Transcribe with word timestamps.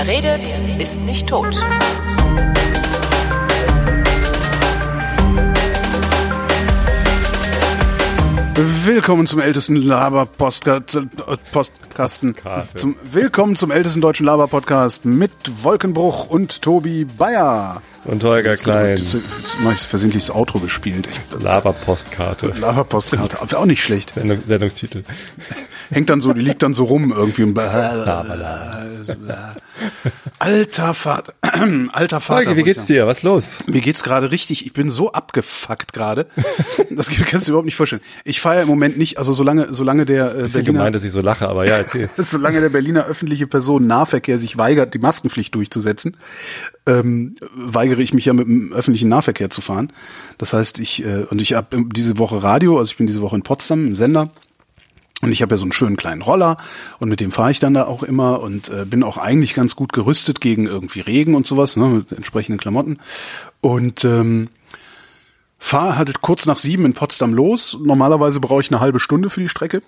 Wer 0.00 0.06
redet, 0.06 0.46
ist 0.78 1.00
nicht 1.00 1.28
tot. 1.28 1.60
Willkommen 8.84 9.26
zum 9.26 9.40
ältesten 9.40 9.74
Laber-Postkasten. 9.74 12.36
Zum, 12.76 12.94
willkommen 13.10 13.56
zum 13.56 13.72
ältesten 13.72 14.00
deutschen 14.00 14.26
Laber-Podcast 14.26 15.04
mit 15.04 15.32
Wolkenbruch 15.64 16.30
und 16.30 16.62
Tobi 16.62 17.04
Bayer. 17.04 17.82
Und 18.08 18.24
Holger 18.24 18.56
Klein. 18.56 18.96
Jetzt, 18.96 19.12
jetzt 19.12 19.60
mache 19.60 19.74
ich 19.74 19.80
versehentlich 19.80 20.26
das 20.26 20.34
Outro 20.34 20.60
gespielt. 20.60 21.06
Ich, 21.10 21.42
Laberpostkarte. 21.42 22.54
Laber-Postkarte. 22.58 23.38
Auch 23.58 23.66
nicht 23.66 23.82
schlecht. 23.82 24.14
Sendung, 24.14 24.40
Sendungstitel. 24.46 25.04
Hängt 25.90 26.08
dann 26.08 26.22
so, 26.22 26.32
die 26.32 26.40
liegt 26.40 26.62
dann 26.62 26.72
so 26.72 26.84
rum 26.84 27.12
irgendwie. 27.14 27.42
Und 27.42 27.58
Alter 30.38 30.94
Vater. 30.94 31.34
Alter 31.92 32.20
Vater. 32.20 32.46
Holger, 32.46 32.56
wie 32.56 32.62
geht's 32.62 32.86
dir? 32.86 33.06
Was 33.06 33.22
los? 33.22 33.64
Mir 33.66 33.80
geht's 33.80 34.02
gerade 34.02 34.30
richtig. 34.30 34.64
Ich 34.64 34.72
bin 34.72 34.88
so 34.90 35.12
abgefuckt 35.12 35.92
gerade. 35.92 36.26
Das 36.90 37.08
kannst 37.10 37.32
du 37.32 37.38
dir 37.38 37.48
überhaupt 37.50 37.66
nicht 37.66 37.76
vorstellen. 37.76 38.02
Ich 38.24 38.40
feiere 38.40 38.62
im 38.62 38.68
Moment 38.68 38.98
nicht, 38.98 39.18
also 39.18 39.32
solange, 39.32 39.72
solange 39.72 40.04
der 40.04 40.34
äh, 40.34 40.42
Bisschen 40.42 40.64
gemeint, 40.64 40.96
dass 40.96 41.04
ich 41.04 41.12
so 41.12 41.20
lache, 41.20 41.48
aber 41.48 41.64
ja, 41.66 41.76
erzähl. 41.76 42.10
solange 42.16 42.60
der 42.60 42.70
Berliner 42.70 43.04
öffentliche 43.04 43.46
Personennahverkehr 43.46 44.36
sich 44.36 44.56
weigert, 44.56 44.94
die 44.94 44.98
Maskenpflicht 44.98 45.54
durchzusetzen, 45.54 46.16
ähm, 46.88 47.34
weigere 47.54 48.00
ich 48.00 48.14
mich 48.14 48.24
ja 48.24 48.32
mit 48.32 48.46
dem 48.46 48.72
öffentlichen 48.72 49.08
Nahverkehr 49.08 49.50
zu 49.50 49.60
fahren. 49.60 49.92
Das 50.38 50.52
heißt, 50.52 50.80
ich 50.80 51.04
äh, 51.04 51.24
und 51.30 51.40
ich 51.40 51.52
habe 51.54 51.84
diese 51.92 52.18
Woche 52.18 52.42
Radio, 52.42 52.78
also 52.78 52.90
ich 52.90 52.96
bin 52.96 53.06
diese 53.06 53.20
Woche 53.20 53.36
in 53.36 53.42
Potsdam 53.42 53.86
im 53.86 53.96
Sender. 53.96 54.30
Und 55.20 55.32
ich 55.32 55.42
habe 55.42 55.52
ja 55.52 55.56
so 55.56 55.64
einen 55.64 55.72
schönen 55.72 55.96
kleinen 55.96 56.22
Roller 56.22 56.58
und 57.00 57.08
mit 57.08 57.18
dem 57.18 57.32
fahre 57.32 57.50
ich 57.50 57.58
dann 57.58 57.74
da 57.74 57.86
auch 57.86 58.04
immer 58.04 58.40
und 58.40 58.68
äh, 58.68 58.84
bin 58.84 59.02
auch 59.02 59.16
eigentlich 59.16 59.52
ganz 59.52 59.74
gut 59.74 59.92
gerüstet 59.92 60.40
gegen 60.40 60.66
irgendwie 60.66 61.00
Regen 61.00 61.34
und 61.34 61.44
sowas, 61.44 61.76
ne, 61.76 61.88
mit 61.88 62.12
entsprechenden 62.12 62.58
Klamotten. 62.58 62.98
Und 63.60 64.04
ähm, 64.04 64.48
fahre 65.58 65.96
halt 65.96 66.20
kurz 66.22 66.46
nach 66.46 66.58
sieben 66.58 66.84
in 66.84 66.92
Potsdam 66.92 67.34
los. 67.34 67.76
Normalerweise 67.82 68.38
brauche 68.38 68.60
ich 68.60 68.70
eine 68.70 68.78
halbe 68.78 69.00
Stunde 69.00 69.28
für 69.28 69.40
die 69.40 69.48
Strecke. 69.48 69.82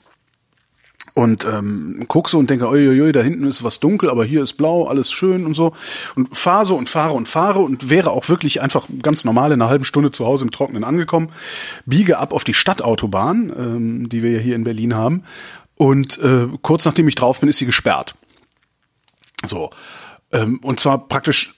Und 1.20 1.44
ähm, 1.44 2.06
guck 2.08 2.30
so 2.30 2.38
und 2.38 2.48
denke, 2.48 2.66
uiuiui, 2.66 3.12
da 3.12 3.20
hinten 3.20 3.46
ist 3.46 3.62
was 3.62 3.78
dunkel, 3.78 4.08
aber 4.08 4.24
hier 4.24 4.42
ist 4.42 4.54
blau, 4.54 4.86
alles 4.86 5.12
schön 5.12 5.44
und 5.44 5.52
so. 5.52 5.74
Und 6.16 6.34
fahre 6.34 6.64
so 6.64 6.76
und 6.76 6.88
fahre 6.88 7.12
und 7.12 7.28
fahre 7.28 7.58
und 7.58 7.90
wäre 7.90 8.10
auch 8.10 8.30
wirklich 8.30 8.62
einfach 8.62 8.86
ganz 9.02 9.26
normal 9.26 9.52
in 9.52 9.60
einer 9.60 9.68
halben 9.68 9.84
Stunde 9.84 10.12
zu 10.12 10.24
Hause 10.24 10.46
im 10.46 10.50
Trockenen 10.50 10.82
angekommen. 10.82 11.28
Biege 11.84 12.16
ab 12.16 12.32
auf 12.32 12.42
die 12.42 12.54
Stadtautobahn, 12.54 13.52
ähm, 13.54 14.08
die 14.08 14.22
wir 14.22 14.30
ja 14.30 14.38
hier 14.38 14.56
in 14.56 14.64
Berlin 14.64 14.94
haben. 14.94 15.24
Und 15.76 16.16
äh, 16.20 16.46
kurz 16.62 16.86
nachdem 16.86 17.06
ich 17.06 17.16
drauf 17.16 17.41
bin, 17.41 17.50
ist 17.50 17.58
sie 17.58 17.66
gesperrt. 17.66 18.14
So. 19.46 19.68
Ähm, 20.32 20.58
und 20.62 20.80
zwar 20.80 21.06
praktisch 21.06 21.52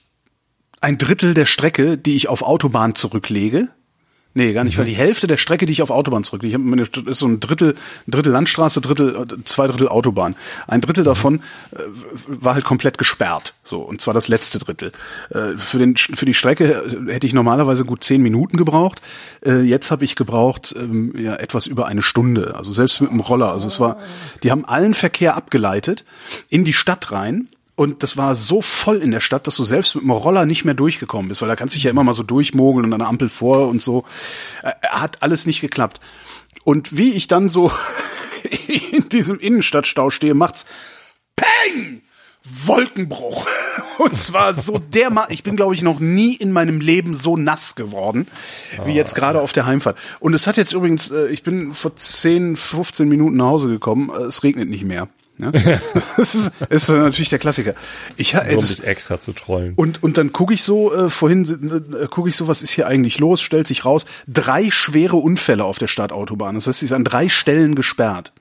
ein 0.81 0.97
Drittel 0.97 1.33
der 1.33 1.45
Strecke, 1.45 1.97
die 1.97 2.17
ich 2.17 2.27
auf 2.27 2.41
Autobahn 2.41 2.95
zurücklege. 2.95 3.69
Nee, 4.35 4.53
gar 4.53 4.63
nicht, 4.63 4.79
weil 4.79 4.85
die 4.85 4.95
Hälfte 4.95 5.27
der 5.27 5.37
Strecke, 5.37 5.67
die 5.67 5.73
ich 5.73 5.83
auf 5.83 5.91
Autobahn 5.91 6.23
zurücklege, 6.23 6.57
ich 6.57 7.07
ist 7.07 7.19
so 7.19 7.27
ein 7.27 7.39
Drittel, 7.39 7.75
ein 8.07 8.11
Drittel 8.11 8.31
Landstraße, 8.31 8.81
Drittel, 8.81 9.15
äh, 9.15 9.43
zwei 9.43 9.67
Drittel 9.67 9.87
Autobahn. 9.87 10.35
Ein 10.67 10.81
Drittel 10.81 11.03
davon 11.03 11.41
äh, 11.71 11.77
war 12.27 12.55
halt 12.55 12.63
komplett 12.65 12.97
gesperrt, 12.97 13.53
so 13.63 13.81
und 13.81 14.01
zwar 14.01 14.15
das 14.15 14.27
letzte 14.27 14.57
Drittel. 14.57 14.91
Äh, 15.29 15.55
für 15.57 15.77
den 15.77 15.95
für 15.97 16.25
die 16.25 16.33
Strecke 16.33 17.05
hätte 17.07 17.27
ich 17.27 17.33
normalerweise 17.33 17.85
gut 17.85 18.03
zehn 18.03 18.23
Minuten 18.23 18.57
gebraucht. 18.57 19.01
Äh, 19.45 19.61
jetzt 19.61 19.91
habe 19.91 20.03
ich 20.03 20.15
gebraucht 20.15 20.73
ähm, 20.75 21.13
ja 21.15 21.35
etwas 21.35 21.67
über 21.67 21.85
eine 21.85 22.01
Stunde, 22.01 22.55
also 22.55 22.71
selbst 22.71 23.01
mit 23.01 23.11
dem 23.11 23.19
Roller. 23.19 23.51
Also 23.51 23.67
es 23.67 23.79
war, 23.79 23.97
die 24.41 24.49
haben 24.49 24.65
allen 24.65 24.95
Verkehr 24.95 25.35
abgeleitet 25.35 26.05
in 26.49 26.65
die 26.65 26.73
Stadt 26.73 27.11
rein 27.11 27.49
und 27.75 28.03
das 28.03 28.17
war 28.17 28.35
so 28.35 28.61
voll 28.61 29.01
in 29.01 29.11
der 29.11 29.19
Stadt, 29.19 29.47
dass 29.47 29.55
du 29.55 29.63
selbst 29.63 29.95
mit 29.95 30.03
dem 30.03 30.11
Roller 30.11 30.45
nicht 30.45 30.63
mehr 30.63 30.75
durchgekommen 30.75 31.29
bist, 31.29 31.41
weil 31.41 31.49
da 31.49 31.55
kannst 31.55 31.73
du 31.73 31.77
dich 31.77 31.85
ja 31.85 31.91
immer 31.91 32.03
mal 32.03 32.13
so 32.13 32.23
durchmogeln 32.23 32.85
und 32.85 32.93
an 32.93 32.99
der 32.99 33.07
Ampel 33.07 33.29
vor 33.29 33.67
und 33.67 33.81
so. 33.81 34.03
Äh, 34.61 34.71
Hat 34.83 35.23
alles 35.23 35.47
nicht 35.47 35.61
geklappt. 35.61 35.99
Und 36.63 36.95
wie 36.95 37.11
ich 37.11 37.27
dann 37.27 37.49
so 37.49 37.71
in 38.91 39.09
diesem 39.09 39.39
Innenstadtstau 39.39 40.11
stehe, 40.11 40.35
macht's 40.35 40.65
Peng! 41.35 42.03
Wolkenbruch. 42.43 43.47
Und 43.99 44.17
zwar 44.17 44.53
so 44.53 44.77
derma, 44.77 45.27
ich 45.29 45.43
bin 45.43 45.55
glaube 45.55 45.75
ich 45.75 45.81
noch 45.81 45.99
nie 45.99 46.35
in 46.35 46.51
meinem 46.51 46.81
Leben 46.81 47.13
so 47.13 47.37
nass 47.37 47.75
geworden, 47.75 48.27
wie 48.83 48.91
jetzt 48.91 49.15
gerade 49.15 49.39
auf 49.39 49.53
der 49.53 49.65
Heimfahrt. 49.65 49.97
Und 50.19 50.33
es 50.33 50.45
hat 50.45 50.57
jetzt 50.57 50.73
übrigens, 50.73 51.09
äh, 51.09 51.27
ich 51.27 51.43
bin 51.43 51.73
vor 51.73 51.95
10, 51.95 52.57
15 52.57 53.07
Minuten 53.07 53.37
nach 53.37 53.45
Hause 53.45 53.69
gekommen, 53.69 54.09
äh, 54.09 54.23
es 54.23 54.43
regnet 54.43 54.69
nicht 54.69 54.83
mehr. 54.83 55.07
Ja? 55.37 55.51
das 56.17 56.35
ist, 56.35 56.51
ist 56.69 56.89
natürlich 56.89 57.29
der 57.29 57.39
Klassiker. 57.39 57.73
Ich, 58.17 58.35
Um 58.35 58.41
es, 58.41 58.75
dich 58.75 58.85
extra 58.85 59.19
zu 59.19 59.33
trollen. 59.33 59.73
und, 59.75 60.03
und 60.03 60.17
dann 60.17 60.31
gucke 60.31 60.53
ich 60.53 60.63
so, 60.63 60.93
äh, 60.93 61.09
vorhin 61.09 61.85
äh, 61.99 62.07
gucke 62.07 62.29
ich 62.29 62.35
so, 62.35 62.47
was 62.47 62.61
ist 62.61 62.71
hier 62.71 62.87
eigentlich 62.87 63.19
los, 63.19 63.41
stellt 63.41 63.67
sich 63.67 63.85
raus, 63.85 64.05
drei 64.27 64.69
schwere 64.69 65.17
Unfälle 65.17 65.65
auf 65.65 65.79
der 65.79 65.87
Stadtautobahn. 65.87 66.55
Das 66.55 66.67
heißt, 66.67 66.79
sie 66.79 66.85
ist 66.85 66.93
an 66.93 67.03
drei 67.03 67.29
Stellen 67.29 67.75
gesperrt. 67.75 68.33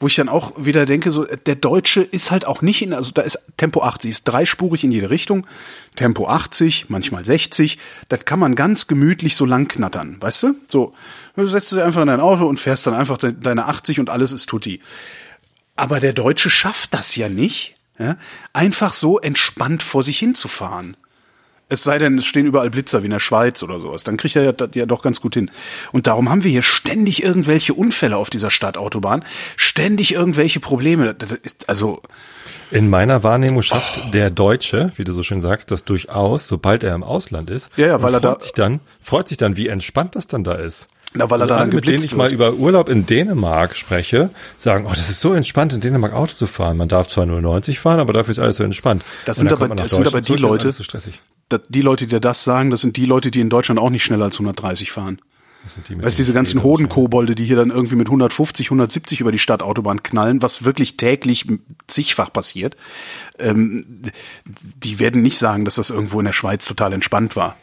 Wo 0.00 0.08
ich 0.08 0.16
dann 0.16 0.28
auch 0.28 0.52
wieder 0.58 0.86
denke, 0.86 1.12
so, 1.12 1.24
der 1.24 1.54
Deutsche 1.54 2.02
ist 2.02 2.30
halt 2.30 2.46
auch 2.46 2.62
nicht 2.62 2.82
in, 2.82 2.92
also 2.92 3.12
da 3.12 3.22
ist 3.22 3.38
Tempo 3.56 3.82
80, 3.82 4.10
ist 4.10 4.24
dreispurig 4.24 4.82
in 4.82 4.90
jede 4.90 5.08
Richtung, 5.08 5.46
Tempo 5.94 6.26
80, 6.26 6.86
manchmal 6.88 7.24
60, 7.24 7.78
das 8.08 8.24
kann 8.24 8.40
man 8.40 8.56
ganz 8.56 8.88
gemütlich 8.88 9.36
so 9.36 9.46
lang 9.46 9.68
knattern, 9.68 10.16
weißt 10.20 10.42
du? 10.42 10.54
So, 10.68 10.94
du 11.36 11.46
setzt 11.46 11.72
dich 11.72 11.80
einfach 11.80 12.02
in 12.02 12.08
dein 12.08 12.20
Auto 12.20 12.46
und 12.46 12.58
fährst 12.58 12.86
dann 12.86 12.94
einfach 12.94 13.18
de 13.18 13.34
deine 13.40 13.66
80 13.66 14.00
und 14.00 14.10
alles 14.10 14.32
ist 14.32 14.48
tutti. 14.48 14.80
Aber 15.76 16.00
der 16.00 16.12
Deutsche 16.12 16.50
schafft 16.50 16.94
das 16.94 17.16
ja 17.16 17.28
nicht, 17.28 17.74
ja? 17.98 18.16
einfach 18.52 18.92
so 18.92 19.18
entspannt 19.18 19.82
vor 19.82 20.02
sich 20.04 20.18
hinzufahren. 20.18 20.96
Es 21.70 21.82
sei 21.82 21.96
denn, 21.98 22.18
es 22.18 22.26
stehen 22.26 22.46
überall 22.46 22.68
Blitzer 22.70 23.00
wie 23.02 23.06
in 23.06 23.10
der 23.10 23.20
Schweiz 23.20 23.62
oder 23.62 23.80
sowas. 23.80 24.04
Dann 24.04 24.18
kriegt 24.18 24.36
er 24.36 24.42
ja, 24.44 24.52
ja 24.74 24.84
doch 24.86 25.00
ganz 25.02 25.20
gut 25.22 25.34
hin. 25.34 25.50
Und 25.92 26.06
darum 26.06 26.28
haben 26.28 26.44
wir 26.44 26.50
hier 26.50 26.62
ständig 26.62 27.22
irgendwelche 27.22 27.72
Unfälle 27.72 28.18
auf 28.18 28.28
dieser 28.28 28.50
Stadtautobahn, 28.50 29.24
ständig 29.56 30.12
irgendwelche 30.12 30.60
Probleme. 30.60 31.16
Also 31.66 32.02
In 32.70 32.90
meiner 32.90 33.22
Wahrnehmung 33.22 33.62
schafft 33.62 34.12
der 34.14 34.30
Deutsche, 34.30 34.92
wie 34.96 35.04
du 35.04 35.12
so 35.14 35.22
schön 35.22 35.40
sagst, 35.40 35.70
das 35.70 35.84
durchaus, 35.84 36.46
sobald 36.46 36.82
er 36.84 36.94
im 36.94 37.02
Ausland 37.02 37.48
ist. 37.48 37.70
Ja, 37.76 37.86
ja, 37.86 38.02
weil 38.02 38.12
er 38.14 38.20
da- 38.20 38.38
sich 38.38 38.52
dann, 38.52 38.80
freut 39.00 39.26
sich 39.28 39.38
dann, 39.38 39.56
wie 39.56 39.68
entspannt 39.68 40.16
das 40.16 40.26
dann 40.28 40.44
da 40.44 40.54
ist. 40.56 40.88
Na, 41.16 41.30
weil 41.30 41.40
er 41.42 41.46
da 41.46 41.56
alle, 41.56 41.66
dann 41.70 41.74
mit 41.76 41.86
denen 41.86 42.02
ich 42.04 42.14
mal 42.16 42.24
wird. 42.24 42.32
über 42.32 42.54
Urlaub 42.54 42.88
in 42.88 43.06
Dänemark 43.06 43.76
spreche, 43.76 44.30
sagen, 44.56 44.84
oh, 44.86 44.90
das 44.90 45.08
ist 45.10 45.20
so 45.20 45.32
entspannt, 45.32 45.72
in 45.72 45.80
Dänemark 45.80 46.12
Auto 46.12 46.34
zu 46.34 46.46
fahren. 46.46 46.76
Man 46.76 46.88
darf 46.88 47.06
zwar 47.08 47.24
nur 47.24 47.40
90 47.40 47.78
fahren, 47.78 48.00
aber 48.00 48.12
dafür 48.12 48.32
ist 48.32 48.40
alles 48.40 48.56
so 48.56 48.64
entspannt. 48.64 49.04
Das 49.24 49.36
sind 49.38 49.52
aber- 49.52 49.68
das 49.68 49.92
sind 49.92 50.06
aber 50.06 50.20
die 50.20 50.34
Leute- 50.36 50.70
so 50.70 50.82
die 51.68 51.80
Leute, 51.82 52.06
die 52.08 52.20
das 52.20 52.42
sagen, 52.42 52.70
das 52.70 52.80
sind 52.80 52.96
die 52.96 53.06
Leute, 53.06 53.30
die 53.30 53.40
in 53.40 53.48
Deutschland 53.50 53.78
auch 53.78 53.90
nicht 53.90 54.02
schneller 54.02 54.24
als 54.24 54.38
130 54.38 54.90
fahren. 54.90 55.20
Das 55.62 55.74
sind 55.74 55.88
die 55.88 56.02
Weißt 56.02 56.18
du, 56.18 56.20
diese 56.20 56.32
ganzen 56.34 56.62
Hodenkobolde, 56.62 57.34
die 57.34 57.44
hier 57.44 57.56
dann 57.56 57.70
irgendwie 57.70 57.94
mit 57.96 58.08
150, 58.08 58.68
170 58.70 59.20
über 59.20 59.30
die 59.32 59.38
Stadtautobahn 59.38 60.02
knallen, 60.02 60.42
was 60.42 60.64
wirklich 60.64 60.96
täglich 60.96 61.46
zigfach 61.86 62.32
passiert, 62.32 62.76
ähm, 63.38 64.02
die 64.76 64.98
werden 64.98 65.22
nicht 65.22 65.38
sagen, 65.38 65.64
dass 65.64 65.76
das 65.76 65.90
irgendwo 65.90 66.18
in 66.18 66.26
der 66.26 66.32
Schweiz 66.32 66.66
total 66.66 66.92
entspannt 66.92 67.36
war. 67.36 67.56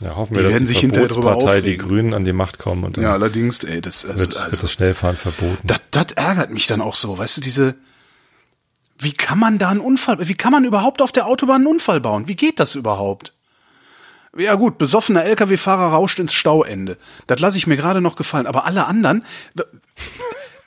Ja, 0.00 0.14
hoffen 0.16 0.34
Die 0.34 0.38
wir, 0.40 0.44
dass 0.44 0.52
werden 0.52 0.66
die 0.66 0.74
sich 0.74 0.80
Verbotspartei, 0.80 1.60
die. 1.62 1.76
Grünen 1.78 2.12
an 2.12 2.24
die 2.24 2.32
Macht 2.32 2.58
kommen 2.58 2.84
und 2.84 2.96
dann 2.96 3.04
Ja, 3.04 3.12
allerdings, 3.12 3.64
ey, 3.64 3.80
das, 3.80 4.04
also, 4.04 4.20
wird, 4.20 4.34
wird 4.34 4.44
also 4.44 4.60
das 4.62 4.72
Schnellfahren 4.72 5.16
verboten. 5.16 5.66
das, 5.66 5.80
das 5.90 6.12
ärgert 6.12 6.50
mich 6.50 6.66
dann 6.66 6.80
auch 6.82 6.94
so, 6.94 7.16
weißt 7.16 7.38
du, 7.38 7.40
diese, 7.40 7.74
wie 8.98 9.12
kann 9.12 9.38
man 9.38 9.58
da 9.58 9.70
einen 9.70 9.80
Unfall, 9.80 10.18
wie 10.28 10.34
kann 10.34 10.52
man 10.52 10.64
überhaupt 10.64 11.00
auf 11.00 11.12
der 11.12 11.26
Autobahn 11.26 11.56
einen 11.56 11.66
Unfall 11.66 12.00
bauen? 12.00 12.28
Wie 12.28 12.36
geht 12.36 12.60
das 12.60 12.74
überhaupt? 12.74 13.32
Ja 14.36 14.54
gut, 14.54 14.76
besoffener 14.76 15.24
LKW-Fahrer 15.24 15.92
rauscht 15.92 16.18
ins 16.18 16.34
Stauende. 16.34 16.98
Das 17.26 17.40
lasse 17.40 17.56
ich 17.56 17.66
mir 17.66 17.76
gerade 17.78 18.02
noch 18.02 18.16
gefallen. 18.16 18.46
Aber 18.46 18.66
alle 18.66 18.84
anderen, 18.86 19.24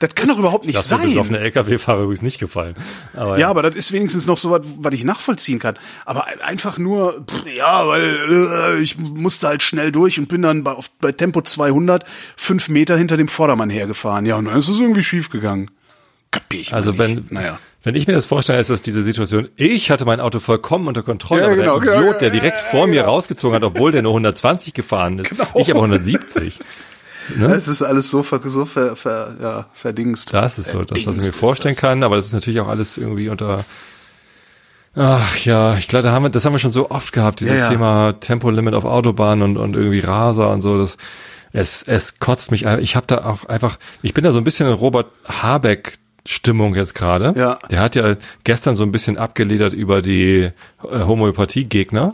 das 0.00 0.14
kann 0.16 0.28
doch 0.28 0.38
überhaupt 0.38 0.66
nicht 0.66 0.76
Das 0.76 0.86
ist 0.86 0.90
mir 0.92 0.98
sein. 0.98 1.08
besoffene 1.08 1.38
LKW-Fahrer 1.38 2.00
übrigens 2.02 2.22
nicht 2.22 2.40
gefallen. 2.40 2.74
Aber 3.14 3.38
Ja, 3.38 3.48
aber 3.50 3.62
das 3.62 3.76
ist 3.76 3.92
wenigstens 3.92 4.26
noch 4.26 4.38
so 4.38 4.50
was, 4.50 4.62
was 4.78 4.92
ich 4.94 5.04
nachvollziehen 5.04 5.58
kann. 5.60 5.78
Aber 6.04 6.26
einfach 6.42 6.78
nur, 6.78 7.24
pff, 7.30 7.46
ja, 7.54 7.86
weil 7.86 8.02
äh, 8.76 8.82
ich 8.82 8.98
musste 8.98 9.46
halt 9.48 9.62
schnell 9.62 9.92
durch 9.92 10.18
und 10.18 10.26
bin 10.28 10.42
dann 10.42 10.64
bei, 10.64 10.72
auf, 10.72 10.90
bei 11.00 11.12
Tempo 11.12 11.42
200 11.42 12.04
fünf 12.36 12.68
Meter 12.68 12.96
hinter 12.96 13.16
dem 13.16 13.28
Vordermann 13.28 13.70
hergefahren. 13.70 14.26
Ja, 14.26 14.36
und 14.36 14.46
dann 14.46 14.58
ist 14.58 14.68
es 14.68 14.80
irgendwie 14.80 15.04
schief 15.04 15.30
gegangen. 15.30 15.70
Kapier 16.32 16.60
ich 16.60 16.72
Also 16.72 16.96
wenn, 16.96 17.26
naja. 17.30 17.58
wenn 17.82 17.94
ich 17.96 18.06
mir 18.06 18.12
das 18.12 18.24
vorstelle, 18.24 18.60
ist 18.60 18.70
das 18.70 18.82
diese 18.82 19.02
Situation, 19.02 19.48
ich 19.56 19.90
hatte 19.90 20.04
mein 20.04 20.20
Auto 20.20 20.38
vollkommen 20.40 20.86
unter 20.88 21.02
Kontrolle, 21.02 21.42
Ja, 21.42 21.46
aber 21.48 21.56
genau, 21.56 21.80
der 21.80 21.92
ja, 21.94 22.00
Idiot, 22.00 22.12
ja, 22.14 22.18
der 22.20 22.30
direkt 22.30 22.56
ja, 22.58 22.62
vor 22.70 22.86
mir 22.86 22.94
ja. 23.00 23.04
rausgezogen 23.04 23.56
hat, 23.56 23.64
obwohl 23.64 23.90
der 23.92 24.02
nur 24.02 24.12
120 24.12 24.72
gefahren 24.72 25.18
ist, 25.18 25.30
Genau. 25.36 25.48
ich 25.56 25.70
aber 25.70 25.80
170. 25.82 26.58
Es 27.38 27.68
ist 27.68 27.82
alles 27.82 28.10
so, 28.10 28.22
ver, 28.22 28.40
so 28.44 28.64
ver, 28.64 28.96
ver, 28.96 29.36
ja, 29.40 29.66
verdingst. 29.72 30.32
Das 30.34 30.58
ist 30.58 30.70
so 30.70 30.82
das, 30.84 31.06
was 31.06 31.16
ich 31.16 31.22
mir 31.24 31.32
vorstellen 31.38 31.74
das. 31.74 31.80
kann, 31.80 32.02
aber 32.02 32.16
das 32.16 32.26
ist 32.26 32.32
natürlich 32.32 32.60
auch 32.60 32.68
alles 32.68 32.96
irgendwie 32.96 33.28
unter 33.28 33.64
Ach 34.96 35.36
ja, 35.44 35.76
ich 35.76 35.86
glaube, 35.86 36.02
da 36.02 36.12
haben 36.12 36.24
wir, 36.24 36.30
das 36.30 36.44
haben 36.44 36.52
wir 36.52 36.58
schon 36.58 36.72
so 36.72 36.90
oft 36.90 37.12
gehabt, 37.12 37.40
dieses 37.40 37.54
Ja, 37.58 37.62
ja. 37.64 37.68
Thema 37.68 38.12
Tempolimit 38.18 38.74
auf 38.74 38.84
Autobahn 38.84 39.40
und, 39.42 39.56
und 39.56 39.76
irgendwie 39.76 40.00
Raser 40.00 40.50
und 40.50 40.62
so. 40.62 40.78
Das, 40.78 40.96
es, 41.52 41.82
es 41.84 42.18
kotzt 42.18 42.50
mich. 42.50 42.66
ein- 42.66 42.82
Ich 42.82 42.96
habe 42.96 43.06
da 43.06 43.24
auch 43.24 43.44
einfach, 43.48 43.78
ich 44.02 44.14
bin 44.14 44.24
da 44.24 44.32
so 44.32 44.38
ein 44.38 44.44
bisschen 44.44 44.66
in 44.66 44.72
Robert 44.74 45.06
Habeck 45.28 45.98
Stimmung 46.26 46.74
jetzt 46.74 46.94
gerade. 46.94 47.32
Ja. 47.38 47.58
Der 47.70 47.80
hat 47.80 47.94
ja 47.94 48.16
gestern 48.44 48.74
so 48.74 48.82
ein 48.82 48.92
bisschen 48.92 49.16
abgeledert 49.16 49.72
über 49.72 50.02
die 50.02 50.42
äh, 50.42 50.52
Homöopathie-Gegner. 51.04 52.12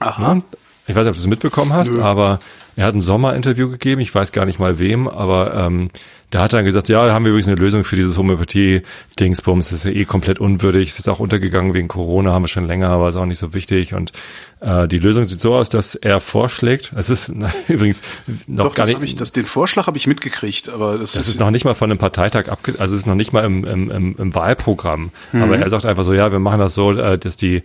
Aha. 0.00 0.34
Ja? 0.34 0.42
Ich 0.88 0.96
weiß 0.96 1.04
nicht, 1.04 1.10
ob 1.10 1.14
du 1.14 1.20
es 1.20 1.26
mitbekommen 1.26 1.72
hast, 1.72 1.92
Nö. 1.92 2.02
aber 2.02 2.40
er 2.74 2.86
hat 2.86 2.94
ein 2.94 3.00
Sommerinterview 3.00 3.70
gegeben, 3.70 4.00
ich 4.00 4.14
weiß 4.14 4.32
gar 4.32 4.46
nicht 4.46 4.58
mal 4.58 4.78
wem, 4.78 5.08
aber 5.08 5.52
ähm, 5.54 5.90
da 6.30 6.42
hat 6.42 6.52
er 6.52 6.58
dann 6.58 6.64
gesagt, 6.64 6.88
ja, 6.88 7.12
haben 7.12 7.24
wir 7.24 7.30
übrigens 7.30 7.48
eine 7.48 7.56
Lösung 7.56 7.84
für 7.84 7.96
dieses 7.96 8.16
Homöopathie-Dingsbums, 8.16 9.70
das 9.70 9.78
ist 9.80 9.84
ja 9.84 9.90
eh 9.90 10.04
komplett 10.04 10.38
unwürdig, 10.38 10.88
ist 10.88 10.98
jetzt 10.98 11.08
auch 11.08 11.18
untergegangen 11.18 11.74
wegen 11.74 11.88
Corona, 11.88 12.32
haben 12.32 12.44
wir 12.44 12.48
schon 12.48 12.66
länger, 12.66 12.88
aber 12.90 13.08
ist 13.08 13.16
auch 13.16 13.26
nicht 13.26 13.38
so 13.38 13.52
wichtig. 13.52 13.94
Und 13.94 14.12
äh, 14.60 14.86
die 14.86 14.98
Lösung 14.98 15.24
sieht 15.24 15.40
so 15.40 15.56
aus, 15.56 15.70
dass 15.70 15.96
er 15.96 16.20
vorschlägt, 16.20 16.92
es 16.96 17.10
ist 17.10 17.32
übrigens 17.68 18.00
noch 18.46 18.66
Doch, 18.66 18.74
gar 18.76 18.86
das 18.86 18.94
nicht, 18.98 19.02
ich, 19.02 19.16
das, 19.16 19.32
den 19.32 19.46
Vorschlag 19.46 19.88
habe 19.88 19.98
ich 19.98 20.06
mitgekriegt, 20.06 20.68
aber 20.68 20.98
das, 20.98 21.12
das 21.12 21.26
ist 21.26 21.40
noch 21.40 21.50
nicht 21.50 21.64
mal 21.64 21.74
von 21.74 21.90
einem 21.90 21.98
Parteitag 21.98 22.48
abge, 22.48 22.76
also 22.78 22.94
es 22.94 23.00
ist 23.02 23.06
noch 23.06 23.16
nicht 23.16 23.32
mal 23.32 23.44
im, 23.44 23.64
im, 23.64 23.90
im, 23.90 24.16
im 24.16 24.34
Wahlprogramm. 24.36 25.10
Aber 25.32 25.58
er 25.58 25.68
sagt 25.68 25.84
einfach 25.84 26.04
so, 26.04 26.14
ja, 26.14 26.30
wir 26.30 26.38
machen 26.38 26.60
das 26.60 26.74
so, 26.74 26.92
äh, 26.92 27.18
dass 27.18 27.36
die, 27.36 27.64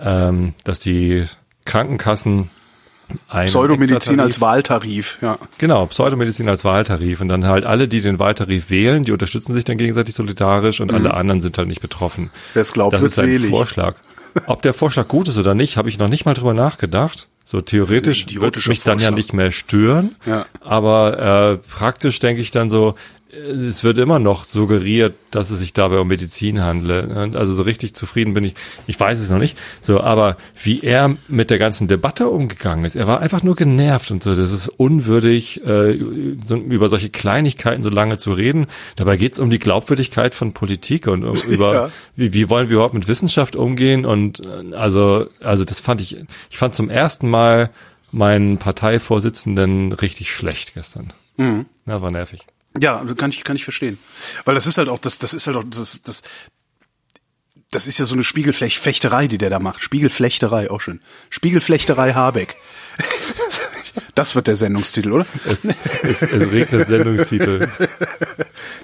ähm, 0.00 0.54
dass 0.64 0.80
die 0.80 1.24
Krankenkassen 1.66 2.48
Pseudomedizin 3.46 4.20
als 4.20 4.40
Wahltarif, 4.40 5.18
ja. 5.20 5.38
Genau, 5.58 5.86
Pseudomedizin 5.86 6.48
als 6.48 6.64
Wahltarif. 6.64 7.20
Und 7.20 7.28
dann 7.28 7.46
halt 7.46 7.64
alle, 7.64 7.88
die 7.88 8.00
den 8.00 8.18
Wahltarif 8.18 8.70
wählen, 8.70 9.04
die 9.04 9.12
unterstützen 9.12 9.54
sich 9.54 9.64
dann 9.64 9.76
gegenseitig 9.78 10.14
solidarisch 10.14 10.80
und 10.80 10.92
alle 10.92 11.14
anderen 11.14 11.40
sind 11.40 11.56
halt 11.58 11.68
nicht 11.68 11.80
betroffen. 11.80 12.30
Wer 12.54 12.62
es 12.62 12.72
glaubt, 12.72 12.94
Das 12.94 13.02
ist 13.02 13.14
sein 13.14 13.26
selig. 13.30 13.50
Vorschlag. 13.50 13.94
Ob 14.46 14.62
der 14.62 14.74
Vorschlag 14.74 15.08
gut 15.08 15.28
ist 15.28 15.38
oder 15.38 15.54
nicht, 15.54 15.76
habe 15.76 15.88
ich 15.88 15.98
noch 15.98 16.08
nicht 16.08 16.26
mal 16.26 16.34
drüber 16.34 16.52
nachgedacht. 16.54 17.28
So 17.44 17.60
theoretisch 17.60 18.24
ein 18.24 18.28
idiotischer 18.28 18.70
mich 18.70 18.80
dann 18.80 18.98
ja 18.98 19.04
Vorschlag. 19.06 19.16
nicht 19.16 19.32
mehr 19.32 19.52
stören. 19.52 20.16
Ja. 20.26 20.46
Aber 20.60 21.52
äh, 21.52 21.68
praktisch 21.70 22.18
denke 22.18 22.42
ich 22.42 22.50
dann 22.50 22.70
so, 22.70 22.96
es 23.32 23.82
wird 23.84 23.98
immer 23.98 24.18
noch 24.18 24.44
suggeriert, 24.44 25.14
dass 25.30 25.50
es 25.50 25.58
sich 25.58 25.72
dabei 25.72 25.98
um 25.98 26.08
Medizin 26.08 26.62
handle. 26.62 27.02
Und 27.22 27.36
Also 27.36 27.52
so 27.54 27.62
richtig 27.62 27.94
zufrieden 27.94 28.34
bin 28.34 28.44
ich. 28.44 28.54
Ich 28.86 28.98
weiß 28.98 29.20
es 29.20 29.30
noch 29.30 29.38
nicht. 29.38 29.58
So, 29.82 30.00
aber 30.00 30.36
wie 30.62 30.80
er 30.80 31.16
mit 31.28 31.50
der 31.50 31.58
ganzen 31.58 31.88
Debatte 31.88 32.28
umgegangen 32.28 32.84
ist, 32.84 32.94
er 32.96 33.06
war 33.06 33.20
einfach 33.20 33.42
nur 33.42 33.56
genervt 33.56 34.10
und 34.10 34.22
so. 34.22 34.34
Das 34.34 34.52
ist 34.52 34.68
unwürdig, 34.68 35.64
äh, 35.66 35.92
über 35.92 36.88
solche 36.88 37.10
Kleinigkeiten 37.10 37.82
so 37.82 37.90
lange 37.90 38.16
zu 38.18 38.32
reden. 38.32 38.66
Dabei 38.94 39.16
geht 39.16 39.32
es 39.34 39.38
um 39.38 39.50
die 39.50 39.58
Glaubwürdigkeit 39.58 40.34
von 40.34 40.52
Politik 40.52 41.06
und 41.06 41.24
um, 41.24 41.36
über 41.48 41.74
Ja. 41.74 41.90
wie, 42.14 42.32
wie 42.32 42.48
wollen 42.48 42.68
wir 42.70 42.74
überhaupt 42.76 42.94
mit 42.94 43.08
Wissenschaft 43.08 43.56
umgehen. 43.56 44.06
Und 44.06 44.40
äh, 44.46 44.74
also, 44.74 45.26
also 45.40 45.64
das 45.64 45.80
fand 45.80 46.00
ich. 46.00 46.16
Ich 46.50 46.58
fand 46.58 46.74
zum 46.74 46.88
ersten 46.88 47.28
Mal 47.28 47.70
meinen 48.12 48.58
Parteivorsitzenden 48.58 49.92
richtig 49.92 50.32
schlecht 50.32 50.74
gestern. 50.74 51.12
Mhm. 51.36 51.66
Ja, 51.86 52.00
war 52.00 52.10
nervig. 52.10 52.46
Ja, 52.80 53.04
kann 53.16 53.30
ich, 53.30 53.44
kann 53.44 53.56
ich 53.56 53.64
verstehen. 53.64 53.98
Weil 54.44 54.54
das 54.54 54.66
ist 54.66 54.78
halt 54.78 54.88
auch, 54.88 54.98
das, 54.98 55.18
das 55.18 55.34
ist 55.34 55.46
halt 55.46 55.56
auch, 55.56 55.64
das, 55.64 56.02
das, 56.02 56.22
das 57.70 57.86
ist 57.86 57.98
ja 57.98 58.04
so 58.04 58.14
eine 58.14 58.24
Spiegelflechterei, 58.24 59.26
die 59.26 59.38
der 59.38 59.50
da 59.50 59.58
macht. 59.58 59.80
Spiegelflechterei, 59.80 60.70
auch 60.70 60.80
schön. 60.80 61.00
Spiegelflechterei 61.30 62.12
Habeck. 62.14 62.56
Das 64.14 64.34
wird 64.34 64.46
der 64.46 64.56
Sendungstitel, 64.56 65.12
oder? 65.12 65.26
Es, 65.46 65.64
es, 65.64 66.22
es 66.22 66.50
regnet 66.50 66.88
Sendungstitel. 66.88 67.68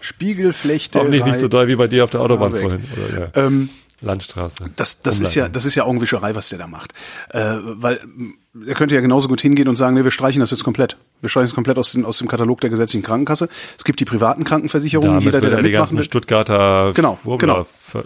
Spiegelflechterei. 0.01 1.01
Hoffentlich 1.01 1.25
nicht 1.25 1.39
so 1.39 1.49
doll 1.49 1.69
wie 1.69 1.77
bei 1.77 1.87
dir 1.87 2.05
auf 2.05 2.11
der 2.11 2.21
Autobahn 2.21 2.53
Habeck. 2.53 2.63
vorhin. 2.63 2.85
Oder, 2.97 3.21
ja. 3.21 3.47
Ähm, 3.47 3.69
Landstraße. 4.03 4.71
Das, 4.77 5.03
das 5.03 5.21
ist 5.21 5.35
ja, 5.35 5.49
das 5.49 5.65
ist 5.65 5.75
ja 5.75 5.85
Augenwischerei, 5.85 6.35
was 6.35 6.49
der 6.49 6.59
da 6.59 6.67
macht. 6.67 6.93
Äh, 7.31 7.57
weil 7.63 8.01
mh, 8.05 8.33
er 8.67 8.75
könnte 8.75 8.95
ja 8.95 9.01
genauso 9.01 9.29
gut 9.29 9.41
hingehen 9.41 9.67
und 9.69 9.77
sagen, 9.77 9.95
nee, 9.95 10.05
wir 10.05 10.11
streichen 10.11 10.41
das 10.41 10.51
jetzt 10.51 10.63
komplett. 10.63 10.99
Wir 11.23 11.31
streichen 11.31 11.47
es 11.47 11.55
komplett 11.55 11.79
aus 11.79 11.93
dem, 11.93 12.05
aus 12.05 12.19
dem 12.19 12.29
Katalog 12.29 12.61
der 12.61 12.69
gesetzlichen 12.69 13.05
Krankenkasse. 13.05 13.49
Es 13.79 13.85
gibt 13.85 13.99
die 14.01 14.05
privaten 14.05 14.45
Krankenversicherungen, 14.45 15.13
Damit 15.21 15.25
jeder, 15.25 15.41
der 15.41 15.51
da 15.51 15.57
die 15.57 15.71
mitmachen 15.71 15.97
will. 15.97 16.05
Stuttgarter 16.05 16.93
Genau, 16.95 17.19
genau. 17.39 17.67
ver. 17.81 18.05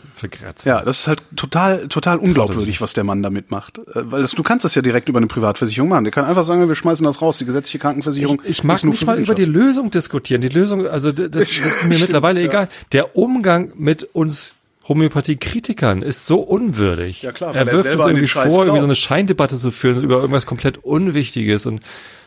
Ja, 0.64 0.84
das 0.84 1.00
ist 1.00 1.08
halt 1.08 1.22
total, 1.34 1.88
total 1.88 2.18
unglaubwürdig, 2.18 2.80
was 2.80 2.92
der 2.92 3.04
Mann 3.04 3.22
damit 3.22 3.50
macht. 3.50 3.78
Äh, 3.78 3.82
Weil 3.94 4.22
das, 4.22 4.32
du 4.32 4.42
kannst 4.42 4.64
das 4.64 4.74
ja 4.74 4.82
direkt 4.82 5.08
über 5.08 5.18
eine 5.18 5.26
Privatversicherung 5.26 5.88
machen. 5.88 6.04
Der 6.04 6.12
kann 6.12 6.24
einfach 6.24 6.44
sagen, 6.44 6.68
wir 6.68 6.74
schmeißen 6.74 7.04
das 7.04 7.20
raus. 7.22 7.38
Die 7.38 7.44
gesetzliche 7.46 7.78
Krankenversicherung 7.78 8.40
Ich, 8.44 8.50
ich 8.50 8.64
mag 8.64 8.82
nicht 8.84 9.04
mal 9.04 9.18
über 9.18 9.34
die. 9.34 9.46
Lösung 9.46 9.90
diskutieren. 9.90 10.42
Die 10.42 10.48
Lösung, 10.48 10.86
also 10.86 11.12
das, 11.12 11.28
das 11.30 11.58
ist 11.58 11.84
mir 11.84 11.98
mittlerweile 11.98 12.40
ja. 12.40 12.48
egal. 12.48 12.68
Der 12.92 13.16
Umgang 13.16 13.72
mit 13.76 14.02
uns 14.02 14.55
Homöopathie-Kritikern 14.88 16.02
ist 16.02 16.26
so 16.26 16.40
unwürdig. 16.40 17.22
Ja, 17.22 17.32
klar, 17.32 17.54
er 17.54 17.66
er 17.66 17.72
wirft 17.72 17.82
selber 17.84 18.04
uns 18.04 18.10
irgendwie 18.12 18.28
vor, 18.28 18.44
irgendwie 18.64 18.78
so 18.80 18.84
eine 18.86 18.94
Scheindebatte 18.94 19.56
zu 19.56 19.70
führen 19.70 20.02
über 20.02 20.16
irgendwas 20.16 20.46
komplett 20.46 20.78
Unwichtiges 20.78 21.66
und 21.66 21.80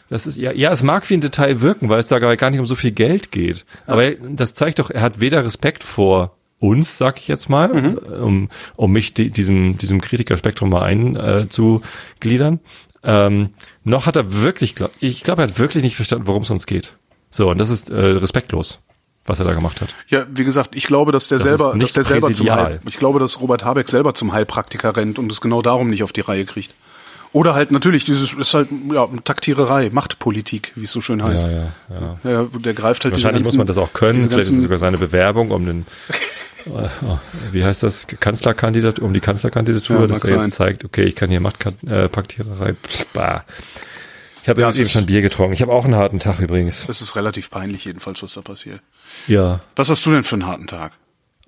das 0.09 0.25
ist 0.25 0.37
ja, 0.37 0.51
ja, 0.51 0.71
es 0.71 0.81
mag 0.81 1.07
wie 1.09 1.13
ein 1.13 1.21
Detail 1.21 1.61
wirken, 1.61 1.87
weil 1.89 1.99
es 1.99 2.07
da 2.07 2.17
gar 2.17 2.49
nicht 2.49 2.59
um 2.59 2.65
so 2.65 2.75
viel 2.75 2.91
Geld 2.91 3.31
geht. 3.31 3.63
Aber 3.85 4.03
er- 4.03 4.15
das 4.15 4.55
zeigt 4.55 4.79
doch, 4.79 4.89
er 4.89 5.01
hat 5.01 5.19
weder 5.19 5.45
Respekt 5.45 5.83
vor 5.83 6.35
uns, 6.57 6.97
sag 6.97 7.19
ich 7.19 7.27
jetzt 7.27 7.47
mal, 7.47 7.67
Mhm. 7.69 7.93
um, 8.21 8.49
um 8.75 8.91
mich 8.91 9.13
die, 9.13 9.29
diesem, 9.29 9.77
diesem 9.77 10.01
Kritikerspektrum 10.01 10.69
mal 10.69 10.81
einzugliedern. 10.81 12.59
Äh, 13.03 13.27
ähm, 13.27 13.49
noch 13.83 14.05
hat 14.07 14.15
er 14.15 14.41
wirklich, 14.41 14.75
glaub, 14.75 14.91
ich 14.99 15.23
glaube, 15.23 15.43
er 15.43 15.47
hat 15.49 15.59
wirklich 15.59 15.83
nicht 15.83 15.95
verstanden, 15.95 16.27
worum 16.27 16.43
es 16.43 16.49
uns 16.49 16.65
geht. 16.65 16.95
So, 17.31 17.49
und 17.49 17.59
das 17.59 17.69
ist 17.69 17.91
äh, 17.91 17.95
respektlos, 17.95 18.79
was 19.29 19.39
er 19.39 19.45
da 19.45 19.53
gemacht 19.53 19.79
hat. 19.81 19.95
Ja, 20.09 20.25
wie 20.33 20.43
gesagt, 20.43 20.75
ich 20.75 20.85
glaube, 20.87 21.11
dass 21.13 21.27
der 21.29 21.37
Das 21.37 21.47
selber, 21.47 21.75
dass 21.77 21.93
der 21.93 22.03
selber 22.03 22.31
zum. 22.33 22.49
Heil, 22.51 22.81
ich 22.87 22.97
glaube, 22.97 23.19
dass 23.19 23.39
Robert 23.39 23.63
Habeck 23.63 23.87
selber 23.87 24.13
zum 24.13 24.33
Heilpraktiker 24.33 24.95
rennt 24.97 25.17
und 25.19 25.31
es 25.31 25.39
genau 25.39 25.61
darum 25.61 25.89
nicht 25.89 26.03
auf 26.03 26.11
die 26.11 26.21
Reihe 26.21 26.43
kriegt. 26.45 26.73
Oder 27.31 27.53
halt 27.53 27.71
natürlich, 27.71 28.05
dieses 28.05 28.33
ist 28.33 28.53
halt 28.55 28.69
ja 28.91 29.07
Taktiererei, 29.23 29.91
Machtpolitik, 29.91 30.71
wie 30.75 30.85
es 30.85 30.91
so 30.91 30.99
schön 30.99 31.23
heißt. 31.23 31.47
ja, 31.47 31.71
ja. 31.89 32.19
Ja, 32.23 32.43
der 32.59 32.73
greift 32.73 33.03
halt 33.05 33.13
Wahrscheinlich 33.13 33.41
muss 33.41 33.49
ganzen- 33.49 33.57
man 33.59 33.67
das 33.67 33.77
auch 33.77 33.93
können. 33.93 34.19
Vielleicht 34.21 34.49
ist 34.49 34.55
es 34.57 34.61
sogar 34.63 34.79
seine 34.79 34.97
Bewerbung 34.97 35.51
um 35.51 35.63
den, 35.63 35.85
äh, 36.65 36.89
wie 37.51 37.63
heißt 37.63 37.83
das, 37.83 38.07
Kanzlerkandidat, 38.07 38.97
um 38.97 39.13
die 39.13 39.19
Kanzlerkandidatur, 39.19 40.01
Ja, 40.01 40.07
dass 40.07 40.23
er 40.23 40.29
jetzt 40.31 40.39
sein. 40.41 40.51
zeigt, 40.51 40.85
okay, 40.85 41.03
ich 41.03 41.15
kann 41.15 41.29
hier 41.29 41.39
Machtpaktiererei. 41.39 42.75
Bah. 43.13 43.43
Ich 44.41 44.49
habe 44.49 44.61
Ja, 44.61 44.67
ja, 44.67 44.71
es 44.71 44.79
eben 44.79 44.89
schon 44.89 45.05
Bier 45.05 45.21
getrunken. 45.21 45.53
Ich 45.53 45.61
habe 45.61 45.71
auch 45.71 45.85
einen 45.85 45.95
harten 45.95 46.17
Tag 46.17 46.39
übrigens. 46.39 46.85
Das 46.87 47.01
ist 47.03 47.15
relativ 47.15 47.51
peinlich 47.51 47.85
jedenfalls, 47.85 48.23
was 48.23 48.33
da 48.33 48.41
passiert. 48.41 48.79
Ja. 49.27 49.59
Was 49.75 49.89
hast 49.89 50.05
du 50.05 50.11
denn 50.11 50.23
für 50.23 50.35
einen 50.35 50.47
harten 50.47 50.67
Tag? 50.67 50.93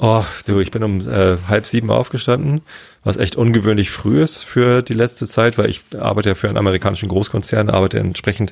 Oh, 0.03 0.25
du, 0.47 0.59
ich 0.59 0.71
bin 0.71 0.83
um 0.83 1.07
äh, 1.07 1.37
halb 1.47 1.67
sieben 1.67 1.91
aufgestanden, 1.91 2.61
was 3.03 3.17
echt 3.17 3.35
ungewöhnlich 3.35 3.91
früh 3.91 4.19
ist 4.19 4.43
für 4.43 4.81
die 4.81 4.95
letzte 4.95 5.27
Zeit, 5.27 5.59
weil 5.59 5.69
ich 5.69 5.81
arbeite 5.95 6.29
ja 6.29 6.35
für 6.35 6.47
einen 6.47 6.57
amerikanischen 6.57 7.07
Großkonzern, 7.07 7.69
arbeite 7.69 7.99
entsprechend 7.99 8.51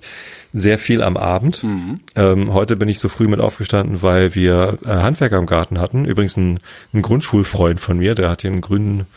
sehr 0.54 0.78
viel 0.78 1.02
am 1.02 1.18
Abend. 1.18 1.64
Ähm, 2.16 2.54
heute 2.54 2.76
bin 2.76 2.88
ich 2.88 3.00
so 3.00 3.10
früh 3.10 3.28
mit 3.28 3.40
aufgestanden, 3.40 4.04
weil 4.04 4.36
wir 4.36 4.78
äh, 4.86 4.90
Handwerker 4.90 5.40
im 5.40 5.48
Garten 5.48 5.80
hatten. 5.80 6.06
Übrigens 6.06 6.38
ein, 6.38 6.60
ein 6.94 7.02
Grundschulfreund 7.02 7.80
von 7.80 7.98
mir, 7.98 8.14
der 8.14 8.30
hat 8.30 8.44
hier 8.44 8.52
einen 8.52 8.62
grünen 8.62 9.08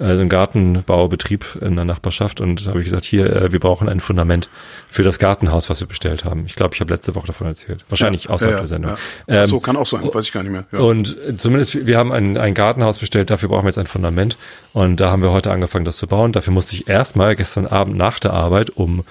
einen 0.00 0.28
Gartenbaubetrieb 0.28 1.58
in 1.60 1.76
der 1.76 1.84
Nachbarschaft 1.84 2.40
und 2.40 2.64
da 2.66 2.70
habe 2.70 2.80
ich 2.80 2.86
gesagt, 2.86 3.04
hier, 3.04 3.26
äh, 3.34 3.52
wir 3.52 3.60
brauchen 3.60 3.88
ein 3.88 4.00
Fundament 4.00 4.48
für 4.88 5.02
das 5.02 5.18
Gartenhaus, 5.18 5.68
was 5.70 5.80
wir 5.80 5.86
bestellt 5.86 6.24
haben. 6.24 6.44
Ich 6.46 6.54
glaube, 6.56 6.74
ich 6.74 6.80
habe 6.80 6.92
letzte 6.92 7.14
Woche 7.14 7.26
davon 7.28 7.46
erzählt. 7.46 7.84
Wahrscheinlich 7.88 8.30
außerhalb 8.30 8.58
der 8.58 8.66
Sendung. 8.66 8.92
Ja. 9.28 9.42
Ähm, 9.42 9.46
so 9.46 9.60
kann 9.60 9.76
auch 9.76 9.86
sein, 9.86 10.02
weiß 10.12 10.26
ich 10.26 10.32
gar 10.32 10.42
nicht 10.42 10.52
mehr. 10.52 10.64
Ja. 10.72 10.78
und 10.80 11.16
äh, 11.26 11.36
zumindest, 11.36 11.86
wir 11.86 11.98
haben 11.98 12.12
ein, 12.12 12.36
ein 12.36 12.54
Gartenhaus 12.54 12.98
bestellt, 12.98 13.30
dafür 13.30 13.48
brauchen 13.50 13.64
wir 13.64 13.68
jetzt 13.68 13.78
ein 13.78 13.86
Fundament. 13.86 14.38
Und 14.72 14.98
da 15.00 15.10
haben 15.10 15.22
wir 15.22 15.30
heute 15.32 15.50
angefangen, 15.50 15.84
das 15.84 15.96
zu 15.98 16.06
bauen. 16.06 16.32
Dafür 16.32 16.52
musste 16.52 16.74
ich 16.76 16.88
erstmal 16.88 17.36
gestern 17.36 17.66
Abend 17.66 17.96
nach 17.96 18.18
der 18.18 18.32
Arbeit 18.32 18.70
um, 18.70 19.04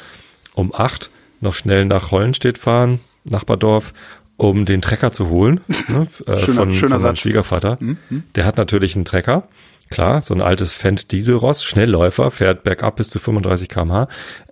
um 0.53 0.74
acht 0.74 1.10
noch 1.41 1.53
schnell 1.53 1.86
nach 1.86 2.12
Hollenstedt 2.12 2.58
fahren, 2.58 3.00
Nachbardorf, 3.24 3.93
um 4.38 4.65
den 4.65 4.81
Trecker 4.81 5.12
zu 5.12 5.29
holen. 5.29 5.62
Ne, 5.88 6.08
äh, 6.27 6.38
Schöner- 6.38 6.55
von, 6.62 6.72
schöner 6.74 6.79
von 6.79 6.89
meinem 6.89 7.00
Satz. 7.01 7.19
Schwiegervater. 7.22 7.77
Der 8.36 8.46
hat 8.46 8.58
natürlich 8.58 8.96
einen 8.96 9.05
Trecker. 9.05 9.43
Klar, 9.89 10.22
so 10.22 10.34
ein 10.34 10.41
altes 10.41 10.72
Fendt 10.74 11.12
Dieselross, 11.12 11.63
Schnellläufer, 11.63 12.29
fährt 12.31 12.63
bergab 12.63 12.98
bis 12.98 13.10
zu 13.10 13.19
35 13.19 13.69
km/h, 13.69 14.08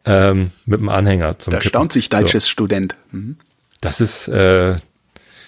ähm, 0.06 0.52
mit 0.66 0.80
einem 0.80 0.90
Anhänger 0.90 1.38
zum 1.38 1.52
da 1.52 1.58
Kippen. 1.60 1.70
staunt 1.70 1.94
sich 1.94 2.06
So. 2.12 2.18
deutsches 2.18 2.50
Student. 2.50 2.96
Mhm. 3.12 3.38
Das 3.82 4.02
ist, 4.02 4.28
äh, 4.28 4.76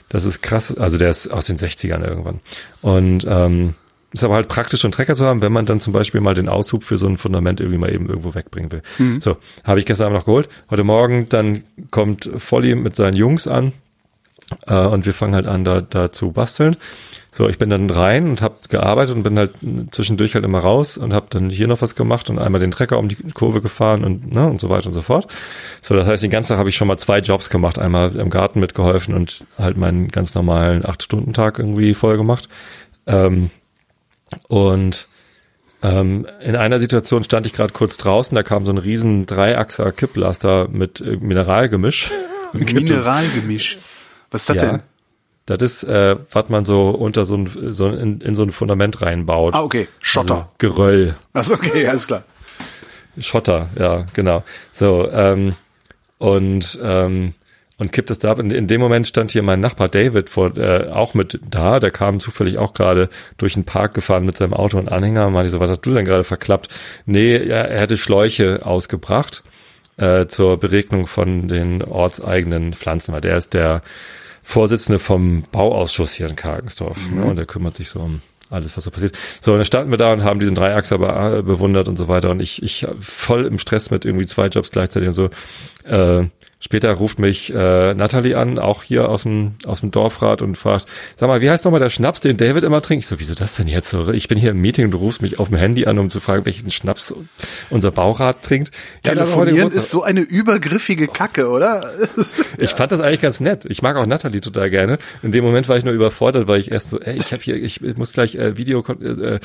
das 0.10 0.26
ist 0.26 0.42
krass. 0.42 0.76
Also 0.78 0.98
der 0.98 1.10
ist 1.10 1.28
aus 1.28 1.46
den 1.48 1.58
60ern 1.58 2.04
irgendwann. 2.06 2.40
Und 2.82 3.26
ähm, 3.28 3.74
ist 4.12 4.24
aber 4.24 4.36
halt 4.36 4.48
praktisch, 4.48 4.84
einen 4.86 4.92
Trecker 4.92 5.16
zu 5.16 5.26
haben, 5.26 5.42
wenn 5.42 5.52
man 5.52 5.66
dann 5.66 5.80
zum 5.80 5.94
Beispiel 5.94 6.22
mal 6.22 6.34
den 6.34 6.50
Aushub 6.50 6.84
für 6.84 6.98
so 6.98 7.08
ein 7.08 7.18
Fundament 7.18 7.60
irgendwie 7.60 7.78
mal 7.78 7.94
eben 7.94 8.08
irgendwo 8.10 8.34
wegbringen 8.34 8.72
will. 8.72 8.82
So, 9.20 9.38
habe 9.64 9.80
ich 9.80 9.86
gestern 9.86 10.08
Abend 10.08 10.18
noch 10.20 10.26
geholt. 10.26 10.50
Heute 10.70 10.84
Morgen, 10.84 11.30
dann 11.30 11.64
kommt 11.92 12.30
Volli 12.38 12.74
mit 12.76 12.96
seinen 12.96 13.16
Jungs 13.16 13.48
an 13.48 13.72
äh, 14.66 14.74
und 14.76 15.06
wir 15.06 15.14
fangen 15.14 15.36
halt 15.36 15.46
an, 15.48 15.64
da, 15.64 15.82
da 15.82 16.12
zu 16.12 16.32
basteln. 16.32 16.78
So, 17.32 17.48
ich 17.48 17.60
bin 17.60 17.70
dann 17.70 17.90
rein 17.92 18.28
und 18.28 18.42
habe 18.42 18.56
gearbeitet 18.70 19.16
und 19.16 19.22
bin 19.24 19.38
halt 19.38 19.52
zwischendurch 19.92 20.34
halt 20.34 20.44
immer 20.44 20.60
raus 20.60 20.98
und 20.98 21.14
habe 21.14 21.28
dann 21.30 21.52
hier 21.52 21.68
noch 21.68 21.82
was 21.82 21.94
gemacht 21.96 22.30
und 22.30 22.40
einmal 22.40 22.60
den 22.60 22.72
Trecker 22.72 22.98
um 22.98 23.08
die 23.08 23.18
Kurve 23.34 23.62
gefahren 23.62 24.04
und 24.04 24.34
ne 24.34 24.48
und 24.48 24.60
so 24.60 24.70
weiter 24.70 24.88
und 24.88 24.94
so 24.94 25.02
fort. 25.02 25.32
So, 25.82 25.96
das 25.96 26.08
heißt, 26.08 26.24
den 26.24 26.32
ganzen 26.32 26.50
Tag 26.50 26.58
habe 26.58 26.70
ich 26.70 26.76
schon 26.76 26.88
mal 26.88 26.98
zwei 26.98 27.20
Jobs 27.20 27.52
gemacht, 27.52 27.78
einmal 27.78 28.16
im 28.16 28.32
Garten 28.32 28.60
mitgeholfen 28.60 29.14
und 29.14 29.46
halt 29.60 29.78
meinen 29.78 30.08
ganz 30.08 30.34
normalen 30.34 30.84
acht 30.86 31.04
Stunden 31.04 31.34
Tag 31.34 31.60
irgendwie 31.60 31.94
voll 31.94 32.18
gemacht. 32.18 32.50
Ähm, 33.06 33.52
und 34.48 35.08
ähm, 35.82 36.28
in 36.42 36.56
einer 36.56 36.80
Situation 36.80 37.24
stand 37.24 37.46
ich 37.46 37.54
gerade 37.54 37.74
kurz 37.74 37.98
draußen, 37.98 38.36
da 38.36 38.44
kam 38.44 38.66
so 38.66 38.72
ein 38.72 38.78
riesen 38.78 39.26
Dreiachser 39.28 39.92
Kipplaster 39.92 40.68
mit 40.68 41.00
äh, 41.00 41.16
Mineralgemisch. 41.18 42.12
Mineralgemisch. 42.54 43.78
Was 44.32 44.42
ist 44.42 44.50
das 44.50 44.56
Ja. 44.64 44.72
denn? 44.72 44.82
Das 45.50 45.62
ist, 45.62 45.84
äh, 45.84 46.16
was 46.32 46.50
man 46.50 46.66
so 46.66 46.90
unter 46.90 47.26
so 47.26 47.36
ein, 47.36 47.74
so 47.74 47.88
in, 47.88 48.22
in 48.22 48.36
so 48.36 48.44
ein 48.44 48.52
Fundament 48.52 49.02
reinbaut. 49.02 49.56
Ah, 49.56 49.64
okay. 49.64 49.88
Schotter. 50.00 50.36
Also 50.36 50.48
Geröll. 50.58 51.16
Also, 51.34 51.56
okay, 51.56 51.88
alles 51.88 52.08
klar. 52.08 52.24
Schotter, 53.20 53.70
ja, 53.78 54.06
genau. 54.14 54.44
So, 54.72 55.10
ähm, 55.12 55.56
und 56.18 56.80
ähm, 56.82 57.34
und 57.80 57.94
kippt 57.94 58.12
es 58.12 58.20
da 58.20 58.32
ab. 58.32 58.40
In, 58.40 58.52
in 58.52 58.68
dem 58.68 58.82
Moment 58.82 59.08
stand 59.08 59.32
hier 59.32 59.42
mein 59.42 59.62
Nachbar 59.62 59.88
David 59.88 60.30
vor, 60.30 60.58
äh, 60.58 60.90
auch 60.90 61.14
mit 61.14 61.40
da. 61.50 61.80
Der 61.80 61.92
kam 61.92 62.20
zufällig 62.20 62.58
auch 62.58 62.74
gerade 62.74 63.10
durch 63.38 63.54
den 63.54 63.64
Park 63.64 63.94
gefahren 63.94 64.26
mit 64.26 64.38
seinem 64.38 64.54
Auto 64.54 64.78
und 64.78 64.92
Anhänger. 64.92 65.28
Und 65.28 65.34
meinte 65.34 65.50
so, 65.50 65.62
was 65.62 65.70
hast 65.70 65.82
du 65.82 65.94
denn 65.94 66.04
gerade 66.04 66.26
verklappt? 66.26 66.68
Nee, 67.06 67.38
ja, 67.38 67.62
er 67.62 67.80
hätte 67.80 67.96
Schläuche 67.96 68.66
ausgebracht 68.66 69.44
äh, 69.96 70.28
zur 70.28 70.58
Beregnung 70.58 71.08
von 71.08 71.48
den 71.48 71.82
ortseigenen 71.82 72.74
Pflanzen, 72.74 73.14
weil 73.14 73.22
der 73.22 73.38
ist 73.38 73.54
der 73.54 73.82
Vorsitzende 74.50 74.98
vom 74.98 75.44
Bauausschuss 75.52 76.14
hier 76.14 76.28
in 76.28 76.36
Karkensdorf. 76.36 76.98
Mhm. 77.08 77.20
Ne? 77.20 77.26
Und 77.26 77.36
der 77.36 77.46
kümmert 77.46 77.76
sich 77.76 77.90
so 77.90 78.00
um 78.00 78.22
alles, 78.50 78.76
was 78.76 78.84
so 78.84 78.90
passiert. 78.90 79.16
So, 79.42 79.52
und 79.52 79.60
dann 79.60 79.66
standen 79.66 79.92
wir 79.92 80.00
da 80.00 80.12
und 80.12 80.24
haben 80.24 80.40
diesen 80.40 80.56
Dreiachser 80.56 80.98
be 80.98 81.44
bewundert 81.44 81.88
und 81.88 81.98
so 81.98 82.08
weiter. 82.08 82.32
Und 82.32 82.42
ich, 82.42 82.64
ich 82.64 82.88
voll 83.00 83.46
im 83.46 83.60
Stress 83.60 83.92
mit 83.92 84.06
irgendwie 84.06 84.26
zwei 84.26 84.48
Jobs 84.48 84.72
gleichzeitig 84.72 85.10
und 85.10 85.14
so. 85.14 85.30
Äh, 85.84 86.30
Später 86.62 86.92
ruft 86.92 87.20
mich 87.20 87.54
äh, 87.54 87.94
Natalie 87.94 88.38
an, 88.38 88.60
auch 88.60 88.84
hier 88.84 89.08
aus 89.08 89.24
dem, 89.24 89.56
aus 89.66 89.80
dem 89.80 89.92
Dorfrat 89.92 90.42
und 90.42 90.58
fragt, 90.58 90.88
sag 91.16 91.28
mal, 91.28 91.40
wie 91.40 91.50
heißt 91.50 91.64
nochmal 91.64 91.80
der 91.80 91.90
Schnaps, 91.90 92.20
den 92.20 92.36
David 92.36 92.66
immer 92.66 92.82
trinkt? 92.82 93.04
Ich 93.04 93.08
so, 93.08 93.18
wieso 93.18 93.34
das 93.34 93.56
denn 93.56 93.68
jetzt 93.68 93.90
so? 93.90 94.12
Ich 94.12 94.28
bin 94.28 94.38
hier 94.38 94.52
im 94.52 94.60
Meeting 94.60 94.86
und 94.86 94.92
du 94.92 94.98
rufst 94.98 95.22
mich 95.22 95.40
auf 95.40 95.48
dem 95.48 95.58
Handy 95.58 95.86
an, 95.86 95.98
um 95.98 96.10
zu 96.10 96.20
fragen, 96.20 96.46
welchen 96.46 96.70
Schnaps 96.70 97.14
unser 97.70 97.92
Baurat 97.92 98.44
trinkt. 98.44 98.72
Telefonieren 99.04 99.72
ist 99.72 99.90
so 99.90 100.04
eine 100.04 100.20
übergriffige 100.20 101.08
Kacke, 101.08 101.48
oder? 101.48 101.94
ich 102.58 102.72
fand 102.72 102.92
das 102.92 103.00
eigentlich 103.00 103.22
ganz 103.22 103.40
nett. 103.40 103.64
Ich 103.64 103.82
mag 103.82 103.96
auch 103.96 104.06
Natalie 104.06 104.42
total 104.42 104.70
gerne. 104.70 104.98
In 105.24 105.32
dem 105.32 105.46
Moment 105.46 105.70
war 105.70 105.78
ich 105.78 105.86
nur 105.86 105.94
überfordert, 105.94 106.50
weil 106.50 106.60
ich 106.60 106.72
erst 106.72 106.90
so, 106.90 107.00
ey, 107.00 107.16
ich 107.16 107.32
habe 107.32 107.42
hier, 107.42 107.56
ich 107.56 107.80
muss 107.96 108.12
gleich 108.12 108.36
äh, 108.36 108.58
Video, 108.58 108.84
äh, 109.02 109.40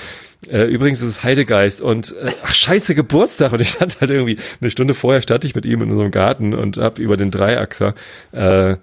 äh, 0.51 0.65
übrigens 0.65 1.01
ist 1.01 1.09
es 1.09 1.23
Heidegeist 1.23 1.81
und 1.81 2.13
äh, 2.21 2.33
ach 2.45 2.55
scheiße 2.55 2.95
Geburtstag 2.95 3.53
und 3.53 3.61
ich 3.61 3.69
stand 3.69 4.01
halt 4.01 4.11
irgendwie 4.11 4.37
eine 4.61 4.71
Stunde 4.71 4.95
vorher 4.95 5.23
stand 5.23 5.45
ich 5.45 5.55
mit 5.55 5.65
ihm 5.65 5.83
in 5.83 5.91
unserem 5.91 6.11
Garten 6.11 6.55
und 6.55 6.77
habe 6.77 7.04
über 7.05 7.17
den 7.17 7.31
Dreiachser 7.31 7.95
äh, 8.33 8.77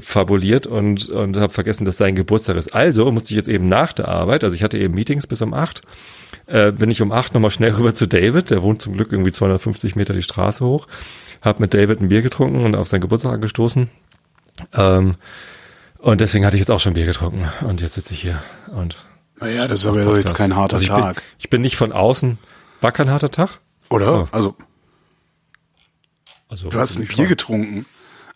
fabuliert 0.00 0.66
und, 0.66 1.08
und 1.08 1.36
habe 1.36 1.52
vergessen, 1.52 1.84
dass 1.84 1.96
sein 1.96 2.14
Geburtstag 2.14 2.56
ist. 2.56 2.74
Also 2.74 3.10
musste 3.10 3.30
ich 3.30 3.36
jetzt 3.36 3.48
eben 3.48 3.68
nach 3.68 3.92
der 3.92 4.08
Arbeit, 4.08 4.44
also 4.44 4.54
ich 4.54 4.62
hatte 4.62 4.78
eben 4.78 4.94
Meetings 4.94 5.26
bis 5.26 5.40
um 5.42 5.54
acht, 5.54 5.80
äh, 6.46 6.72
bin 6.72 6.90
ich 6.90 7.00
um 7.00 7.12
acht 7.12 7.32
nochmal 7.34 7.50
schnell 7.50 7.72
rüber 7.76 7.94
zu 7.94 8.06
David, 8.06 8.50
der 8.50 8.62
wohnt 8.62 8.82
zum 8.82 8.94
Glück 8.94 9.12
irgendwie 9.12 9.32
250 9.32 9.96
Meter 9.96 10.12
die 10.12 10.22
Straße 10.22 10.64
hoch, 10.64 10.86
habe 11.40 11.62
mit 11.62 11.72
David 11.72 12.00
ein 12.00 12.08
Bier 12.08 12.22
getrunken 12.22 12.64
und 12.64 12.74
auf 12.74 12.88
seinen 12.88 13.00
Geburtstag 13.00 13.34
angestoßen. 13.34 13.88
Ähm, 14.74 15.14
und 15.98 16.20
deswegen 16.20 16.44
hatte 16.44 16.56
ich 16.56 16.60
jetzt 16.60 16.70
auch 16.70 16.80
schon 16.80 16.92
Bier 16.92 17.06
getrunken 17.06 17.48
und 17.66 17.80
jetzt 17.80 17.94
sitze 17.94 18.12
ich 18.12 18.20
hier 18.20 18.42
und 18.74 18.98
naja, 19.40 19.66
das 19.66 19.80
ist 19.80 19.86
aber 19.86 20.16
jetzt 20.16 20.36
kein 20.36 20.54
harter 20.54 20.74
also 20.74 20.84
ich 20.84 20.88
Tag. 20.88 21.16
Bin, 21.16 21.24
ich 21.38 21.50
bin 21.50 21.60
nicht 21.60 21.76
von 21.76 21.92
außen, 21.92 22.38
war 22.80 22.92
kein 22.92 23.10
harter 23.10 23.30
Tag? 23.30 23.58
Oder? 23.90 24.22
Oh. 24.22 24.28
Also 24.30 24.56
also, 26.54 26.68
du 26.68 26.78
hast 26.78 27.00
ein 27.00 27.06
Bier 27.06 27.26
getrunken. 27.26 27.84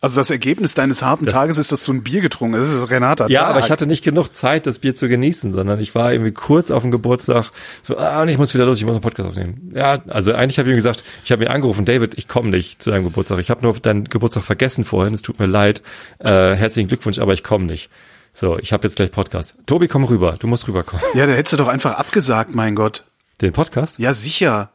Also 0.01 0.19
das 0.19 0.31
Ergebnis 0.31 0.75
deines 0.75 1.03
harten 1.03 1.25
das, 1.25 1.35
Tages 1.35 1.57
ist, 1.57 1.71
dass 1.71 1.85
du 1.85 1.93
ein 1.93 2.03
Bier 2.03 2.21
getrunken 2.21 2.57
hast. 2.57 2.67
Das 2.67 2.83
ist 2.83 2.91
harter 2.91 3.31
ja, 3.31 3.43
Tag. 3.43 3.51
Aber 3.51 3.61
ich 3.65 3.71
hatte 3.71 3.87
nicht 3.87 4.03
genug 4.03 4.33
Zeit, 4.33 4.67
das 4.67 4.81
Bier 4.81 4.97
zu 4.97 5.09
genießen, 5.09 5.53
sondern 5.53 5.79
ich 5.79 5.95
war 5.95 6.13
irgendwie 6.13 6.33
kurz 6.33 6.73
auf 6.73 6.83
dem 6.83 6.91
Geburtstag, 6.91 7.53
so, 7.85 7.97
ah, 7.97 8.23
und 8.23 8.29
ich 8.29 8.39
muss 8.39 8.55
wieder 8.55 8.65
los, 8.65 8.79
ich 8.79 8.85
muss 8.85 8.95
einen 8.95 9.03
Podcast 9.03 9.29
aufnehmen. 9.29 9.73
Ja, 9.73 10.03
also 10.09 10.35
eigentlich 10.35 10.59
habe 10.59 10.69
ich 10.69 10.75
ihm 10.75 10.79
gesagt, 10.79 11.05
ich 11.25 11.31
habe 11.31 11.45
mir 11.45 11.51
angerufen, 11.51 11.85
David, 11.85 12.19
ich 12.19 12.27
komme 12.27 12.51
nicht 12.51 12.83
zu 12.83 12.91
deinem 12.91 13.05
Geburtstag. 13.05 13.39
Ich 13.39 13.51
habe 13.51 13.63
nur 13.63 13.75
deinen 13.75 14.05
Geburtstag 14.05 14.43
vergessen 14.43 14.85
vorhin, 14.85 15.15
es 15.15 15.23
tut 15.23 15.39
mir 15.39 15.47
leid. 15.47 15.83
Äh, 16.19 16.55
herzlichen 16.55 16.89
Glückwunsch, 16.89 17.21
aber 17.21 17.35
ich 17.35 17.45
komme 17.45 17.67
nicht. 17.67 17.89
So, 18.33 18.59
ich 18.59 18.73
habe 18.73 18.87
jetzt 18.87 18.97
gleich 18.97 19.13
Podcast. 19.13 19.55
Tobi, 19.67 19.87
komm 19.87 20.03
rüber, 20.05 20.37
du 20.41 20.49
musst 20.49 20.67
rüberkommen. 20.67 21.05
Ja, 21.15 21.27
da 21.27 21.35
hättest 21.35 21.53
du 21.53 21.57
doch 21.57 21.69
einfach 21.69 21.95
abgesagt, 21.95 22.53
mein 22.53 22.75
Gott. 22.75 23.05
Den 23.41 23.53
Podcast? 23.53 23.99
Ja, 24.01 24.13
sicher. 24.13 24.71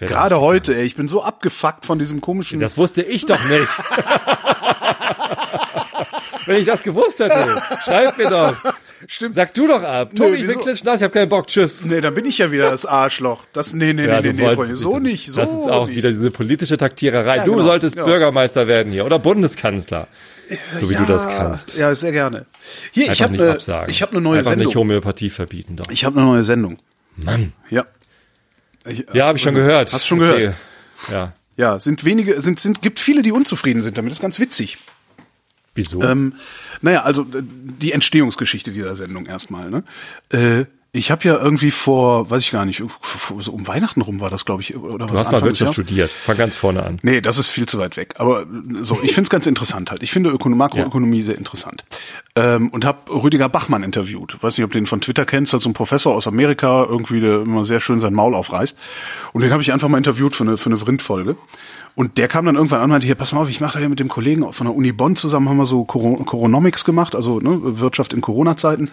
Gerade 0.00 0.40
heute, 0.40 0.76
ey, 0.76 0.84
ich 0.84 0.96
bin 0.96 1.08
so 1.08 1.22
abgefuckt 1.22 1.86
von 1.86 1.98
diesem 1.98 2.20
komischen. 2.20 2.60
Das 2.60 2.76
wusste 2.76 3.02
ich 3.02 3.26
doch 3.26 3.42
nicht. 3.44 3.68
Wenn 6.46 6.56
ich 6.56 6.66
das 6.66 6.82
gewusst 6.82 7.20
hätte, 7.20 7.62
schreib 7.84 8.16
mir 8.16 8.30
doch. 8.30 8.56
Stimmt. 9.06 9.34
Sag 9.34 9.52
du 9.54 9.68
doch 9.68 9.82
ab. 9.82 10.14
Tobi, 10.14 10.36
ich 10.36 10.46
bin 10.46 10.58
klitschnass, 10.58 11.00
ich 11.00 11.04
hab 11.04 11.12
keinen 11.12 11.28
Bock, 11.28 11.46
tschüss. 11.46 11.84
Nee, 11.84 12.00
dann 12.00 12.14
bin 12.14 12.24
ich 12.24 12.38
ja 12.38 12.50
wieder 12.50 12.70
das 12.70 12.86
Arschloch. 12.86 13.44
Das, 13.52 13.74
nee, 13.74 13.92
nee, 13.92 14.06
ja, 14.06 14.20
nee, 14.20 14.32
nee, 14.32 14.54
nee, 14.56 14.72
so 14.74 14.98
nicht, 14.98 15.30
so 15.30 15.36
Das 15.40 15.50
ist 15.50 15.68
auch 15.68 15.86
nicht. 15.86 15.96
wieder 15.96 16.08
diese 16.08 16.30
politische 16.30 16.78
Taktiererei. 16.78 17.36
Ja, 17.36 17.44
du 17.44 17.52
genau, 17.52 17.64
solltest 17.64 17.96
genau. 17.96 18.06
Bürgermeister 18.06 18.66
werden 18.66 18.92
hier 18.92 19.04
oder 19.04 19.18
Bundeskanzler. 19.18 20.08
So 20.80 20.88
wie 20.88 20.94
ja, 20.94 21.00
du 21.00 21.06
das 21.06 21.26
kannst. 21.26 21.76
Ja, 21.76 21.94
sehr 21.94 22.12
gerne. 22.12 22.46
Hier, 22.92 23.10
Einfach 23.10 23.14
ich 23.14 23.22
habe 23.22 23.34
eine, 23.34 23.58
habe 23.58 24.12
eine 24.12 24.20
neue 24.22 24.38
Einfach 24.38 24.50
Sendung. 24.52 24.66
nicht 24.68 24.76
Homöopathie 24.76 25.28
verbieten, 25.28 25.76
doch. 25.76 25.90
Ich 25.90 26.06
habe 26.06 26.18
eine 26.18 26.26
neue 26.26 26.44
Sendung. 26.44 26.78
Mann. 27.16 27.52
Ja. 27.68 27.84
Ich, 28.88 29.06
ja, 29.12 29.26
habe 29.26 29.38
ich 29.38 29.42
schon 29.42 29.54
gehört. 29.54 29.92
Hast 29.92 30.06
schon 30.06 30.20
Erzähl. 30.20 30.38
gehört? 30.38 30.56
Ja. 31.10 31.32
Ja, 31.56 31.80
sind 31.80 32.04
wenige, 32.04 32.40
sind, 32.40 32.60
sind, 32.60 32.82
gibt 32.82 33.00
viele, 33.00 33.22
die 33.22 33.32
unzufrieden 33.32 33.82
sind 33.82 33.98
damit. 33.98 34.12
Das 34.12 34.18
ist 34.18 34.22
ganz 34.22 34.38
witzig. 34.38 34.78
Wieso? 35.74 36.02
Ähm, 36.02 36.34
naja, 36.82 37.02
also 37.02 37.24
die 37.24 37.92
Entstehungsgeschichte 37.92 38.70
dieser 38.70 38.94
Sendung 38.94 39.26
erstmal. 39.26 39.70
Ne? 39.70 39.84
Äh, 40.30 40.66
ich 40.90 41.10
habe 41.10 41.28
ja 41.28 41.36
irgendwie 41.36 41.70
vor, 41.70 42.30
weiß 42.30 42.42
ich 42.42 42.50
gar 42.50 42.64
nicht, 42.64 42.82
so 43.40 43.52
um 43.52 43.68
Weihnachten 43.68 44.00
rum 44.00 44.20
war 44.20 44.30
das, 44.30 44.46
glaube 44.46 44.62
ich, 44.62 44.74
oder 44.74 45.06
du 45.06 45.12
was? 45.12 45.20
Du 45.20 45.26
hast 45.26 45.32
mal 45.32 45.42
Wirtschaft 45.42 45.74
studiert. 45.74 46.10
Fang 46.24 46.38
ganz 46.38 46.56
vorne 46.56 46.82
an. 46.82 46.98
Nee, 47.02 47.20
das 47.20 47.36
ist 47.36 47.50
viel 47.50 47.66
zu 47.66 47.78
weit 47.78 47.98
weg. 47.98 48.14
Aber 48.16 48.46
so, 48.80 48.98
ich 49.02 49.12
finde 49.12 49.22
es 49.22 49.30
ganz 49.30 49.46
interessant 49.46 49.90
halt. 49.90 50.02
Ich 50.02 50.10
finde 50.10 50.30
Ökonom 50.30 50.56
Makroökonomie 50.56 51.18
ja. 51.18 51.24
sehr 51.24 51.38
interessant. 51.38 51.84
Ähm, 52.36 52.70
und 52.70 52.86
habe 52.86 53.10
Rüdiger 53.10 53.50
Bachmann 53.50 53.82
interviewt. 53.82 54.42
Weiß 54.42 54.56
nicht, 54.56 54.64
ob 54.64 54.72
du 54.72 54.78
den 54.78 54.86
von 54.86 55.02
Twitter 55.02 55.26
kennst, 55.26 55.52
halt 55.52 55.62
so 55.62 55.68
ein 55.68 55.74
Professor 55.74 56.14
aus 56.14 56.26
Amerika, 56.26 56.84
irgendwie, 56.84 57.20
der 57.20 57.42
immer 57.42 57.66
sehr 57.66 57.80
schön 57.80 58.00
sein 58.00 58.14
Maul 58.14 58.34
aufreißt. 58.34 58.78
Und 59.34 59.42
den 59.42 59.52
habe 59.52 59.60
ich 59.60 59.72
einfach 59.72 59.88
mal 59.88 59.98
interviewt 59.98 60.34
für 60.34 60.44
eine, 60.44 60.56
für 60.56 60.70
eine 60.70 60.78
Vrindfolge. 60.78 61.36
Und 61.96 62.16
der 62.16 62.28
kam 62.28 62.46
dann 62.46 62.54
irgendwann 62.54 62.78
an 62.78 62.84
und 62.84 62.90
meinte, 62.90 63.06
hier, 63.06 63.16
pass 63.16 63.32
mal 63.32 63.40
auf, 63.40 63.50
ich 63.50 63.60
mache 63.60 63.74
da 63.74 63.78
hier 63.80 63.88
mit 63.88 64.00
dem 64.00 64.08
Kollegen 64.08 64.50
von 64.52 64.66
der 64.66 64.74
Uni 64.74 64.92
Bonn 64.92 65.16
zusammen, 65.16 65.48
haben 65.48 65.56
wir 65.56 65.66
so 65.66 65.84
Coronomics 65.84 66.84
gemacht, 66.84 67.14
also 67.14 67.40
ne, 67.40 67.58
Wirtschaft 67.80 68.12
in 68.12 68.20
Corona-Zeiten 68.20 68.90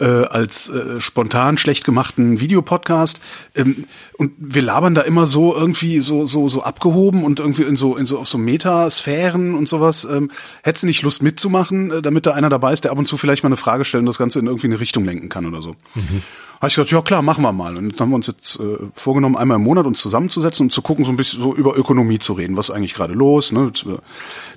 äh, 0.00 0.04
als 0.04 0.68
äh, 0.68 1.00
spontan 1.00 1.58
schlecht 1.58 1.84
gemachten 1.84 2.40
Videopodcast. 2.40 3.20
Ähm, 3.54 3.84
und 4.16 4.32
wir 4.38 4.62
labern 4.62 4.94
da 4.94 5.02
immer 5.02 5.26
so 5.26 5.54
irgendwie 5.54 6.00
so 6.00 6.26
so 6.26 6.48
so 6.48 6.62
abgehoben 6.62 7.24
und 7.24 7.40
irgendwie 7.40 7.62
in 7.62 7.76
so 7.76 7.96
in 7.96 8.06
so 8.06 8.18
auf 8.18 8.28
so 8.28 8.38
Metasphären 8.38 9.54
und 9.54 9.68
sowas. 9.68 10.04
Ähm, 10.04 10.30
hättest 10.62 10.82
du 10.82 10.86
nicht 10.88 11.02
Lust 11.02 11.22
mitzumachen, 11.22 11.90
äh, 11.90 12.02
damit 12.02 12.26
da 12.26 12.32
einer 12.32 12.48
dabei 12.48 12.72
ist, 12.72 12.84
der 12.84 12.92
ab 12.92 12.98
und 12.98 13.06
zu 13.06 13.16
vielleicht 13.16 13.42
mal 13.42 13.48
eine 13.48 13.56
Frage 13.56 13.84
stellt 13.84 14.00
und 14.02 14.06
das 14.06 14.18
Ganze 14.18 14.38
in 14.38 14.46
irgendwie 14.46 14.66
eine 14.66 14.80
Richtung 14.80 15.04
lenken 15.04 15.28
kann 15.28 15.46
oder 15.46 15.62
so. 15.62 15.76
Mhm 15.94 16.22
habe 16.60 16.68
ich 16.68 16.74
gesagt, 16.74 16.90
ja 16.90 17.00
klar, 17.00 17.22
machen 17.22 17.42
wir 17.42 17.52
mal. 17.52 17.74
Und 17.78 17.92
dann 17.92 18.00
haben 18.00 18.10
wir 18.10 18.16
uns 18.16 18.26
jetzt 18.26 18.60
äh, 18.60 18.76
vorgenommen, 18.92 19.34
einmal 19.34 19.56
im 19.56 19.62
Monat 19.62 19.86
uns 19.86 19.98
zusammenzusetzen 20.02 20.66
und 20.66 20.70
zu 20.70 20.82
gucken, 20.82 21.06
so 21.06 21.10
ein 21.10 21.16
bisschen 21.16 21.40
so 21.40 21.54
über 21.54 21.74
Ökonomie 21.74 22.18
zu 22.18 22.34
reden. 22.34 22.54
Was 22.58 22.68
ist 22.68 22.74
eigentlich 22.74 22.92
gerade 22.92 23.14
los? 23.14 23.50
Ne? 23.50 23.72
Äh, 23.86 23.96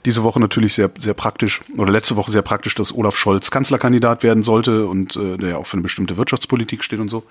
diese 0.03 0.23
Woche 0.23 0.41
natürlich 0.41 0.73
sehr, 0.73 0.91
sehr 0.99 1.13
praktisch, 1.13 1.61
oder 1.77 1.93
letzte 1.93 2.17
Woche 2.17 2.29
sehr 2.29 2.41
praktisch, 2.41 2.75
dass 2.75 2.93
Olaf 2.93 3.15
Scholz 3.15 3.51
Kanzlerkandidat 3.51 4.21
werden 4.21 4.43
sollte 4.43 4.85
und 4.85 5.15
äh, 5.15 5.37
der 5.37 5.49
ja 5.51 5.57
auch 5.57 5.65
für 5.65 5.75
eine 5.75 5.83
bestimmte 5.83 6.17
Wirtschaftspolitik 6.17 6.83
steht 6.83 6.99
und 6.99 7.07
so. 7.07 7.23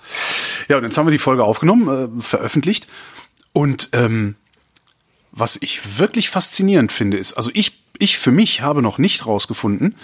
Ja, 0.69 0.79
und 0.79 0.85
jetzt 0.85 0.97
haben 0.97 1.07
wir 1.07 1.13
die 1.13 1.19
Folge 1.19 1.45
aufgenommen, 1.45 2.19
äh, 2.19 2.21
veröffentlicht. 2.23 2.87
Und 3.53 3.91
ähm, 3.93 4.37
was 5.33 5.59
ich 5.61 5.99
wirklich 5.99 6.31
faszinierend 6.31 6.93
finde, 6.93 7.19
ist, 7.19 7.35
also 7.35 7.51
ich, 7.53 7.73
ich 7.99 8.17
für 8.17 8.33
mich 8.33 8.63
habe 8.63 8.81
noch 8.81 8.97
nicht 8.97 9.27
rausgefunden, 9.27 9.97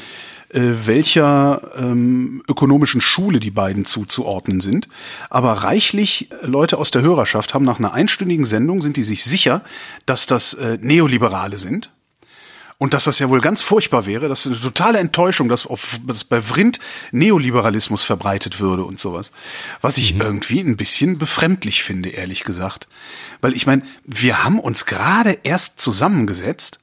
welcher 0.50 1.60
ähm, 1.76 2.42
ökonomischen 2.48 3.00
Schule 3.00 3.40
die 3.40 3.50
beiden 3.50 3.84
zuzuordnen 3.84 4.60
sind. 4.60 4.88
Aber 5.28 5.52
reichlich 5.52 6.30
Leute 6.42 6.78
aus 6.78 6.90
der 6.90 7.02
Hörerschaft 7.02 7.54
haben 7.54 7.64
nach 7.64 7.78
einer 7.78 7.92
einstündigen 7.92 8.44
Sendung, 8.44 8.80
sind 8.80 8.96
die 8.96 9.02
sich 9.02 9.24
sicher, 9.24 9.62
dass 10.06 10.26
das 10.26 10.54
äh, 10.54 10.78
Neoliberale 10.80 11.58
sind. 11.58 11.90
Und 12.80 12.94
dass 12.94 13.04
das 13.04 13.18
ja 13.18 13.28
wohl 13.28 13.40
ganz 13.40 13.60
furchtbar 13.60 14.06
wäre, 14.06 14.28
dass 14.28 14.46
eine 14.46 14.58
totale 14.58 15.00
Enttäuschung, 15.00 15.48
dass, 15.48 15.66
auf, 15.66 16.00
dass 16.06 16.22
bei 16.22 16.40
Vrind 16.40 16.78
Neoliberalismus 17.10 18.04
verbreitet 18.04 18.60
würde 18.60 18.84
und 18.84 19.00
sowas. 19.00 19.32
Was 19.80 19.98
ich 19.98 20.14
mhm. 20.14 20.20
irgendwie 20.20 20.60
ein 20.60 20.76
bisschen 20.76 21.18
befremdlich 21.18 21.82
finde, 21.82 22.10
ehrlich 22.10 22.44
gesagt. 22.44 22.86
Weil 23.40 23.54
ich 23.54 23.66
meine, 23.66 23.82
wir 24.04 24.44
haben 24.44 24.60
uns 24.60 24.86
gerade 24.86 25.38
erst 25.42 25.80
zusammengesetzt, 25.80 26.78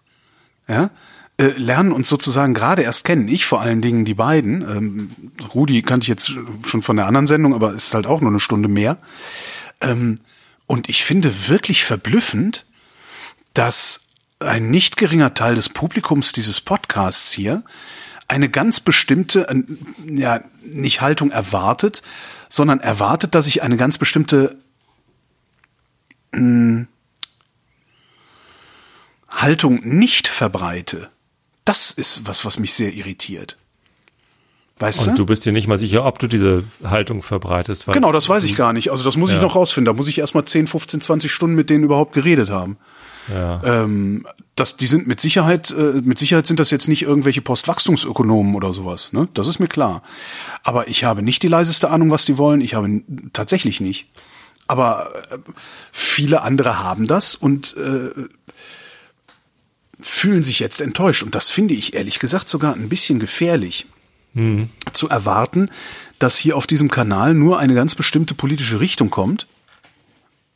ja, 0.67 0.89
äh, 1.37 1.47
lernen 1.47 1.91
uns 1.91 2.07
sozusagen 2.07 2.53
gerade 2.53 2.81
erst 2.83 3.03
kennen. 3.03 3.27
Ich 3.27 3.45
vor 3.45 3.61
allen 3.61 3.81
Dingen 3.81 4.05
die 4.05 4.13
beiden. 4.13 4.61
Ähm, 4.61 5.11
Rudi 5.53 5.81
kannte 5.81 6.05
ich 6.05 6.09
jetzt 6.09 6.33
schon 6.65 6.81
von 6.81 6.95
der 6.95 7.07
anderen 7.07 7.27
Sendung, 7.27 7.53
aber 7.53 7.73
ist 7.73 7.93
halt 7.93 8.07
auch 8.07 8.21
nur 8.21 8.31
eine 8.31 8.39
Stunde 8.39 8.69
mehr. 8.69 8.97
Ähm, 9.81 10.19
und 10.65 10.87
ich 10.89 11.03
finde 11.03 11.49
wirklich 11.49 11.83
verblüffend, 11.83 12.65
dass 13.53 14.07
ein 14.39 14.69
nicht 14.69 14.97
geringer 14.97 15.33
Teil 15.33 15.55
des 15.55 15.69
Publikums 15.69 16.31
dieses 16.31 16.61
Podcasts 16.61 17.31
hier 17.31 17.63
eine 18.27 18.49
ganz 18.49 18.79
bestimmte, 18.79 19.47
äh, 19.49 19.63
ja, 20.05 20.41
nicht 20.63 21.01
Haltung 21.01 21.31
erwartet, 21.31 22.01
sondern 22.49 22.79
erwartet, 22.79 23.35
dass 23.35 23.47
ich 23.47 23.61
eine 23.61 23.77
ganz 23.77 23.97
bestimmte 23.97 24.57
mh, 26.31 26.39
hm, 26.39 26.87
Haltung 29.27 29.81
nicht 29.83 30.29
verbreite. 30.29 31.09
Das 31.65 31.91
ist 31.91 32.27
was, 32.27 32.45
was 32.45 32.59
mich 32.59 32.73
sehr 32.73 32.93
irritiert. 32.93 33.57
Weißt 34.77 35.07
Und 35.07 35.17
du 35.17 35.25
bist 35.25 35.45
dir 35.45 35.53
nicht 35.53 35.67
mal 35.67 35.77
sicher, 35.77 36.05
ob 36.05 36.19
du 36.19 36.27
diese 36.27 36.63
Haltung 36.83 37.21
verbreitest. 37.21 37.85
Genau, 37.87 38.11
das 38.11 38.27
weiß 38.27 38.43
ich 38.43 38.55
gar 38.57 38.73
nicht. 38.73 38.91
Also 38.91 39.05
das 39.05 39.15
muss 39.15 39.31
ich 39.31 39.37
Ja. 39.37 39.41
noch 39.41 39.55
rausfinden. 39.55 39.85
Da 39.85 39.93
muss 39.97 40.09
ich 40.09 40.19
erstmal 40.19 40.43
10, 40.45 40.67
15, 40.67 40.99
20 40.99 41.31
Stunden 41.31 41.55
mit 41.55 41.69
denen 41.69 41.85
überhaupt 41.85 42.13
geredet 42.13 42.49
haben. 42.49 42.77
Ja. 43.33 43.61
Ähm, 43.63 44.27
das, 44.55 44.75
die 44.75 44.85
sind 44.87 45.07
mit 45.07 45.21
Sicherheit, 45.21 45.71
äh, 45.71 46.01
mit 46.03 46.19
Sicherheit 46.19 46.45
sind 46.45 46.59
das 46.59 46.71
jetzt 46.71 46.87
nicht 46.89 47.03
irgendwelche 47.03 47.41
Postwachstumsökonomen 47.41 48.53
oder 48.53 48.73
sowas. 48.73 49.13
Ne? 49.13 49.29
Das 49.33 49.47
ist 49.47 49.59
mir 49.59 49.67
klar. 49.67 50.03
Aber 50.63 50.89
ich 50.89 51.05
habe 51.05 51.21
nicht 51.23 51.41
die 51.41 51.47
leiseste 51.47 51.89
Ahnung, 51.89 52.11
was 52.11 52.25
die 52.25 52.37
wollen. 52.37 52.59
Ich 52.61 52.73
habe 52.75 53.01
tatsächlich 53.31 53.79
nicht. 53.79 54.07
Aber 54.67 55.11
äh, 55.31 55.37
viele 55.93 56.41
andere 56.41 56.83
haben 56.83 57.07
das 57.07 57.35
und 57.35 57.77
äh, 57.77 58.09
fühlen 59.99 60.43
sich 60.43 60.59
jetzt 60.59 60.81
enttäuscht. 60.81 61.23
Und 61.23 61.35
das 61.35 61.49
finde 61.49 61.73
ich 61.73 61.93
ehrlich 61.93 62.19
gesagt 62.19 62.49
sogar 62.49 62.73
ein 62.73 62.89
bisschen 62.89 63.19
gefährlich. 63.19 63.87
Zu 64.91 65.07
erwarten, 65.07 65.69
dass 66.19 66.37
hier 66.37 66.57
auf 66.57 66.67
diesem 66.67 66.91
Kanal 66.91 67.33
nur 67.33 67.57
eine 67.59 67.73
ganz 67.73 67.95
bestimmte 67.95 68.33
politische 68.35 68.81
Richtung 68.81 69.09
kommt 69.09 69.47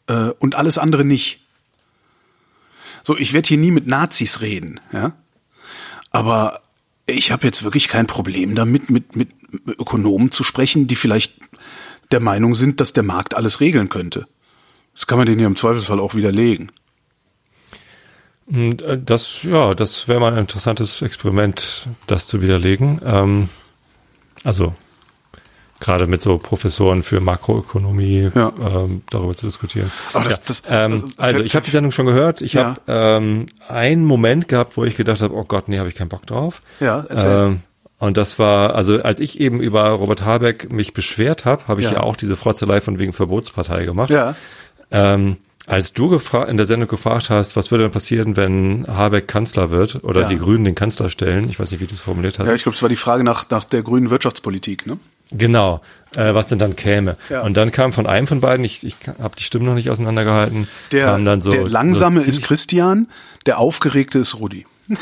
äh, 0.08 0.31
und 0.39 0.55
alles 0.55 0.77
andere 0.77 1.05
nicht. 1.05 1.39
So, 3.03 3.17
ich 3.17 3.31
werde 3.31 3.48
hier 3.48 3.58
nie 3.58 3.72
mit 3.72 3.88
Nazis 3.88 4.41
reden, 4.41 4.81
ja. 4.91 5.13
Aber 6.12 6.62
ich 7.05 7.31
habe 7.31 7.46
jetzt 7.46 7.63
wirklich 7.63 7.88
kein 7.88 8.08
Problem 8.08 8.55
damit, 8.55 8.89
mit, 8.89 9.15
mit 9.15 9.29
Ökonomen 9.65 10.31
zu 10.31 10.43
sprechen, 10.43 10.88
die 10.88 10.96
vielleicht 10.96 11.36
der 12.12 12.19
Meinung 12.19 12.55
sind, 12.55 12.81
dass 12.81 12.93
der 12.93 13.03
Markt 13.03 13.34
alles 13.34 13.60
regeln 13.62 13.89
könnte. 13.89 14.27
Das 14.93 15.08
kann 15.08 15.17
man 15.17 15.27
denen 15.27 15.39
ja 15.39 15.48
im 15.48 15.55
Zweifelsfall 15.55 16.00
auch 16.00 16.15
widerlegen. 16.15 16.72
Und, 18.51 18.82
äh, 18.82 18.98
Das, 18.98 19.44
ja, 19.44 19.74
das 19.74 20.08
wäre 20.08 20.20
mal 20.20 20.32
ein 20.34 20.39
interessantes 20.39 21.01
Experiment, 21.01 21.88
das 22.08 22.27
zu 22.27 22.41
widerlegen. 22.41 23.00
Ähm, 23.06 23.50
also 24.44 24.74
gerade 25.79 26.08
mit 26.08 26.22
so 26.22 26.38
Professoren 26.38 27.03
für 27.03 27.22
Makroökonomie 27.22 28.32
Ja. 28.36 28.51
ähm, 28.60 29.01
darüber 29.10 29.34
zu 29.36 29.46
diskutieren. 29.46 29.91
Aber 30.13 30.25
das- 30.25 30.36
ja. 30.38 30.41
das- 30.48 30.63
ähm, 30.68 31.06
also, 31.15 31.39
ich 31.41 31.56
habe 31.56 31.63
die 31.65 31.72
Sendung 31.72 31.91
schon 31.91 32.06
gehört. 32.06 32.41
Ich 32.41 32.53
Ja. 32.53 32.75
habe 32.75 32.82
ähm, 32.88 33.46
einen 33.68 34.03
Moment 34.03 34.48
gehabt, 34.48 34.75
wo 34.77 34.84
ich 34.84 34.98
gedacht 34.98 35.22
habe, 35.22 35.34
oh 35.36 35.46
Gott, 35.46 35.70
nee, 35.70 35.79
habe 35.79 35.88
ich 35.89 35.96
keinen 35.96 36.10
Bock 36.10 36.25
drauf. 36.25 36.62
Ja, 36.79 37.06
erzähl. 37.08 37.48
Ähm, 37.48 37.60
und 37.98 38.18
das 38.18 38.39
war, 38.39 38.75
also 38.75 39.01
als 39.01 39.20
ich 39.20 39.39
eben 39.39 39.60
über 39.62 39.89
Robert 39.91 40.22
Habeck 40.24 40.72
mich 40.72 40.94
beschwert 40.94 41.46
habe, 41.46 41.68
habe 41.68 41.82
ich 41.82 41.88
Ja. 41.88 41.94
ja. 41.94 42.00
auch 42.01 42.15
diese 42.15 42.36
Frotzelei 42.36 42.82
von 42.82 42.98
wegen 43.00 43.13
Verbotspartei 43.13 43.86
gemacht. 43.86 44.10
Ja. 44.10 44.36
Ähm, 44.91 45.38
als 45.69 45.93
du 45.93 46.19
in 46.47 46.57
der 46.57 46.65
Sendung 46.65 46.89
gefragt 46.89 47.29
hast, 47.29 47.55
was 47.55 47.69
würde 47.71 47.83
denn 47.85 47.91
passieren, 47.91 48.35
wenn 48.35 48.85
Habeck 48.88 49.27
Kanzler 49.27 49.69
wird 49.69 50.03
oder 50.03 50.21
Ja. 50.21 50.27
die 50.27 50.38
Grünen 50.39 50.65
den 50.65 50.73
Kanzler 50.75 51.09
stellen, 51.11 51.47
ich 51.47 51.59
weiß 51.59 51.69
nicht, 51.71 51.79
wie 51.79 51.85
du 51.85 51.93
es 51.93 51.99
formuliert 52.01 52.39
hast. 52.39 52.47
Ja, 52.47 52.53
ich 52.55 52.63
glaube, 52.63 52.75
es 52.75 52.81
war 52.81 52.89
die 52.89 52.95
Frage 52.95 53.23
nach, 53.23 53.49
nach 53.51 53.63
der 53.65 53.83
grünen 53.83 54.09
Wirtschaftspolitik, 54.09 54.88
ne? 54.88 54.97
Genau, 55.31 55.81
äh, 56.15 56.33
was 56.33 56.47
denn 56.47 56.57
dann 56.57 56.75
käme. 56.75 57.15
Ja. 57.29 57.41
Und 57.43 57.55
dann 57.55 57.71
kam 57.71 57.93
von 57.93 58.07
einem 58.07 58.25
von 58.25 58.41
beiden, 58.41 58.65
ich, 58.65 58.83
ich 58.83 58.95
habe 59.19 59.35
die 59.38 59.43
Stimmen 59.43 59.65
noch 59.67 59.75
nicht 59.75 59.91
auseinandergehalten, 59.91 60.67
Der, 60.91 61.05
kam 61.05 61.23
dann 61.23 61.39
so. 61.39 61.51
der 61.51 61.67
langsame 61.69 62.21
so 62.21 62.25
ist 62.27 62.41
Christian, 62.41 63.07
der 63.45 63.59
aufgeregte 63.59 64.17
ist 64.17 64.39
Rudi. 64.39 64.65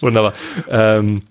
Wunderbar. 0.00 0.34
Ähm, 0.68 1.22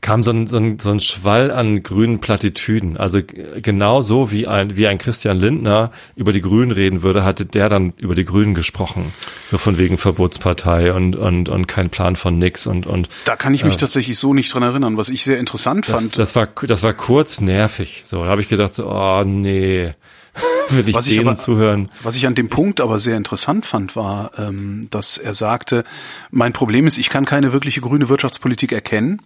kam 0.00 0.22
so 0.22 0.30
ein, 0.30 0.46
so, 0.46 0.58
ein, 0.58 0.78
so 0.78 0.90
ein 0.90 1.00
Schwall 1.00 1.50
an 1.50 1.82
grünen 1.82 2.20
Plattitüden. 2.20 2.96
Also 2.96 3.20
genau 3.60 4.00
so 4.00 4.30
wie 4.30 4.46
ein, 4.46 4.76
wie 4.76 4.86
ein 4.86 4.98
Christian 4.98 5.38
Lindner 5.38 5.90
über 6.14 6.32
die 6.32 6.40
Grünen 6.40 6.70
reden 6.70 7.02
würde, 7.02 7.24
hatte 7.24 7.46
der 7.46 7.68
dann 7.68 7.92
über 7.96 8.14
die 8.14 8.24
Grünen 8.24 8.54
gesprochen. 8.54 9.12
So 9.46 9.58
von 9.58 9.76
wegen 9.76 9.98
Verbotspartei 9.98 10.92
und, 10.92 11.16
und, 11.16 11.48
und 11.48 11.66
kein 11.66 11.90
Plan 11.90 12.16
von 12.16 12.38
nix 12.38 12.66
und, 12.66 12.86
und 12.86 13.08
Da 13.24 13.36
kann 13.36 13.54
ich 13.54 13.64
mich 13.64 13.76
tatsächlich 13.76 14.18
so 14.18 14.34
nicht 14.34 14.54
dran 14.54 14.62
erinnern. 14.62 14.96
Was 14.96 15.08
ich 15.08 15.24
sehr 15.24 15.38
interessant 15.38 15.88
das, 15.88 16.00
fand, 16.00 16.18
das 16.18 16.36
war, 16.36 16.46
das 16.46 16.82
war 16.82 16.94
kurz 16.94 17.40
nervig. 17.40 18.02
So, 18.04 18.22
da 18.22 18.30
habe 18.30 18.40
ich 18.40 18.48
gedacht, 18.48 18.74
so, 18.74 18.88
oh 18.88 19.24
nee, 19.24 19.94
will 20.68 20.88
ich 20.88 20.94
Was 20.94 21.06
ich 21.06 21.14
denen 21.14 21.28
aber- 21.28 21.36
zuhören. 21.36 21.88
Was 22.04 22.16
ich 22.16 22.26
an 22.26 22.34
dem 22.36 22.48
Punkt 22.48 22.80
aber 22.80 22.98
sehr 22.98 23.16
interessant 23.16 23.66
fand, 23.66 23.96
war, 23.96 24.30
ähm, 24.38 24.86
dass 24.90 25.18
er 25.18 25.34
sagte, 25.34 25.84
mein 26.30 26.52
Problem 26.52 26.86
ist, 26.86 26.98
ich 26.98 27.10
kann 27.10 27.24
keine 27.24 27.52
wirkliche 27.52 27.80
grüne 27.80 28.08
Wirtschaftspolitik 28.08 28.72
erkennen. 28.72 29.20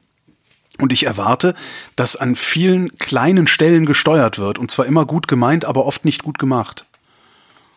Und 0.79 0.93
ich 0.93 1.05
erwarte, 1.07 1.55
dass 1.97 2.17
an 2.17 2.35
vielen 2.35 2.97
kleinen 2.99 3.47
Stellen 3.47 3.85
gesteuert 3.87 4.39
wird. 4.39 4.59
Und 4.59 4.71
zwar 4.71 4.87
immer 4.87 5.05
gut 5.05 5.29
gemeint, 5.29 5.65
aber 5.65 5.85
oft 5.87 6.05
nicht 6.05 6.23
gut 6.23 6.39
gemacht. 6.39 6.87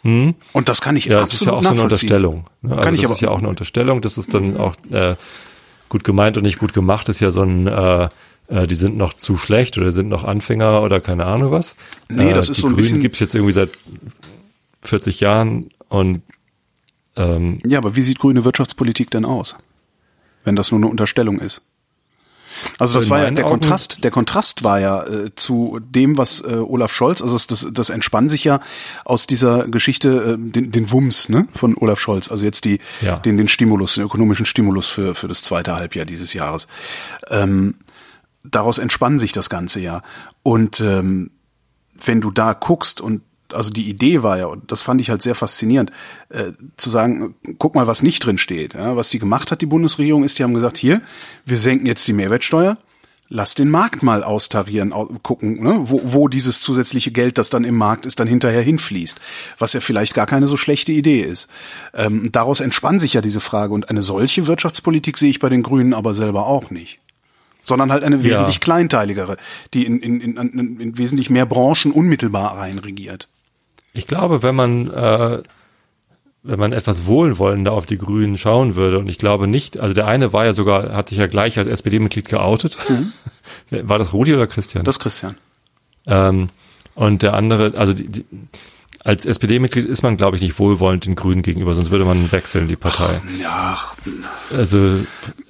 Und 0.04 0.36
das 0.66 0.82
kann 0.82 0.96
ich 0.96 1.06
Hm? 1.06 1.12
Ja, 1.14 1.20
das 1.22 1.34
ist 1.34 1.42
ja 1.42 1.48
absolut 1.48 1.58
auch 1.58 1.64
so 1.64 1.70
eine. 1.74 1.82
Unterstellung. 1.84 2.46
Ne? 2.62 2.72
Also 2.74 2.84
Kann 2.84 2.94
ich 2.94 3.02
das 3.02 3.06
aber- 3.10 3.16
ist 3.16 3.22
ja 3.22 3.30
auch 3.30 3.40
eine 3.40 3.50
Unterstellung. 3.50 4.02
Das 4.02 4.18
ist 4.20 4.34
dann 4.36 4.56
auch 4.58 4.76
äh, 4.92 5.16
gut 5.90 6.04
gemeint 6.04 6.38
und 6.38 6.44
nicht 6.44 6.60
gut 6.60 6.74
gemacht. 6.74 7.10
Ist 7.10 7.20
ja 7.22 7.32
so 7.32 7.42
ein, 7.42 7.66
äh, 7.68 8.10
äh, 8.48 8.68
die 8.68 8.76
sind 8.76 8.98
noch 8.98 9.14
zu 9.16 9.36
schlecht 9.36 9.78
oder 9.80 9.92
sind 9.92 10.08
noch 10.10 10.24
Anfänger 10.24 10.84
oder 10.84 11.00
keine 11.02 11.26
Ahnung 11.26 11.52
was. 11.52 11.76
Nee, 12.08 12.30
äh, 12.30 12.34
das 12.36 12.50
ist 12.50 12.58
die 12.58 12.62
so 12.62 12.68
ein 12.68 12.74
Grünen 12.74 12.84
bisschen- 12.84 13.02
gibt's 13.02 13.20
jetzt 13.20 13.34
irgendwie 13.34 13.54
seit 13.54 13.72
40 14.84 15.20
Jahren 15.22 15.72
und 15.90 16.22
ähm, 17.16 17.58
Ja, 17.66 17.80
aber 17.80 17.96
wie 17.96 18.04
sieht 18.04 18.20
grüne 18.20 18.46
Wirtschaftspolitik 18.46 19.10
denn 19.10 19.26
aus? 19.26 19.56
Wenn 20.44 20.56
das 20.56 20.72
nur 20.72 20.80
eine 20.80 20.88
Unterstellung 20.88 21.40
ist. 21.40 21.64
Also 22.80 22.96
das 22.96 23.06
In 23.06 23.12
war 23.12 23.24
ja 23.24 23.32
der 23.32 23.46
Augen- 23.46 23.52
Kontrast, 23.60 24.04
der 24.04 24.12
Kontrast 24.12 24.64
war 24.64 24.80
ja 24.80 25.04
äh, 25.04 25.32
zu 25.36 25.80
dem, 25.82 26.18
was 26.18 26.42
äh, 26.42 26.54
Olaf 26.56 26.92
Scholz, 26.94 27.22
also 27.22 27.36
das, 27.36 27.48
das, 27.48 27.68
das 27.74 27.90
entspann 27.90 28.30
sich 28.30 28.44
ja 28.44 28.60
aus 29.06 29.28
dieser 29.28 29.68
Geschichte, 29.68 30.38
äh, 30.40 30.52
den, 30.52 30.72
den 30.72 30.92
Wumms 30.92 31.30
ne, 31.30 31.48
von 31.54 31.76
Olaf 31.78 32.00
Scholz, 32.00 32.30
also 32.32 32.46
jetzt 32.46 32.66
die, 32.66 32.80
Ja. 33.02 33.18
den, 33.18 33.38
den 33.38 33.48
Stimulus, 33.48 33.96
den 33.96 34.04
ökonomischen 34.04 34.46
Stimulus 34.46 34.88
für, 34.88 35.16
für 35.16 35.28
das 35.28 35.42
zweite 35.42 35.76
Halbjahr 35.76 36.06
dieses 36.06 36.34
Jahres. 36.34 36.68
Ähm, 37.30 37.76
daraus 38.44 38.78
entspann 38.78 39.20
sich 39.20 39.32
das 39.32 39.50
Ganze 39.50 39.80
ja. 39.80 40.02
Und 40.44 40.80
ähm, 40.80 41.32
wenn 42.04 42.22
du 42.22 42.30
da 42.32 42.54
guckst 42.54 43.02
und 43.02 43.22
also 43.56 43.72
die 43.72 43.90
Idee 43.90 44.24
war 44.24 44.38
ja, 44.38 44.46
und 44.48 44.72
das 44.72 44.82
fand 44.82 45.02
ich 45.02 45.10
halt 45.10 45.22
sehr 45.22 45.36
faszinierend, 45.36 45.92
äh, 46.30 46.52
zu 46.78 46.90
sagen, 46.90 47.36
guck 47.58 47.76
mal, 47.76 47.88
was 47.88 48.04
nicht 48.04 48.26
drin 48.26 48.38
steht. 48.38 48.74
Ja, 48.74 48.96
was 48.96 49.10
die 49.10 49.20
gemacht 49.20 49.52
hat, 49.52 49.62
die 49.62 49.66
Bundesregierung, 49.66 50.24
ist, 50.24 50.40
die 50.40 50.44
haben 50.44 50.54
gesagt, 50.54 50.78
hier, 50.78 51.02
wir 51.46 51.58
senken 51.58 51.86
jetzt 51.86 52.08
die 52.08 52.14
Mehrwertsteuer, 52.14 52.78
lass 53.30 53.56
den 53.56 53.70
Markt 53.70 54.04
mal 54.04 54.24
austarieren, 54.24 54.94
au 54.94 55.08
gucken, 55.24 55.64
ne, 55.64 55.80
wo, 55.84 56.02
wo 56.04 56.28
dieses 56.28 56.62
zusätzliche 56.62 57.12
Geld, 57.12 57.38
das 57.38 57.50
dann 57.50 57.64
im 57.64 57.76
Markt 57.76 58.06
ist, 58.06 58.20
dann 58.20 58.28
hinterher 58.28 58.62
hinfließt. 58.62 59.20
Was 59.58 59.74
ja 59.74 59.80
vielleicht 59.80 60.14
gar 60.14 60.28
keine 60.28 60.48
so 60.48 60.58
schlechte 60.58 60.92
Idee 60.92 61.22
ist. 61.22 61.50
Ähm, 61.94 62.32
daraus 62.32 62.60
entspann 62.60 63.00
sich 63.00 63.14
ja 63.14 63.22
diese 63.22 63.42
Frage. 63.42 63.74
Und 63.74 63.90
eine 63.90 64.02
solche 64.02 64.48
Wirtschaftspolitik 64.48 65.18
sehe 65.18 65.30
ich 65.30 65.40
bei 65.40 65.50
den 65.50 65.64
Grünen 65.64 65.94
aber 65.94 66.14
selber 66.14 66.46
auch 66.46 66.70
nicht 66.70 67.00
sondern 67.68 67.92
halt 67.92 68.04
eine 68.04 68.24
wesentlich 68.24 68.60
kleinteiligere, 68.60 69.38
die 69.74 69.86
in, 69.86 70.00
in, 70.00 70.22
in, 70.22 70.80
in 70.80 70.98
wesentlich 71.00 71.32
mehr 71.32 71.48
Branchen 71.48 71.92
unmittelbar 71.92 72.58
reinregiert. 72.58 73.28
Ich 73.96 74.08
glaube, 74.08 74.44
wenn 74.44 74.56
man 74.56 74.92
äh, 74.92 75.42
wenn 76.46 76.60
man 76.60 76.74
etwas 76.74 77.08
wohlwollender 77.08 77.72
auf 77.72 77.88
die 77.88 77.98
Grünen 77.98 78.38
schauen 78.38 78.76
würde, 78.76 79.00
und 79.00 79.10
ich 79.10 79.18
glaube 79.18 79.48
nicht, 79.48 79.80
also 79.80 79.96
der 79.96 80.06
eine 80.06 80.32
war 80.32 80.46
ja 80.46 80.54
sogar, 80.54 80.94
hat 80.94 81.10
sich 81.10 81.18
ja 81.18 81.26
gleich 81.26 81.58
als 81.58 81.68
SPD-Mitglied 81.68 82.30
geoutet. 82.30 82.78
War 83.72 83.98
das 83.98 84.14
Rudi 84.14 84.34
oder 84.34 84.46
Christian? 84.46 84.86
Das 84.86 85.00
Christian. 85.00 85.36
Ähm, 86.06 86.50
und 86.94 87.24
der 87.24 87.34
andere, 87.34 87.74
also 87.78 87.94
die, 87.94 88.08
die, 88.08 88.26
als 89.04 89.26
SPD-Mitglied 89.26 89.86
ist 89.86 90.04
man, 90.04 90.18
glaube 90.18 90.36
ich, 90.36 90.42
nicht 90.44 90.60
wohlwollend 90.60 91.06
den 91.06 91.16
Grünen 91.16 91.42
gegenüber, 91.42 91.74
sonst 91.74 91.90
würde 91.90 92.06
man 92.06 92.32
wechseln, 92.32 92.68
die 92.68 92.76
Partei. 92.76 93.22
Ja, 93.42 93.80
Also 94.56 95.00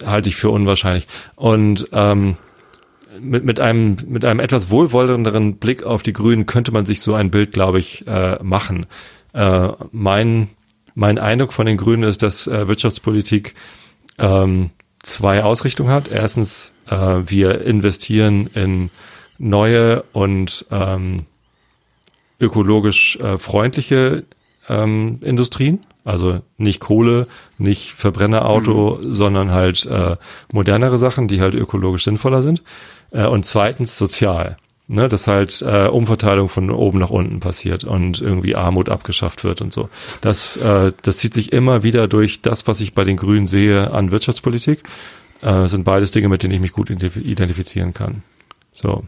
halte 0.05 0.29
ich 0.29 0.37
für 0.37 0.49
unwahrscheinlich. 0.49 1.07
Und 1.35 1.87
ähm, 1.91 2.37
mit, 3.19 3.45
mit, 3.45 3.59
einem, 3.59 3.97
mit 4.07 4.25
einem 4.25 4.39
etwas 4.39 4.69
wohlwollenderen 4.69 5.57
Blick 5.57 5.83
auf 5.83 6.03
die 6.03 6.13
Grünen 6.13 6.45
könnte 6.45 6.71
man 6.71 6.85
sich 6.85 7.01
so 7.01 7.13
ein 7.13 7.31
Bild, 7.31 7.51
glaube 7.51 7.79
ich, 7.79 8.05
äh, 8.07 8.41
machen. 8.43 8.85
Äh, 9.33 9.69
mein, 9.91 10.49
mein 10.93 11.17
Eindruck 11.17 11.53
von 11.53 11.65
den 11.65 11.77
Grünen 11.77 12.03
ist, 12.03 12.21
dass 12.21 12.47
äh, 12.47 12.67
Wirtschaftspolitik 12.67 13.55
ähm, 14.17 14.71
zwei 15.03 15.43
Ausrichtungen 15.43 15.89
hat. 15.89 16.07
Erstens, 16.07 16.71
äh, 16.89 16.95
wir 17.25 17.61
investieren 17.61 18.47
in 18.53 18.89
neue 19.37 20.03
und 20.13 20.65
ähm, 20.71 21.25
ökologisch 22.39 23.17
äh, 23.17 23.37
freundliche 23.37 24.23
ähm, 24.69 25.19
Industrien, 25.21 25.79
also 26.03 26.41
nicht 26.57 26.79
Kohle, 26.79 27.27
nicht 27.57 27.91
Verbrennerauto, 27.91 28.97
sondern 29.01 29.51
halt 29.51 29.85
äh, 29.85 30.17
modernere 30.51 30.97
Sachen, 30.97 31.27
die 31.27 31.41
halt 31.41 31.53
ökologisch 31.53 32.03
sinnvoller 32.03 32.41
sind. 32.41 32.63
Äh, 33.11 33.25
und 33.27 33.45
zweitens 33.45 33.97
sozial, 33.97 34.57
ne, 34.87 35.07
dass 35.07 35.27
halt 35.27 35.61
äh, 35.61 35.87
Umverteilung 35.87 36.49
von 36.49 36.69
oben 36.71 36.99
nach 36.99 37.09
unten 37.09 37.39
passiert 37.39 37.83
und 37.83 38.21
irgendwie 38.21 38.55
Armut 38.55 38.89
abgeschafft 38.89 39.43
wird 39.43 39.61
und 39.61 39.73
so. 39.73 39.89
Das, 40.21 40.57
äh, 40.57 40.91
das 41.01 41.17
zieht 41.17 41.33
sich 41.33 41.51
immer 41.51 41.83
wieder 41.83 42.07
durch 42.07 42.41
das, 42.41 42.67
was 42.67 42.81
ich 42.81 42.93
bei 42.93 43.03
den 43.03 43.17
Grünen 43.17 43.47
sehe 43.47 43.91
an 43.91 44.11
Wirtschaftspolitik. 44.11 44.83
Äh, 45.41 45.67
sind 45.67 45.83
beides 45.83 46.11
Dinge, 46.11 46.29
mit 46.29 46.43
denen 46.43 46.53
ich 46.53 46.61
mich 46.61 46.71
gut 46.71 46.89
identif- 46.89 47.21
identifizieren 47.21 47.93
kann. 47.93 48.23
So. 48.73 49.03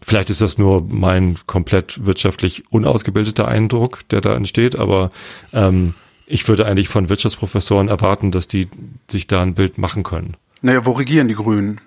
Vielleicht 0.00 0.30
ist 0.30 0.40
das 0.40 0.58
nur 0.58 0.86
mein 0.88 1.38
komplett 1.46 2.04
wirtschaftlich 2.06 2.64
unausgebildeter 2.70 3.48
Eindruck, 3.48 4.08
der 4.10 4.20
da 4.20 4.34
entsteht, 4.36 4.78
aber 4.78 5.10
ähm, 5.52 5.94
ich 6.26 6.46
würde 6.46 6.66
eigentlich 6.66 6.88
von 6.88 7.08
Wirtschaftsprofessoren 7.08 7.88
erwarten, 7.88 8.30
dass 8.30 8.46
die 8.46 8.68
sich 9.10 9.26
da 9.26 9.42
ein 9.42 9.54
Bild 9.54 9.78
machen 9.78 10.02
können. 10.04 10.36
Naja, 10.60 10.86
wo 10.86 10.92
regieren 10.92 11.28
die 11.28 11.34
Grünen? 11.34 11.80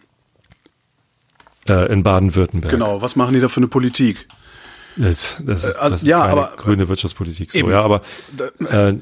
Äh, 1.70 1.92
in 1.92 2.04
Baden-Württemberg. 2.04 2.72
Genau, 2.72 3.02
was 3.02 3.16
machen 3.16 3.34
die 3.34 3.40
da 3.40 3.48
für 3.48 3.58
eine 3.58 3.68
Politik? 3.68 4.28
Das, 4.98 5.38
das 5.46 5.64
ist, 5.64 5.76
Also, 5.76 5.96
das 5.96 6.02
ist 6.04 6.08
ja, 6.08 6.22
aber- 6.22 6.54
grüne 6.58 6.90
Wirtschaftspolitik. 6.90 7.52
So, 7.52 7.60
Eben. 7.60 7.72
ja, 7.72 7.82
aber 7.82 8.02
äh, 8.70 8.94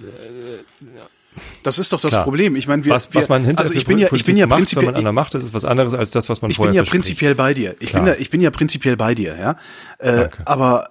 Das 1.63 1.78
ist 1.80 1.91
doch 1.93 2.02
das 2.02 2.12
Klar. 2.12 2.24
Problem. 2.24 2.56
Ich 2.56 2.67
meine, 2.67 2.84
wir, 2.86 2.91
was, 2.93 3.13
was 3.13 3.30
man 3.30 3.43
hinter 3.43 3.62
also 3.62 3.74
ich 3.74 3.86
bin 3.86 3.98
ja, 3.98 4.10
ich 4.12 4.24
bin 4.26 4.36
ja 4.38 4.45
macht, 4.45 4.76
wenn 4.76 4.86
man 4.86 4.95
an 4.95 5.04
der 5.04 5.13
Macht 5.13 5.34
ist, 5.36 5.43
ist 5.43 5.54
was 5.54 5.65
anderes 5.65 5.93
als 5.93 6.12
das, 6.12 6.28
was 6.30 6.41
man 6.41 6.52
ich 6.52 6.58
vorher 6.58 6.72
bin 6.72 6.76
ja 6.78 6.82
verspricht. 6.84 7.06
prinzipiell 7.06 7.36
bei 7.36 7.54
dir. 7.54 7.76
Ich 7.80 7.93
bin 7.93 8.06
ja, 8.06 8.13
ich 8.17 8.30
bin 8.30 8.41
ja 8.41 8.52
prinzipiell 8.52 8.98
bei 8.98 9.15
dir, 9.15 9.36
ja. 9.39 9.56
Äh, 10.00 10.30
aber 10.45 10.89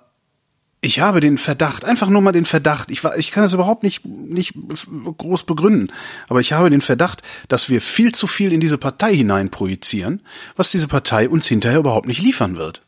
ich 0.81 1.01
habe 1.01 1.21
den 1.21 1.39
Verdacht, 1.39 1.85
einfach 1.85 2.09
nur 2.09 2.23
mal 2.23 2.33
den 2.33 2.45
Verdacht, 2.45 2.91
ich, 2.91 3.03
ich 3.17 3.31
kann 3.33 3.43
das 3.43 3.53
überhaupt 3.53 3.83
nicht, 3.83 4.07
nicht 4.07 4.55
groß 4.55 5.43
begründen, 5.43 5.93
aber 6.29 6.41
ich 6.41 6.53
habe 6.53 6.71
den 6.71 6.81
Verdacht, 6.81 7.23
dass 7.49 7.69
wir 7.69 7.81
viel 7.81 8.13
zu 8.13 8.27
viel 8.27 8.53
in 8.53 8.61
diese 8.61 8.79
Partei 8.79 9.15
hinein 9.15 9.51
projizieren, 9.51 10.23
was 10.57 10.71
diese 10.71 10.87
Partei 10.87 11.29
uns 11.29 11.47
hinterher 11.47 11.81
überhaupt 11.81 12.07
nicht 12.07 12.23
liefern 12.23 12.57
wird. 12.57 12.83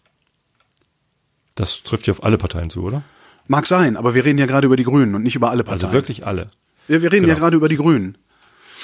Das 1.56 1.82
trifft 1.82 2.06
ja 2.06 2.12
auf 2.12 2.22
alle 2.22 2.38
Parteien 2.38 2.70
zu, 2.70 2.82
oder? 2.82 3.02
Mag 3.48 3.66
sein, 3.66 3.96
aber 3.96 4.14
wir 4.14 4.24
reden 4.24 4.38
ja 4.38 4.46
gerade 4.46 4.66
über 4.66 4.76
die 4.76 4.84
Grünen 4.84 5.14
und 5.16 5.24
nicht 5.24 5.34
über 5.34 5.50
alle 5.50 5.64
Parteien. 5.64 5.86
Also 5.86 5.92
wirklich 5.92 6.24
alle. 6.24 6.50
Wir, 6.86 7.02
wir 7.02 7.12
reden 7.12 7.26
ja 7.26 7.34
genau. 7.34 7.44
gerade 7.44 7.56
über 7.56 7.68
die 7.68 7.76
Grünen. 7.76 8.16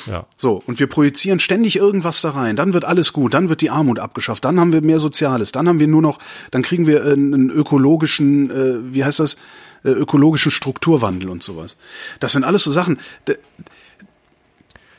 Ja. 0.07 0.27
So, 0.37 0.63
und 0.67 0.79
wir 0.79 0.87
projizieren 0.87 1.41
ständig 1.41 1.77
irgendwas 1.77 2.21
da 2.21 2.31
rein. 2.31 2.57
Dann 2.57 2.73
wird 2.73 2.85
alles 2.85 3.13
gut, 3.13 3.35
dann 3.35 3.49
wird 3.49 3.61
die 3.61 3.71
Armut 3.71 3.99
abgeschafft, 3.99 4.45
dann 4.45 4.59
haben 4.61 4.73
wir 4.73 4.83
mehr 4.83 4.99
Soziales, 4.99 5.53
dann 5.53 5.69
haben 5.69 5.81
wir 5.81 5.89
nur 5.89 6.03
noch, 6.03 6.19
dann 6.51 6.63
kriegen 6.63 6.87
wir 6.87 7.05
einen, 7.05 7.35
einen 7.35 7.51
ökologischen, 7.51 8.51
äh, 8.51 8.95
wie 8.95 9.05
heißt 9.05 9.21
das, 9.21 9.37
äh, 9.85 9.91
ökologischen 9.91 10.51
Strukturwandel 10.51 11.29
und 11.29 11.43
sowas. 11.43 11.77
Das 12.21 12.33
sind 12.33 12.45
alles 12.45 12.63
so 12.65 12.71
Sachen. 12.71 12.99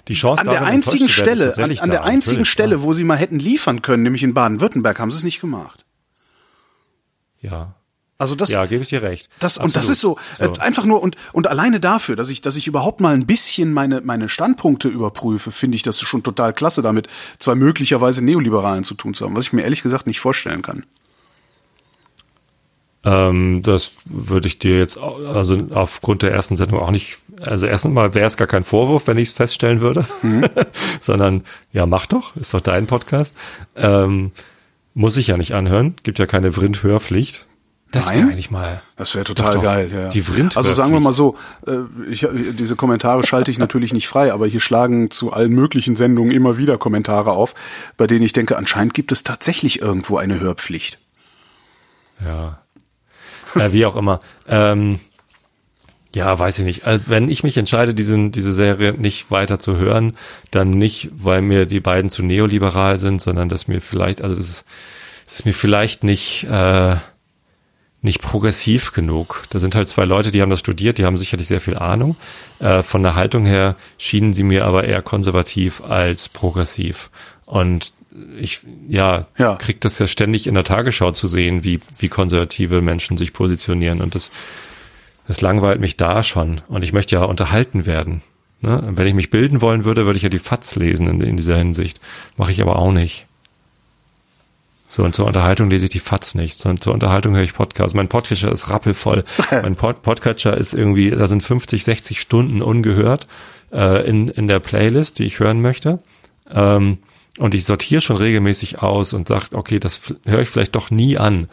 Die 0.08 0.13
Chance 0.13 0.41
An 0.41 0.50
der 0.50 0.65
einzigen 0.65 1.10
Stelle, 1.10 1.56
an, 1.58 1.63
an 1.63 1.89
der 1.89 2.00
da, 2.00 2.04
einzigen 2.04 2.46
Stelle, 2.46 2.78
ja. 2.78 2.82
wo 2.82 2.93
sie 2.93 3.04
mal 3.04 3.17
hätten 3.17 3.39
liefern 3.39 3.82
können, 3.82 4.04
nämlich 4.04 4.24
in 4.24 4.34
Baden-Württemberg, 4.34 5.00
haben 5.00 5.12
sie 5.12 5.17
es 5.17 5.24
nicht 5.24 5.41
gemacht. 5.41 5.86
Ja. 7.41 7.76
Also 8.19 8.34
das, 8.34 8.49
Ja, 8.49 8.65
gebe 8.65 8.82
ich 8.82 8.89
dir 8.89 9.03
recht. 9.03 9.30
Das, 9.39 9.60
und 9.60 9.75
das 9.75 9.89
ist 9.89 9.99
so, 10.01 10.17
Äh, 10.39 10.49
einfach 10.60 10.86
nur, 10.86 11.03
und, 11.03 11.15
und 11.34 11.45
alleine 11.47 11.80
dafür, 11.80 12.15
dass 12.15 12.30
ich, 12.30 12.41
dass 12.41 12.56
ich 12.56 12.65
überhaupt 12.65 12.99
mal 12.99 13.13
ein 13.13 13.27
bisschen 13.27 13.73
meine, 13.73 14.01
meine 14.01 14.27
Standpunkte 14.27 14.88
überprüfe, 14.88 15.51
finde 15.51 15.75
ich 15.75 15.84
das 15.84 16.01
schon 16.01 16.23
total 16.23 16.51
klasse, 16.53 16.82
damit 16.82 17.08
zwei 17.38 17.53
möglicherweise 17.53 18.25
Neoliberalen 18.25 18.84
zu 18.84 18.95
tun 18.95 19.13
zu 19.13 19.25
haben, 19.25 19.36
was 19.36 19.45
ich 19.45 19.53
mir 19.53 19.62
ehrlich 19.62 19.84
gesagt 19.84 20.08
nicht 20.08 20.19
vorstellen 20.19 20.63
kann. 20.63 20.84
Ähm, 23.03 23.62
das 23.62 23.93
würde 24.06 24.47
ich 24.47 24.60
dir 24.60 24.80
jetzt, 24.80 24.97
also 24.97 25.67
aufgrund 25.71 26.23
der 26.23 26.32
ersten 26.32 26.58
Sendung 26.58 26.80
auch 26.80 26.91
nicht, 26.91 27.17
also 27.39 27.67
erstens 27.67 27.93
mal 27.93 28.15
wäre 28.15 28.25
es 28.25 28.38
gar 28.38 28.47
kein 28.47 28.63
Vorwurf, 28.63 29.06
wenn 29.08 29.17
ich 29.17 29.30
es 29.30 29.34
feststellen 29.34 29.80
würde, 29.80 30.06
Mhm. 30.23 30.45
sondern 31.01 31.43
ja, 31.71 31.86
mach 31.86 32.08
doch, 32.08 32.36
ist 32.36 32.53
doch 32.53 32.62
dein 32.62 32.88
Podcast. 32.88 33.34
Ähm, 33.75 34.32
muss 34.95 35.17
ich 35.17 35.27
ja 35.27 35.38
nicht 35.38 35.53
anhören, 35.53 35.95
gibt 36.01 36.17
ja 36.17 36.25
keine 36.25 36.51
Vrind-Hörpflicht. 36.51 37.45
Das 37.91 38.13
wäre 38.13 38.28
eigentlich 38.28 38.52
mal. 38.52 38.82
Das 38.97 39.15
wäre 39.15 39.23
total 39.23 39.54
Doch, 39.54 39.63
geil. 39.63 39.89
Ja, 39.91 40.00
ja. 40.02 40.10
Die 40.10 40.21
Vrind 40.21 40.58
Also 40.58 40.73
sagen 40.73 40.91
wir 40.91 41.00
mal 41.00 41.13
so, 41.13 41.38
äh, 41.65 41.78
ich, 42.10 42.28
diese 42.58 42.76
Kommentare 42.76 43.26
schalte 43.26 43.50
ich 43.50 43.60
natürlich 43.60 43.93
nicht 43.93 44.08
frei, 44.08 44.34
aber 44.34 44.45
hier 44.45 44.60
schlagen 44.60 45.10
zu 45.10 45.32
allen 45.32 45.54
möglichen 45.54 45.95
Sendungen 45.95 46.32
immer 46.32 46.58
wieder 46.58 46.78
Kommentare 46.78 47.32
auf, 47.32 47.56
bei 47.95 48.06
denen 48.06 48.23
ich 48.23 48.34
denke, 48.34 48.58
anscheinend 48.58 48.93
gibt 48.93 49.12
es 49.12 49.23
tatsächlich 49.23 49.82
irgendwo 49.82 50.17
eine 50.17 50.39
Hörpflicht. 50.39 51.00
Ja. 52.23 52.60
Äh, 53.56 53.71
wie 53.71 53.86
auch 53.86 53.95
immer. 53.95 54.19
Ähm, 54.47 55.00
ja, 56.13 56.38
weiß 56.38 56.60
ich 56.60 56.65
nicht. 56.65 56.86
Also, 56.86 57.06
wenn 57.08 57.30
ich 57.30 57.43
mich 57.43 57.58
entscheide, 57.58 57.93
diesen, 57.93 58.32
diese 58.32 58.52
Serie 58.52 58.93
nicht 58.93 59.30
weiter 59.32 59.60
zu 59.60 59.78
hören, 59.78 60.17
dann 60.52 60.71
nicht, 60.71 61.10
weil 61.13 61.41
mir 61.41 61.65
die 61.65 61.80
beiden 61.80 62.10
zu 62.10 62.23
neoliberal 62.23 62.97
sind, 62.97 63.21
sondern 63.21 63.50
dass 63.50 63.67
mir 63.67 63.82
vielleicht, 63.82 64.21
also 64.21 64.34
es 64.34 64.50
ist, 64.50 64.65
es 65.26 65.36
ist 65.36 65.45
mir 65.45 65.54
vielleicht 65.54 66.04
nicht, 66.04 66.43
äh, 66.45 66.95
nicht 68.08 68.22
progressiv 68.22 68.91
genug. 68.93 69.43
Da 69.52 69.60
sind 69.60 69.76
halt 69.76 69.88
zwei 69.88 70.06
Leute, 70.06 70.32
die 70.32 70.41
haben 70.41 70.50
das 70.50 70.60
studiert, 70.60 70.98
die 70.98 71.06
haben 71.06 71.17
sicherlich 71.17 71.48
sehr 71.48 71.62
viel 71.62 71.78
Ahnung. 71.78 72.15
Äh, 72.60 72.82
von 72.82 73.04
der 73.04 73.13
Haltung 73.13 73.46
her 73.46 73.76
schienen 74.00 74.34
sie 74.34 74.43
mir 74.43 74.65
aber 74.65 74.86
eher 74.86 75.04
konservativ 75.04 75.82
als 75.84 76.28
progressiv. 76.30 77.12
Und 77.46 77.93
ich, 78.39 78.62
ja, 78.89 79.28
Ja. 79.38 79.56
krieg 79.56 79.80
das 79.82 80.00
ja 80.00 80.08
ständig 80.08 80.48
in 80.48 80.56
der 80.56 80.63
Tagesschau 80.63 81.12
zu 81.12 81.28
sehen, 81.28 81.63
wie, 81.63 81.80
wie 82.00 82.08
konservative 82.08 82.82
Menschen 82.82 83.15
sich 83.17 83.32
positionieren. 83.32 84.02
Und 84.02 84.15
das, 84.15 84.32
das 85.28 85.41
langweilt 85.41 85.80
mich 85.80 85.98
da 85.98 86.24
schon. 86.24 86.62
Und 86.67 86.84
ich 86.84 86.93
möchte 86.93 87.15
ja 87.15 87.24
unterhalten 87.24 87.86
werden. 87.86 88.24
Ne? 88.62 88.82
Wenn 88.96 89.06
ich 89.06 89.13
mich 89.13 89.30
bilden 89.30 89.62
wollen 89.62 89.86
würde, 89.86 90.06
würde 90.08 90.17
ich 90.17 90.24
ja 90.24 90.30
die 90.30 90.39
FATS 90.39 90.76
lesen 90.76 91.08
in, 91.08 91.22
in 91.22 91.38
dieser 91.38 91.58
Hinsicht. 91.58 92.02
Mache 92.38 92.52
ich 92.52 92.60
aber 92.62 92.78
auch 92.80 92.91
nicht. 92.91 93.27
So, 94.89 95.04
und 95.04 95.13
zur 95.13 95.26
Unterhaltung 95.26 95.69
lese 95.69 95.86
ich 95.86 95.91
die 95.91 96.00
FATS 96.00 96.36
nicht. 96.36 96.58
sondern 96.58 96.82
zur 96.82 96.93
Unterhaltung 96.93 97.36
höre 97.36 97.43
ich 97.43 97.54
Podcasts. 97.54 97.93
Mein 97.93 98.08
Podcatcher 98.08 98.52
ist 98.52 98.69
rappelvoll. 98.69 99.23
mein 99.52 99.76
Pod 99.76 100.02
Podcatcher 100.02 100.56
ist 100.58 100.73
irgendwie, 100.73 101.10
da 101.10 101.28
sind 101.28 101.43
50, 101.43 101.84
60 101.84 102.21
Stunden 102.21 102.62
ungehört 102.62 103.28
äh, 103.71 104.08
in, 104.08 104.30
in 104.30 104.47
der 104.47 104.60
Playlist, 104.60 105.19
die 105.19 105.26
ich 105.26 105.39
hören 105.39 105.62
möchte. 105.62 106.00
Ähm, 106.50 107.00
und 107.38 107.54
ich 107.54 107.65
sortiere 107.65 108.02
schon 108.02 108.17
regelmäßig 108.17 108.82
aus 108.82 109.13
und 109.13 109.28
sage, 109.28 109.47
okay, 109.54 109.80
das 109.80 110.02
höre 110.26 110.39
ich 110.39 110.50
vielleicht 110.50 110.76
doch 110.76 110.89
nie 110.89 111.17
an. 111.17 111.50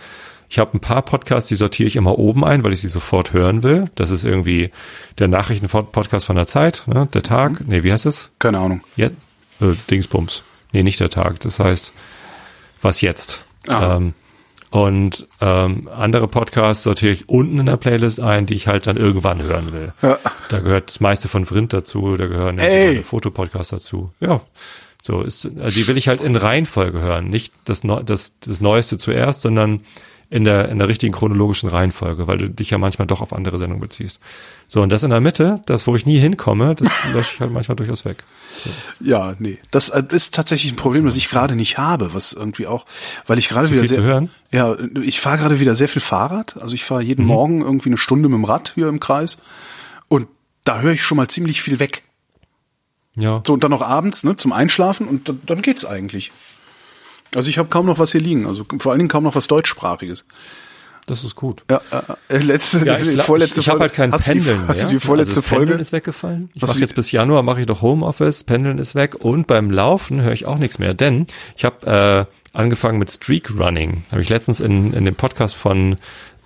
Ich 0.49 0.59
habe 0.59 0.77
ein 0.77 0.81
paar 0.81 1.03
Podcasts, 1.03 1.49
die 1.49 1.57
sortiere 1.57 1.88
ich 1.88 1.97
immer 1.97 2.18
oben 2.18 2.44
ein, 2.44 2.62
weil 2.62 2.73
ich 2.73 2.81
sie 2.81 2.88
sofort 2.88 3.33
hören 3.33 3.62
will. 3.62 3.87
Das 3.97 4.11
ist 4.11 4.25
irgendwie 4.25 4.70
der 5.18 5.29
Nachrichten-Podcast 5.29 6.25
von 6.25 6.37
der 6.37 6.47
Zeit, 6.47 6.85
ne? 6.87 7.09
der 7.12 7.23
Tag. 7.23 7.66
Nee, 7.66 7.83
wie 7.83 7.92
heißt 7.92 8.07
es? 8.07 8.31
Keine 8.38 8.61
Ahnung. 8.61 8.81
Ja, 8.97 9.09
äh, 9.61 9.75
Dingsbums. 9.90 10.44
Nee, 10.73 10.83
nicht 10.85 11.01
der 11.01 11.11
Tag. 11.11 11.40
Das 11.40 11.59
heißt, 11.59 11.92
was 12.85 13.01
jetzt? 13.01 13.44
Ähm, 13.68 14.14
und 14.70 15.27
ähm, 15.40 15.88
andere 15.97 16.29
Podcasts 16.29 16.83
sortiere 16.85 17.12
ich 17.12 17.29
unten 17.29 17.61
in 17.61 17.66
der 17.66 17.77
Playlist 17.77 18.20
ein, 18.20 18.47
die 18.47 18.55
ich 18.55 18.66
halt 18.66 18.87
dann 18.87 18.97
irgendwann 18.97 19.42
hören 19.42 19.73
will. 19.73 19.92
Ja. 20.03 20.18
Da 20.49 20.59
gehört 20.61 20.88
das 20.90 21.01
meiste 21.01 21.29
von 21.29 21.47
Vrind 21.47 21.73
dazu, 21.73 22.16
da 22.16 22.27
gehören 22.27 22.59
Fotopodcasts 23.05 23.70
dazu. 23.70 24.11
Ja. 24.20 24.40
So 25.01 25.23
ist, 25.23 25.47
also 25.47 25.70
die 25.70 25.87
will 25.87 25.97
ich 25.97 26.09
halt 26.09 26.20
in 26.20 26.35
Reihenfolge 26.35 27.01
hören. 27.01 27.29
Nicht 27.29 27.53
das, 27.66 27.85
Neu 27.85 28.03
das, 28.03 28.33
das 28.40 28.61
Neueste 28.61 28.99
zuerst, 28.99 29.42
sondern 29.42 29.81
in 30.31 30.45
der, 30.45 30.69
in 30.69 30.79
der 30.79 30.89
richtigen 30.89 31.13
chronologischen 31.13 31.69
Reihenfolge, 31.69 32.27
weil 32.27 32.39
du 32.39 32.51
dich 32.51 32.71
ja 32.71 32.79
manchmal 32.79 33.07
doch 33.07 33.21
auf 33.21 33.33
andere 33.33 33.59
Sendungen 33.59 33.81
beziehst. 33.81 34.21
So, 34.69 34.83
und 34.83 34.91
das 34.91 35.03
in 35.03 35.11
der 35.11 35.21
Mitte, 35.21 35.61
das, 35.67 35.87
wo 35.87 35.95
ich 35.95 36.07
nie 36.07 36.19
hinkomme, 36.19 36.75
das 36.75 36.89
lösche 37.13 37.35
ich 37.35 37.41
halt 37.41 37.53
manchmal 37.53 37.77
durchaus 37.77 38.05
weg. 38.05 38.25
Ja, 39.01 39.35
nee. 39.39 39.59
Das 39.71 39.91
äh, 39.91 40.03
ist 40.11 40.35
tatsächlich 40.35 40.73
ein 40.73 40.77
Problem, 40.77 41.05
das 41.05 41.17
ich 41.17 41.29
gerade 41.29 41.55
nicht 41.55 41.79
habe, 41.79 42.15
was 42.15 42.33
irgendwie 42.33 42.67
auch, 42.67 42.87
weil 43.27 43.39
ich 43.39 43.49
gerade 43.49 43.71
wieder 43.71 43.85
sehr. 43.85 43.99
zu 43.99 44.05
hören? 44.05 44.31
Ja, 44.51 44.77
ich 45.03 45.21
fahre 45.21 45.39
gerade 45.39 45.61
wieder 45.61 45.75
sehr 45.75 45.89
viel 45.89 46.03
Fahrrad. 46.03 46.57
Also 46.61 46.75
ich 46.75 46.85
fahre 46.85 47.03
Mhm. 47.03 47.09
jeden 47.09 47.27
Morgen 47.27 47.61
irgendwie 47.61 47.91
eine 47.91 47.99
Stunde 47.99 48.29
mit 48.29 48.37
dem 48.37 48.45
Rad 48.45 48.73
hier 48.75 48.89
im 48.89 49.01
Kreis. 49.01 49.39
Und 50.09 50.29
da 50.65 50.81
höre 50.81 50.93
ich 50.93 51.03
schon 51.03 51.17
mal 51.17 51.29
ziemlich 51.29 51.61
viel 51.63 51.79
weg. 51.79 52.03
Ja. 53.17 53.43
So, 53.47 53.53
und 53.53 53.63
dann 53.63 53.71
noch 53.71 53.83
abends, 53.83 54.25
ne, 54.25 54.37
zum 54.37 54.53
Einschlafen 54.53 55.07
und 55.07 55.29
dann, 55.29 55.41
dann 55.47 55.63
geht's 55.63 55.85
eigentlich. 55.85 56.33
Also 57.35 57.51
ich 57.51 57.59
habe 57.59 57.68
kaum 57.68 57.87
noch 57.87 57.99
was 57.99 58.12
hier 58.12 58.20
liegen, 58.20 58.47
also 58.47 58.64
vor 58.79 58.92
allen 58.92 59.01
Dingen 59.01 59.09
kaum 59.09 59.25
noch 59.25 59.35
was 59.35 59.47
deutschsprachiges. 59.49 60.25
Das 61.07 61.23
ist 61.23 61.35
gut. 61.35 61.62
Ja, 61.70 61.83
äh, 62.29 62.35
äh, 62.35 62.38
letzte, 62.38 62.79
Ja, 62.87 62.97
ich 62.99 63.20
vorletzte 63.20 63.61
ich, 63.61 63.66
ich 63.66 63.70
habe 63.70 63.81
Folge. 63.81 63.81
halt 63.81 63.92
kein 63.94 64.12
hast 64.12 64.25
Pendeln 64.25 64.47
du 64.47 64.53
die, 64.53 64.59
mehr. 64.61 64.68
Hast 64.68 64.85
du 64.85 64.88
die 64.88 65.01
vorletzte 65.01 65.31
also 65.33 65.40
das 65.42 65.49
Pendeln 65.51 65.68
Folge? 65.68 65.81
ist 65.83 65.92
weggefallen. 65.92 66.51
Ich 66.55 66.62
mache 66.62 66.79
jetzt 66.81 66.94
bis 66.94 67.12
Januar 67.12 67.42
mache 67.42 67.61
ich 67.61 67.66
doch 67.66 67.83
Homeoffice, 67.83 68.42
Pendeln 68.44 68.79
ist 68.79 68.94
weg 68.94 69.16
und 69.18 69.47
beim 69.47 69.70
Laufen 69.70 70.23
höre 70.23 70.33
ich 70.33 70.47
auch 70.47 70.57
nichts 70.57 70.79
mehr, 70.79 70.94
denn 70.94 71.27
ich 71.57 71.66
habe 71.66 72.27
äh, 72.27 72.44
angefangen 72.55 72.99
mit 72.99 73.11
Streak 73.11 73.51
Running. 73.59 74.05
Habe 74.11 74.23
ich 74.23 74.29
letztens 74.31 74.61
in, 74.61 74.93
in 74.95 75.05
dem 75.05 75.14
Podcast 75.14 75.55
von 75.55 75.97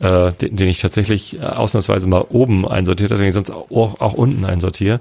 äh, 0.00 0.32
den, 0.32 0.56
den 0.56 0.68
ich 0.68 0.80
tatsächlich 0.80 1.38
äh, 1.38 1.42
ausnahmsweise 1.42 2.08
mal 2.08 2.24
oben 2.28 2.66
einsortiert 2.66 3.10
habe, 3.10 3.20
den 3.20 3.28
ich 3.28 3.34
sonst 3.34 3.50
auch, 3.50 4.00
auch 4.00 4.14
unten 4.14 4.44
einsortiere. 4.44 5.00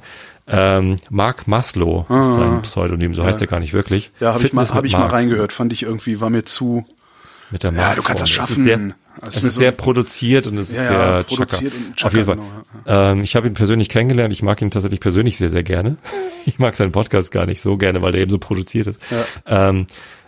Ähm, 0.49 0.95
Mark 1.09 1.47
Maslow 1.47 2.05
ist 2.09 2.35
sein 2.35 2.61
Pseudonym, 2.61 3.13
so 3.13 3.23
heißt 3.23 3.41
er 3.41 3.47
gar 3.47 3.59
nicht 3.59 3.73
wirklich. 3.73 4.11
Ah. 4.19 4.23
Ja, 4.25 4.33
habe 4.33 4.45
ich 4.45 4.53
mal, 4.53 4.67
hab 4.69 4.85
ich 4.85 4.93
mal 4.93 5.07
reingehört, 5.07 5.51
fand 5.53 5.73
ich 5.73 5.83
irgendwie, 5.83 6.21
war 6.21 6.29
mir 6.29 6.45
zu. 6.45 6.85
Mit 7.51 7.63
der 7.63 7.71
Ja, 7.71 7.77
Mark 7.77 7.95
du 7.97 8.01
kannst 8.03 8.23
das 8.23 8.31
vorne. 8.31 8.43
Es 8.45 8.55
schaffen. 8.55 8.59
ist 8.59 8.63
sehr, 8.65 8.95
es 9.27 9.37
ist 9.37 9.53
so- 9.55 9.59
sehr 9.59 9.71
produziert 9.71 10.47
und 10.47 10.57
es 10.57 10.73
Ja, 10.75 10.81
ist 10.83 10.89
ja, 10.89 10.97
sehr 11.21 11.23
produziert 11.23 11.73
Chaka. 11.73 11.85
und 11.87 11.95
Chaka, 11.95 12.07
Auf 12.07 12.13
jeden 12.13 12.25
Fall. 12.25 12.35
genau, 12.85 13.11
Ähm, 13.11 13.23
ich 13.23 13.35
habe 13.35 13.47
ihn 13.47 13.53
persönlich 13.53 13.89
kennengelernt. 13.89 14.33
Ich 14.33 14.41
mag 14.43 14.61
ihn 14.61 14.71
tatsächlich 14.71 14.99
persönlich 14.99 15.37
sehr, 15.37 15.49
sehr 15.49 15.63
gerne. 15.63 15.97
Ich 16.45 16.59
mag 16.59 16.77
seinen 16.77 16.93
Podcast 16.93 17.33
gar 17.33 17.45
nicht 17.45 17.61
so 17.61 17.75
gerne, 17.75 18.01
weil 18.01 18.13
der 18.13 18.21
eben 18.21 18.31
so 18.31 18.37
produziert 18.37 18.87
ist. 18.87 19.01
Ähm, 19.45 19.87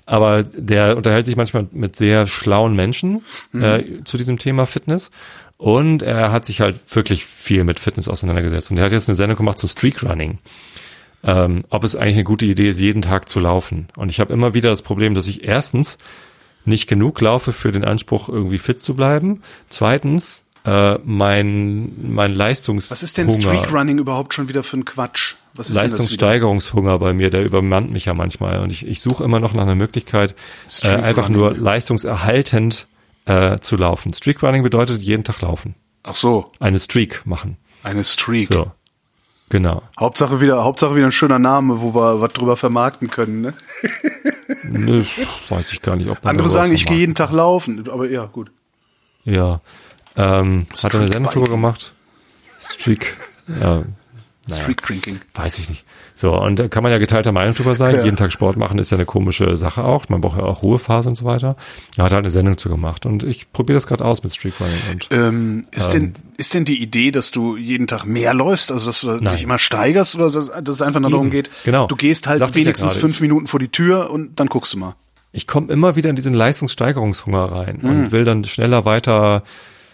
aber 0.10 0.43
der 0.43 0.98
unterhält 0.98 1.26
sich 1.26 1.36
manchmal 1.36 1.67
mit 1.72 1.95
sehr 1.95 2.28
schlauen 2.28 2.76
Menschen 2.76 3.22
Mhm. 3.52 3.63
äh, 3.63 4.04
zu 4.04 4.17
diesem 4.17 4.38
Thema 4.38 4.65
Fitness. 4.65 5.12
Und 5.58 6.02
er 6.02 6.32
hat 6.32 6.45
sich 6.45 6.62
halt 6.62 6.80
wirklich 6.95 7.26
viel 7.26 7.63
mit 7.65 7.80
Fitness 7.80 8.08
auseinandergesetzt. 8.08 8.72
Und 8.72 8.78
er 8.78 8.86
hat 8.86 8.91
jetzt 8.93 9.10
eine 9.10 9.15
Sendung 9.15 9.38
gemacht 9.38 9.60
zu 9.60 9.67
Streak 9.67 10.04
Running 10.04 10.39
ähm, 11.24 11.63
ob 11.69 11.84
es 11.84 11.95
eigentlich 11.95 12.15
eine 12.15 12.24
gute 12.24 12.45
Idee 12.45 12.69
ist, 12.69 12.80
jeden 12.80 13.02
Tag 13.02 13.30
zu 13.30 13.39
laufen. 13.39 13.88
Und 13.95 14.10
ich 14.10 14.19
habe 14.19 14.34
immer 14.34 14.54
wieder 14.54 14.69
das 14.69 14.82
Problem, 14.82 15.13
dass 15.13 15.28
ich 15.28 15.43
erstens 15.43 15.98
nicht 16.65 16.88
genug 16.88 17.19
laufe 17.22 17.52
für 17.52 17.72
den 17.72 17.84
Anspruch, 17.84 18.30
irgendwie 18.30 18.58
fit 18.58 18.82
zu 18.82 18.95
bleiben. 18.95 19.41
Zweitens, 19.69 20.43
äh, 20.65 20.98
mein, 21.04 21.91
mein 22.02 22.34
Leistungs 22.34 22.91
Was 22.91 23.04
ist 23.04 23.17
denn 23.17 23.30
Streak 23.30 23.72
Running 23.72 23.98
überhaupt 23.98 24.34
schon 24.34 24.50
wieder 24.50 24.63
für 24.63 24.78
ein 24.78 24.86
Quatsch? 24.86 25.36
Was 25.56 25.70
ist? 25.70 25.76
Leistungssteigerungshunger 25.76 27.00
bei 27.00 27.14
mir, 27.14 27.30
der 27.30 27.44
übermannt 27.44 27.92
mich 27.92 28.06
ja 28.06 28.14
manchmal. 28.14 28.60
Und 28.60 28.72
ich, 28.72 28.86
ich 28.86 29.02
suche 29.02 29.24
immer 29.24 29.40
noch 29.40 29.54
nach 29.54 29.64
einer 29.64 29.76
Möglichkeit, 29.76 30.32
äh, 30.32 30.36
Streak 30.70 31.04
einfach 31.04 31.30
nur 31.30 31.56
leistungserhaltend 31.56 32.88
äh, 33.26 33.60
zu 33.60 33.76
laufen. 33.76 34.14
Streak 34.14 34.42
Running 34.44 34.64
bedeutet 34.64 35.02
jeden 35.02 35.24
Tag 35.24 35.42
laufen. 35.42 35.76
Ach 36.04 36.16
so, 36.16 36.52
Eine 36.60 36.80
Streak 36.80 37.26
machen. 37.26 37.58
eine 37.84 38.04
Streak. 38.04 38.48
So. 38.48 38.72
Genau. 39.50 39.82
Hauptsache 40.00 40.42
wieder, 40.42 40.64
Hauptsache 40.64 40.96
wieder 40.96 41.08
ein 41.08 41.12
schöner 41.12 41.40
Name, 41.40 41.82
wo 41.82 41.96
wir 41.96 42.22
was 42.22 42.34
drüber 42.34 42.56
vermarkten 42.56 43.10
können. 43.10 43.42
Ne? 43.42 43.54
Nö, 44.64 45.04
weiß 45.50 45.72
ich 45.74 45.82
gar 45.82 45.96
nicht, 45.96 46.10
ob 46.10 46.24
Andere 46.26 46.48
sagen, 46.48 46.72
ich 46.72 46.86
gehe 46.86 46.98
jeden 46.98 47.16
Tag 47.16 47.32
laufen, 47.32 47.90
aber 47.90 48.08
ja, 48.10 48.26
gut. 48.26 48.52
Ja. 49.24 49.62
Ähm, 50.16 50.68
hat 50.72 50.94
er 50.94 51.00
eine 51.00 51.10
Streak 51.10 51.24
Sendung 51.32 51.50
gemacht? 51.50 51.94
Streak. 52.62 53.18
Ja, 53.60 53.84
naja, 54.50 54.62
Streak 54.64 54.82
Drinking. 54.82 55.20
weiß 55.36 55.58
ich 55.60 55.70
nicht. 55.70 55.86
So, 56.16 56.34
und 56.40 56.58
da 56.60 56.68
kann 56.68 56.84
man 56.84 56.92
ja 56.92 56.98
geteilter 56.98 57.32
Meinung 57.32 57.56
drüber 57.56 57.76
sein. 57.76 57.96
Ja. 58.00 58.04
Jeden 58.04 58.18
Tag 58.18 58.32
Sport 58.32 58.58
machen 58.58 58.78
ist 58.80 58.92
ja 58.92 58.98
eine 58.98 59.06
komische 59.06 59.56
Sache 59.58 59.84
auch. 59.84 60.10
Man 60.10 60.22
braucht 60.22 60.38
ja 60.38 60.44
auch 60.44 60.62
Ruhephase 60.64 61.10
und 61.10 61.16
so 61.16 61.26
weiter. 61.26 61.56
Er 61.98 62.04
hat 62.06 62.14
halt 62.14 62.24
eine 62.24 62.30
Sendung 62.30 62.58
zu 62.58 62.70
gemacht. 62.70 63.06
Und 63.06 63.24
ich 63.24 63.52
probiere 63.52 63.78
das 63.78 63.88
gerade 63.88 64.04
aus 64.06 64.22
mit 64.24 64.34
Streak 64.36 64.54
Running. 64.60 64.76
Und 64.92 65.08
Ähm, 65.12 65.64
ist, 65.72 65.92
denn, 65.94 66.14
ist 66.38 66.54
denn 66.54 66.66
die 66.66 66.82
Idee, 66.82 67.12
dass 67.12 67.32
du 67.32 67.56
jeden 67.58 67.88
Tag 67.88 68.06
mehr 68.06 68.34
läufst, 68.34 68.72
also 68.72 68.88
dass 68.88 69.02
du 69.02 69.12
Nein. 69.22 69.34
dich 69.36 69.44
immer 69.44 69.60
steigerst 69.60 70.16
oder 70.16 70.30
dass, 70.30 70.48
dass 70.50 70.76
es 70.76 70.82
einfach 70.82 71.00
nur 71.00 71.10
darum 71.12 71.30
geht, 71.30 71.50
Genau. 71.66 71.88
du 71.88 71.96
gehst 71.96 72.28
halt 72.28 72.40
Sagte 72.40 72.60
ja 72.60 72.66
wenigstens 72.66 72.94
gerade. 72.94 73.00
fünf 73.02 73.22
Minuten 73.22 73.48
vor 73.48 73.60
die 73.60 73.70
Tür 73.70 74.10
und 74.12 74.40
dann 74.40 74.48
guckst 74.48 74.74
du 74.74 74.78
mal. 74.78 74.96
ich 75.32 75.46
komme 75.48 75.72
immer 75.72 75.96
wieder 75.96 76.10
in 76.10 76.16
diesen 76.16 76.34
Leistungssteigerungshunger 76.34 77.46
rein 77.52 77.82
Hm. 77.82 77.90
und 77.90 78.12
will 78.12 78.24
dann 78.24 78.44
schneller 78.44 78.86
weiter, 78.86 79.44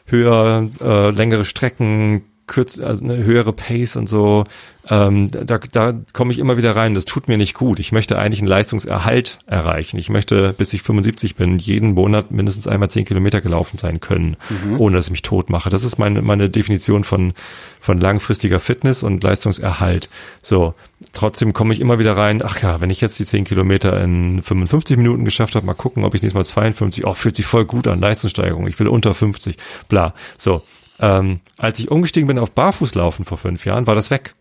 höher, 0.06 0.70
äh, 0.82 1.10
längere 1.12 1.46
Strecken, 1.46 2.24
kürz, 2.48 2.80
also 2.80 3.04
eine 3.04 3.18
höhere 3.24 3.54
Pace 3.54 3.96
und 3.96 4.08
so. 4.08 4.44
Ähm, 4.88 5.32
da 5.32 5.58
da 5.72 5.94
komme 6.14 6.32
ich 6.32 6.38
immer 6.38 6.58
wieder 6.58 6.76
rein. 6.76 6.94
Das 6.94 7.06
tut 7.06 7.28
mir 7.28 7.38
nicht 7.38 7.56
gut. 7.56 7.80
Ich 7.80 7.92
möchte 7.92 8.20
eigentlich 8.20 8.40
einen 8.40 8.48
Leistungserhalt 8.48 9.40
erreichen. 9.48 9.98
Ich 9.98 10.10
möchte, 10.10 10.54
bis 10.54 10.72
ich 10.74 10.84
75 10.84 11.36
bin, 11.36 11.58
jeden 11.58 11.94
Monat 11.94 12.30
mindestens 12.30 12.68
einmal 12.68 12.90
10 12.92 13.06
Kilometer 13.06 13.42
gelaufen 13.42 13.80
sein 13.80 14.00
können, 14.00 14.38
Mhm. 14.50 14.80
ohne 14.80 14.96
dass 14.98 15.06
ich 15.06 15.12
mich 15.12 15.24
tot 15.24 15.50
mache. 15.50 15.72
Das 15.72 15.84
ist 15.84 15.98
meine, 15.98 16.22
meine 16.22 16.50
Definition 16.50 17.04
von, 17.04 17.34
von 17.82 18.00
langfristiger 18.00 18.60
Fitness 18.60 19.02
und 19.02 19.24
Leistungserhalt. 19.24 20.10
So, 20.44 20.76
trotzdem 21.14 21.52
komme 21.54 21.74
ich 21.74 21.80
immer 21.80 21.98
wieder 21.98 22.16
rein, 22.16 22.44
ach 22.46 22.62
ja, 22.62 22.80
wenn 22.80 22.92
ich 22.92 23.02
jetzt 23.02 23.18
die 23.20 23.26
10 23.26 23.46
Kilometer 23.46 24.00
in 24.04 24.44
55 24.44 24.98
Minuten 24.98 25.26
geschafft 25.26 25.56
habe, 25.56 25.66
mal 25.66 25.74
gucken, 25.74 26.04
ob 26.04 26.14
ich 26.14 26.22
nächstes 26.22 26.36
Mal 26.38 26.46
52, 26.46 27.08
oh, 27.08 27.16
fühlt 27.16 27.36
sich 27.36 27.48
voll 27.48 27.66
gut 27.66 27.88
an, 27.88 28.00
Leistungssteigerung, 28.02 28.68
ich 28.68 28.80
will 28.80 28.88
unter 28.88 29.16
50, 29.16 29.58
bla. 29.90 30.14
So, 30.38 30.62
ähm, 31.00 31.40
als 31.58 31.80
ich 31.80 31.92
umgestiegen 31.92 32.28
bin 32.28 32.40
auf 32.40 32.52
Barfußlaufen 32.52 33.26
vor 33.26 33.38
fünf 33.38 33.66
Jahren, 33.66 33.88
war 33.88 33.96
das 33.96 34.12
weg. 34.12 34.36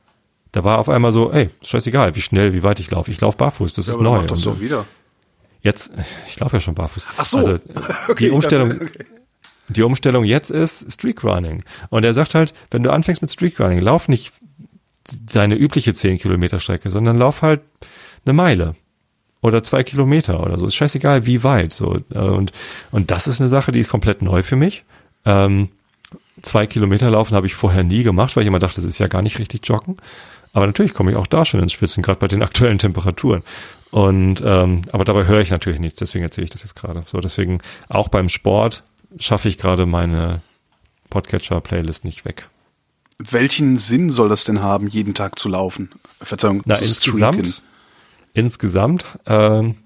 Da 0.53 0.63
war 0.63 0.79
auf 0.79 0.89
einmal 0.89 1.11
so, 1.11 1.33
ey, 1.33 1.51
ist 1.61 1.69
scheißegal, 1.69 2.15
wie 2.15 2.21
schnell, 2.21 2.53
wie 2.53 2.63
weit 2.63 2.79
ich 2.79 2.91
laufe. 2.91 3.11
Ich 3.11 3.21
laufe 3.21 3.37
barfuß, 3.37 3.75
das 3.75 3.89
ist 3.89 3.95
aber 3.95 4.05
dann 4.05 4.13
neu. 4.13 4.21
mach 4.21 4.27
das 4.27 4.47
Und 4.47 4.55
doch 4.55 4.61
wieder. 4.61 4.85
Jetzt, 5.63 5.93
ich 6.29 6.39
laufe 6.39 6.57
ja 6.57 6.61
schon 6.61 6.75
barfuß. 6.75 7.05
Ach 7.17 7.25
so. 7.25 7.39
Also, 7.39 7.59
Okay, 8.09 8.27
die 8.27 8.31
Umstellung, 8.31 8.69
dachte, 8.71 8.85
okay. 8.85 9.05
die 9.69 9.83
Umstellung 9.83 10.25
jetzt 10.25 10.51
ist 10.51 10.93
Streak 10.93 11.25
Running. 11.25 11.65
Und 11.91 12.05
er 12.05 12.15
sagt 12.15 12.35
halt, 12.35 12.55
wenn 12.71 12.83
du 12.85 12.93
anfängst 12.93 13.21
mit 13.21 13.33
Streak 13.33 13.59
Running, 13.59 13.81
lauf 13.81 14.09
nicht 14.09 14.33
deine 15.33 15.57
übliche 15.57 15.93
10 15.93 16.19
Kilometer 16.19 16.61
Strecke, 16.61 16.91
sondern 16.91 17.19
lauf 17.19 17.43
halt 17.43 17.63
eine 18.25 18.33
Meile 18.33 18.77
oder 19.41 19.63
zwei 19.63 19.83
Kilometer 19.83 20.41
oder 20.43 20.57
so. 20.59 20.67
Ist 20.67 20.75
scheißegal, 20.77 21.27
wie 21.27 21.43
weit. 21.43 21.73
So 21.73 21.99
Äh, 22.15 22.19
und 22.19 22.53
und 22.91 23.11
das 23.11 23.27
ist 23.27 23.41
eine 23.41 23.51
Sache, 23.51 23.73
die 23.73 23.81
ist 23.81 23.91
komplett 23.91 24.23
neu 24.23 24.43
für 24.43 24.57
mich. 24.57 24.85
Ähm, 25.27 25.69
zwei 26.43 26.67
Kilometer 26.67 27.11
laufen 27.11 27.35
habe 27.35 27.47
ich 27.47 27.55
vorher 27.55 27.85
nie 27.85 28.03
gemacht, 28.03 28.37
weil 28.37 28.43
ich 28.43 28.49
immer 28.49 28.59
dachte, 28.59 28.77
das 28.77 28.85
ist 28.85 28.99
ja 28.99 29.09
gar 29.09 29.23
nicht 29.23 29.39
richtig 29.39 29.67
joggen. 29.67 29.97
Aber 30.53 30.67
natürlich 30.67 30.95
komme 30.95 31.11
ich 31.11 31.17
auch 31.17 31.27
da 31.27 31.45
schon 31.45 31.61
ins 31.61 31.73
Schwitzen, 31.73 32.03
gerade 32.03 32.21
bei 32.21 32.29
den 32.29 32.43
aktuellen 32.49 32.79
Temperaturen. 32.79 33.43
Und 33.91 34.43
ähm, 34.45 34.83
aber 34.93 35.05
dabei 35.05 35.27
höre 35.27 35.41
ich 35.41 35.51
natürlich 35.51 35.81
nichts, 35.81 35.99
deswegen 35.99 36.25
erzähle 36.25 36.45
ich 36.47 36.51
das 36.51 36.63
jetzt 36.63 36.75
gerade. 36.77 37.05
So, 37.07 37.21
deswegen 37.21 37.61
auch 37.89 38.09
beim 38.09 38.29
Sport 38.29 38.83
schaffe 39.19 39.49
ich 39.49 39.59
gerade 39.59 39.87
meine 39.87 40.43
Podcatcher-Playlist 41.11 42.05
nicht 42.05 42.25
weg. 42.25 42.49
Welchen 43.19 43.79
Sinn 43.79 44.11
soll 44.11 44.29
das 44.29 44.43
denn 44.45 44.61
haben, 44.63 44.89
jeden 44.89 45.15
Tag 45.15 45.39
zu 45.39 45.49
laufen? 45.49 45.91
Verzeihung, 46.21 46.63
Na, 46.65 46.75
zu 46.75 46.83
insgesamt, 46.85 47.47
streaken. 47.47 47.55
insgesamt 48.33 49.05
ähm, 49.27 49.77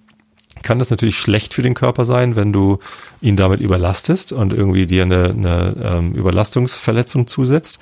kann 0.62 0.78
das 0.78 0.90
natürlich 0.90 1.18
schlecht 1.18 1.54
für 1.54 1.62
den 1.62 1.74
Körper 1.74 2.04
sein, 2.04 2.36
wenn 2.36 2.52
du 2.52 2.78
ihn 3.20 3.36
damit 3.36 3.60
überlastest 3.60 4.32
und 4.32 4.52
irgendwie 4.52 4.86
dir 4.86 5.02
eine, 5.02 5.30
eine 5.30 5.76
ähm, 5.82 6.12
Überlastungsverletzung 6.12 7.26
zusetzt. 7.26 7.78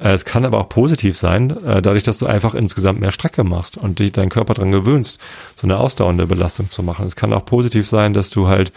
Äh, 0.00 0.12
Es 0.12 0.24
kann 0.24 0.44
aber 0.44 0.58
auch 0.58 0.68
positiv 0.68 1.16
sein, 1.16 1.50
äh, 1.64 1.82
dadurch, 1.82 2.02
dass 2.04 2.18
du 2.18 2.26
einfach 2.26 2.54
insgesamt 2.54 3.00
mehr 3.00 3.12
Strecke 3.12 3.44
machst 3.44 3.76
und 3.76 3.98
dich 3.98 4.12
deinen 4.12 4.28
Körper 4.28 4.54
dran 4.54 4.72
gewöhnst, 4.72 5.20
so 5.56 5.66
eine 5.66 5.78
ausdauernde 5.78 6.26
Belastung 6.26 6.70
zu 6.70 6.82
machen. 6.82 7.06
Es 7.06 7.16
kann 7.16 7.32
auch 7.32 7.44
positiv 7.44 7.88
sein, 7.88 8.14
dass 8.14 8.30
du 8.30 8.48
halt 8.48 8.72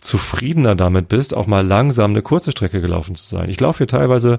zufriedener 0.00 0.74
damit 0.76 1.08
bist, 1.08 1.34
auch 1.34 1.46
mal 1.46 1.66
langsam 1.66 2.10
eine 2.10 2.22
kurze 2.22 2.50
Strecke 2.50 2.80
gelaufen 2.80 3.14
zu 3.16 3.26
sein. 3.26 3.48
Ich 3.48 3.60
laufe 3.60 3.78
hier 3.78 3.86
teilweise 3.88 4.38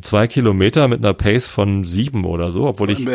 zwei 0.00 0.26
Kilometer 0.26 0.88
mit 0.88 1.00
einer 1.00 1.14
Pace 1.14 1.46
von 1.46 1.84
sieben 1.84 2.24
oder 2.24 2.50
so, 2.50 2.66
obwohl 2.66 2.90
ich 2.90 2.98
sonst 2.98 3.08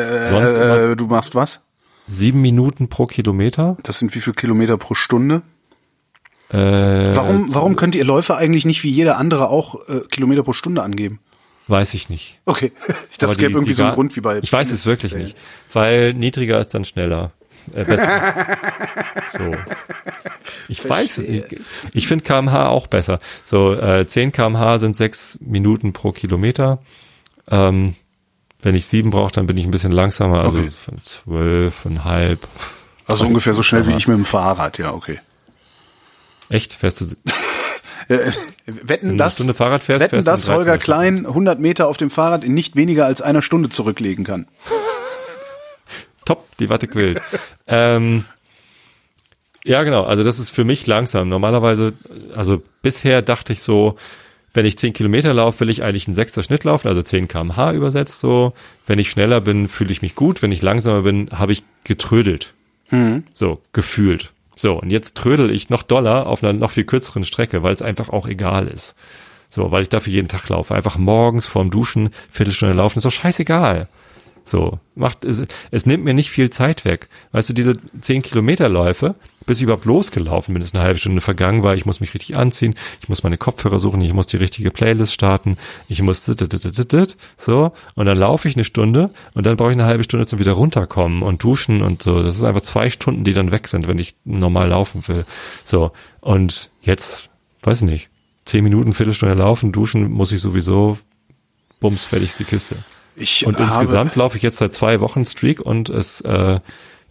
immer 0.58 0.92
Äh, 0.92 0.96
du 0.96 1.08
machst 1.08 1.36
was? 1.36 1.67
Sieben 2.08 2.42
Minuten 2.42 2.90
pro 2.90 3.06
Kilometer. 3.06 3.78
Das 3.84 4.00
sind 4.00 4.16
wie 4.16 4.22
viele 4.22 4.34
Kilometer 4.34 4.78
pro 4.78 4.96
Stunde? 4.96 5.44
Äh, 6.50 6.56
Warum, 6.58 7.54
warum 7.54 7.76
könnt 7.76 7.94
ihr 7.96 8.06
Läufer 8.06 8.38
eigentlich 8.38 8.66
nicht 8.66 8.84
wie 8.84 8.90
jeder 8.90 9.18
andere 9.18 9.50
auch 9.50 9.76
äh, 9.90 10.00
Kilometer 10.10 10.44
pro 10.44 10.54
Stunde 10.54 10.82
angeben? 10.82 11.20
Weiß 11.68 11.94
ich 11.94 12.10
nicht. 12.10 12.40
Okay, 12.46 12.72
ich 13.12 13.18
dachte, 13.18 13.34
es 13.34 13.38
gäbe 13.38 13.54
irgendwie 13.54 13.74
so 13.74 13.84
einen 13.84 13.94
Grund 13.94 14.16
wie 14.16 14.22
bei. 14.22 14.40
Ich 14.40 14.54
weiß 14.54 14.72
es 14.72 14.86
wirklich 14.86 15.12
Tenniszellen. 15.12 15.36
nicht, 15.36 15.74
weil 15.74 16.14
niedriger 16.14 16.60
ist 16.60 16.74
dann 16.74 16.86
schneller. 16.86 17.32
Äh, 17.74 17.84
besser. 17.84 18.46
so. 19.38 19.52
Ich 20.70 20.88
weiß 20.88 21.18
es 21.18 21.28
nicht. 21.28 21.56
Ich 21.94 22.08
finde 22.08 22.24
kmh 22.24 22.68
auch 22.70 22.88
besser. 22.88 23.20
So, 23.44 23.74
äh, 23.74 24.08
10 24.08 24.32
kmh 24.32 24.80
sind 24.80 24.96
sechs 24.96 25.38
Minuten 25.42 25.92
pro 25.92 26.14
Kilometer. 26.14 26.80
Ähm, 27.50 27.96
wenn 28.62 28.76
ich 28.76 28.88
sieben 28.88 29.10
brauche, 29.12 29.32
dann 29.32 29.48
bin 29.48 29.58
ich 29.58 29.66
ein 29.66 29.72
bisschen 29.72 29.92
langsamer, 29.92 30.42
also 30.44 30.60
Okay. 30.60 30.72
von 30.72 31.02
zwölfeinhalb. 31.02 32.48
Also 33.06 33.26
ungefähr 33.26 33.54
so 33.54 33.64
schnell 33.64 33.88
wie 33.88 33.94
ich 33.96 34.08
mit 34.08 34.18
dem 34.18 34.26
Fahrrad, 34.26 34.78
ja, 34.78 34.94
okay. 34.94 35.20
Echt? 36.50 36.74
Fährst 36.74 37.02
du, 37.02 37.06
Äh, 38.10 38.32
wetten, 38.66 39.10
eine 39.10 39.18
dass, 39.18 39.36
Stunde 39.36 39.54
Fahrrad 39.54 39.84
fährst, 39.84 40.00
wetten, 40.02 40.12
fährst 40.12 40.28
dass 40.30 40.46
13 40.46 40.56
Holger. 40.56 40.78
Klein 40.78 41.26
100 41.26 41.60
Meter 41.60 41.88
auf 41.88 41.98
dem 41.98 42.10
Fahrrad 42.10 42.46
in 42.46 42.54
nicht 42.54 42.78
weniger 42.78 43.06
als 43.06 43.22
einer 43.22 43.42
Stunde 43.42 43.68
zurücklegen 43.68 44.24
kann. 44.24 44.48
Top, 46.26 46.46
die 46.58 46.70
Watte 46.70 46.88
quillt. 46.88 47.22
ähm, 47.68 48.24
ja, 49.66 49.84
genau. 49.84 50.04
Also 50.04 50.24
das 50.24 50.40
ist 50.40 50.52
für 50.52 50.64
mich 50.64 50.88
langsam. 50.88 51.28
Normalerweise, 51.28 51.94
also 52.34 52.62
bisher 52.82 53.22
dachte 53.22 53.52
ich 53.52 53.62
so, 53.62 53.98
wenn 54.58 54.66
ich 54.66 54.76
10 54.76 54.94
Kilometer 54.94 55.36
laufe, 55.36 55.60
will 55.60 55.70
ich 55.70 55.84
eigentlich 55.84 56.08
einen 56.08 56.16
sechster 56.16 56.42
Schnitt 56.42 56.64
laufen, 56.64 56.88
also 56.88 57.04
10 57.04 57.28
kmh 57.28 57.74
übersetzt 57.74 58.20
so. 58.20 58.54
Wenn 58.88 58.98
ich 58.98 59.12
schneller 59.12 59.40
bin, 59.40 59.68
fühle 59.68 59.92
ich 59.92 60.02
mich 60.02 60.16
gut. 60.16 60.42
Wenn 60.42 60.52
ich 60.52 60.64
langsamer 60.64 61.04
bin, 61.04 61.30
habe 61.32 61.52
ich 61.52 61.62
getrödelt. 61.84 62.56
So, 63.34 63.62
gefühlt. 63.72 64.32
So, 64.56 64.82
und 64.82 64.90
jetzt 64.90 65.16
trödel 65.16 65.52
ich 65.52 65.70
noch 65.70 65.84
doller 65.84 66.26
auf 66.26 66.44
einer 66.44 66.54
noch 66.54 66.72
viel 66.72 66.86
kürzeren 66.86 67.24
Strecke, 67.24 67.62
weil 67.62 67.72
es 67.72 67.84
einfach 67.84 68.10
auch 68.10 68.28
egal 68.28 68.68
ist. 68.68 68.96
So, 69.48 69.70
weil 69.70 69.84
ich 69.84 69.90
dafür 69.90 70.12
jeden 70.12 70.28
Tag 70.28 70.50
laufe. 70.50 70.74
Einfach 70.74 70.98
morgens 70.98 71.46
vorm 71.46 71.70
Duschen, 71.70 72.10
Viertelstunde 72.32 72.74
laufen, 72.74 72.98
ist 72.98 73.06
doch 73.06 73.12
scheißegal. 73.12 73.88
So, 74.44 74.80
macht, 74.96 75.24
es, 75.24 75.46
es 75.70 75.86
nimmt 75.86 76.04
mir 76.04 76.16
nicht 76.16 76.32
viel 76.32 76.50
Zeit 76.50 76.84
weg. 76.84 77.10
Weißt 77.32 77.50
du, 77.50 77.54
diese 77.54 77.78
10 78.02 78.24
Kilometer 78.24 78.70
Läufe, 78.70 79.14
bis 79.48 79.58
ich 79.58 79.64
überhaupt 79.64 79.86
losgelaufen 79.86 80.54
bin, 80.54 80.62
ist 80.62 80.76
eine 80.76 80.84
halbe 80.84 81.00
Stunde 81.00 81.22
vergangen, 81.22 81.64
weil 81.64 81.78
ich 81.78 81.86
muss 81.88 82.00
mich 82.00 82.14
richtig 82.14 82.38
anziehen, 82.38 82.76
ich 83.02 83.10
muss 83.10 83.24
meine 83.24 83.38
Kopfhörer 83.38 83.80
suchen, 83.80 84.02
ich 84.02 84.14
muss 84.14 84.28
die 84.28 84.38
richtige 84.38 84.70
Playlist 84.70 85.14
starten, 85.14 85.58
ich 85.88 86.02
muss 86.04 86.24
so, 87.38 87.72
und 87.96 88.06
dann 88.06 88.18
laufe 88.18 88.48
ich 88.48 88.56
eine 88.56 88.66
Stunde 88.66 89.10
und 89.34 89.46
dann 89.46 89.58
brauche 89.58 89.70
ich 89.72 89.78
eine 89.78 89.86
halbe 89.86 90.04
Stunde 90.04 90.28
zum 90.28 90.38
wieder 90.40 90.52
runterkommen 90.52 91.24
und 91.24 91.42
duschen 91.42 91.82
und 91.82 92.04
so. 92.04 92.22
Das 92.22 92.36
ist 92.36 92.44
einfach 92.44 92.62
zwei 92.62 92.90
Stunden, 92.90 93.24
die 93.24 93.34
dann 93.34 93.52
weg 93.52 93.68
sind, 93.68 93.88
wenn 93.88 93.98
ich 93.98 94.16
normal 94.26 94.70
laufen 94.70 95.08
will. 95.08 95.26
So, 95.64 95.92
und 96.22 96.70
jetzt, 96.82 97.30
weiß 97.64 97.82
ich 97.82 97.88
nicht, 97.88 98.10
zehn 98.46 98.64
Minuten, 98.64 98.94
Viertelstunde 98.94 99.36
laufen, 99.36 99.72
duschen 99.72 100.12
muss 100.12 100.32
ich 100.32 100.42
sowieso, 100.42 100.98
bums, 101.80 102.06
fertig 102.06 102.30
ist 102.32 102.40
die 102.40 102.44
Kiste. 102.44 102.76
Ich 103.16 103.48
Und 103.48 103.58
insgesamt 103.58 104.16
laufe 104.16 104.38
ich 104.38 104.44
jetzt 104.44 104.58
seit 104.58 104.76
zwei 104.76 105.00
Wochen 105.00 105.26
Streak 105.26 105.60
und 105.60 105.90
es 105.90 106.22
äh, 106.22 106.60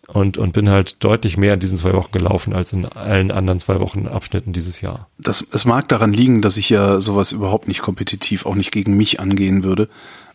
und 0.08 0.38
und 0.38 0.52
bin 0.52 0.70
halt 0.70 1.02
deutlich 1.04 1.36
mehr 1.36 1.54
in 1.54 1.60
diesen 1.60 1.78
zwei 1.78 1.92
Wochen 1.94 2.12
gelaufen 2.12 2.52
als 2.52 2.72
in 2.72 2.84
allen 2.86 3.30
anderen 3.30 3.60
zwei 3.60 3.80
Wochen 3.80 4.06
Abschnitten 4.06 4.52
dieses 4.52 4.80
Jahr. 4.80 5.08
das, 5.18 5.44
es 5.52 5.64
mag 5.64 5.88
daran 5.88 6.12
liegen, 6.12 6.42
dass 6.42 6.56
ich 6.56 6.70
ja 6.70 7.00
sowas 7.00 7.32
überhaupt 7.32 7.68
nicht 7.68 7.82
kompetitiv, 7.82 8.46
auch 8.46 8.54
nicht 8.54 8.70
gegen 8.72 8.96
mich 8.96 9.18
angehen 9.20 9.64
würde. 9.64 9.88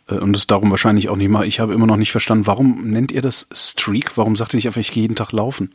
äh, 0.09 0.15
Und 0.15 0.35
es 0.35 0.47
darum 0.47 0.71
wahrscheinlich 0.71 1.07
auch 1.09 1.15
nicht 1.15 1.29
mal. 1.29 1.45
Ich 1.47 1.59
habe 1.59 1.73
immer 1.73 1.87
noch 1.87 1.97
nicht 1.97 2.11
verstanden, 2.11 2.47
warum 2.47 2.89
nennt 2.89 3.11
ihr 3.11 3.21
das 3.21 3.47
Streak? 3.53 4.17
Warum 4.17 4.35
sagt 4.35 4.53
ihr 4.53 4.57
nicht 4.57 4.67
einfach, 4.67 4.81
ich 4.81 4.91
gehe 4.91 5.03
jeden 5.03 5.15
Tag 5.15 5.31
laufen? 5.31 5.73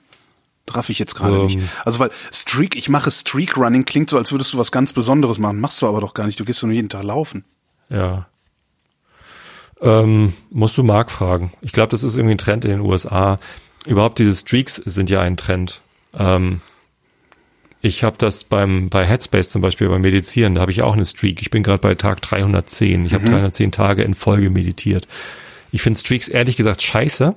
Raff 0.69 0.91
ich 0.91 0.99
jetzt 0.99 1.15
gerade 1.15 1.37
Ähm. 1.37 1.45
nicht. 1.47 1.59
Also 1.85 2.01
weil 2.01 2.11
Streak, 2.33 2.77
ich 2.77 2.89
mache 2.89 3.11
Streak 3.11 3.57
Running, 3.57 3.85
klingt 3.85 4.11
so, 4.11 4.19
als 4.19 4.33
würdest 4.33 4.53
du 4.53 4.59
was 4.59 4.73
ganz 4.73 4.93
Besonderes 4.93 5.39
machen. 5.39 5.61
Machst 5.61 5.81
du 5.81 5.87
aber 5.87 6.01
doch 6.01 6.13
gar 6.13 6.27
nicht. 6.27 6.39
Du 6.41 6.45
gehst 6.45 6.63
nur 6.63 6.73
jeden 6.73 6.89
Tag 6.89 7.05
laufen. 7.05 7.45
Ja. 7.89 8.27
Ähm, 9.81 10.33
musst 10.51 10.77
du 10.79 10.83
Mark 10.83 11.11
fragen. 11.11 11.53
Ich 11.61 11.73
glaube, 11.73 11.91
das 11.91 12.03
ist 12.03 12.17
irgendwie 12.17 12.35
ein 12.35 12.39
Trend 12.39 12.65
in 12.65 12.71
den 12.73 12.81
USA. 12.81 13.39
Überhaupt 13.87 14.18
diese 14.18 14.35
Streaks 14.35 14.77
sind 14.77 15.11
ja 15.11 15.20
ein 15.20 15.37
Trend. 15.37 15.81
Ähm, 16.16 16.61
ich 17.81 18.03
habe 18.03 18.16
das 18.18 18.44
beim 18.44 18.88
bei 18.88 19.07
Headspace 19.07 19.51
zum 19.51 19.62
Beispiel 19.62 19.88
beim 19.88 20.01
Meditieren, 20.01 20.57
da 20.57 20.61
habe 20.62 20.72
ich 20.72 20.83
auch 20.83 20.94
eine 20.94 21.07
Streak. 21.07 21.40
Ich 21.40 21.51
bin 21.51 21.62
gerade 21.62 21.79
bei 21.79 21.94
Tag 21.94 22.20
310. 22.22 23.07
Ich 23.07 23.14
habe 23.14 23.25
mhm. 23.25 23.33
310 23.33 23.72
Tage 23.72 24.03
in 24.03 24.14
Folge 24.14 24.51
meditiert. 24.51 25.07
Ich 25.72 25.83
finde 25.83 25.99
Streaks 25.99 26.29
ehrlich 26.29 26.57
gesagt 26.57 26.83
scheiße, 26.83 27.35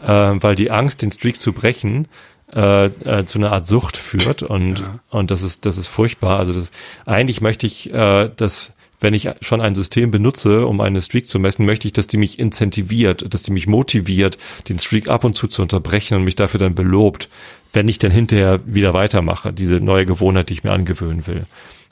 äh, 0.00 0.06
weil 0.06 0.54
die 0.54 0.70
Angst, 0.70 1.02
den 1.02 1.10
Streak 1.10 1.38
zu 1.40 1.52
brechen, 1.52 2.06
äh, 2.54 2.86
äh, 2.86 3.24
zu 3.24 3.38
einer 3.38 3.52
Art 3.52 3.66
Sucht 3.66 3.96
führt 3.96 4.42
und 4.42 4.80
ja. 4.80 4.98
und 5.10 5.30
das 5.30 5.42
ist 5.42 5.64
das 5.64 5.78
ist 5.78 5.88
furchtbar. 5.88 6.38
Also 6.38 6.52
das 6.52 6.70
eigentlich 7.06 7.40
möchte 7.40 7.66
ich, 7.66 7.92
äh, 7.92 8.30
dass 8.36 8.72
wenn 9.02 9.14
ich 9.14 9.28
schon 9.40 9.60
ein 9.60 9.74
System 9.74 10.10
benutze, 10.10 10.66
um 10.66 10.80
eine 10.80 11.00
Streak 11.00 11.26
zu 11.26 11.38
messen, 11.38 11.66
möchte 11.66 11.88
ich, 11.88 11.92
dass 11.92 12.06
die 12.06 12.16
mich 12.16 12.38
incentiviert, 12.38 13.32
dass 13.34 13.42
die 13.42 13.50
mich 13.50 13.66
motiviert, 13.66 14.38
den 14.68 14.78
Streak 14.78 15.08
ab 15.08 15.24
und 15.24 15.34
zu 15.34 15.48
zu 15.48 15.62
unterbrechen 15.62 16.16
und 16.16 16.24
mich 16.24 16.36
dafür 16.36 16.60
dann 16.60 16.74
belobt, 16.74 17.28
wenn 17.72 17.88
ich 17.88 17.98
dann 17.98 18.12
hinterher 18.12 18.60
wieder 18.64 18.94
weitermache, 18.94 19.52
diese 19.52 19.76
neue 19.76 20.06
Gewohnheit, 20.06 20.48
die 20.48 20.54
ich 20.54 20.64
mir 20.64 20.72
angewöhnen 20.72 21.26
will. 21.26 21.46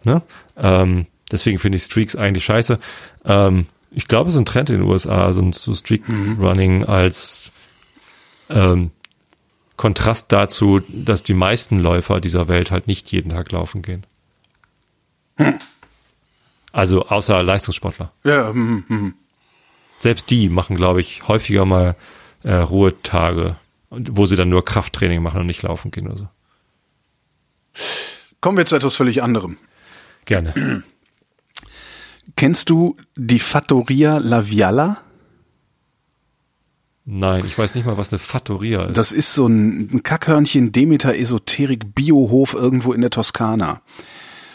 Ne? 0.04 0.22
Ähm, 0.56 1.06
deswegen 1.30 1.58
finde 1.58 1.76
ich 1.76 1.82
Streaks 1.82 2.16
eigentlich 2.16 2.44
scheiße. 2.44 2.78
Ähm, 3.24 3.66
ich 3.90 4.06
glaube, 4.06 4.28
es 4.28 4.34
ist 4.34 4.40
ein 4.40 4.46
Trend 4.46 4.70
in 4.70 4.76
den 4.76 4.88
USA, 4.88 5.32
so, 5.32 5.50
so 5.52 5.74
Streak-Running 5.74 6.78
mhm. 6.78 6.84
als 6.84 7.50
ähm, 8.48 8.92
Kontrast 9.76 10.30
dazu, 10.30 10.80
dass 10.88 11.22
die 11.22 11.34
meisten 11.34 11.80
Läufer 11.80 12.20
dieser 12.20 12.48
Welt 12.48 12.70
halt 12.70 12.86
nicht 12.86 13.10
jeden 13.10 13.30
Tag 13.30 13.50
laufen 13.50 13.82
gehen. 13.82 14.04
Hm. 15.36 15.58
Also 16.72 17.06
außer 17.06 17.42
Leistungssportler. 17.42 18.12
Ja, 18.24 18.48
hm, 18.48 18.84
hm. 18.86 19.14
Selbst 19.98 20.30
die 20.30 20.48
machen, 20.48 20.76
glaube 20.76 21.00
ich, 21.00 21.26
häufiger 21.28 21.64
mal 21.64 21.96
äh, 22.42 22.54
Ruhetage, 22.54 23.56
wo 23.90 24.26
sie 24.26 24.36
dann 24.36 24.48
nur 24.48 24.64
Krafttraining 24.64 25.22
machen 25.22 25.40
und 25.40 25.46
nicht 25.46 25.62
laufen 25.62 25.90
gehen 25.90 26.08
oder 26.08 26.18
so. 26.18 26.28
Kommen 28.40 28.56
wir 28.56 28.66
zu 28.66 28.76
etwas 28.76 28.96
völlig 28.96 29.22
anderem. 29.22 29.58
Gerne. 30.24 30.84
Kennst 32.36 32.70
du 32.70 32.96
die 33.16 33.40
Fattoria 33.40 34.18
Laviala? 34.18 34.98
Nein, 37.04 37.44
ich 37.44 37.58
weiß 37.58 37.74
nicht 37.74 37.86
mal, 37.86 37.98
was 37.98 38.10
eine 38.10 38.18
Fattoria 38.20 38.84
ist. 38.86 38.96
Das 38.96 39.10
ist 39.12 39.34
so 39.34 39.46
ein 39.46 40.02
Kackhörnchen 40.02 40.70
Demeter 40.70 41.18
Esoterik 41.18 41.94
Biohof 41.94 42.54
irgendwo 42.54 42.92
in 42.92 43.00
der 43.00 43.10
Toskana. 43.10 43.82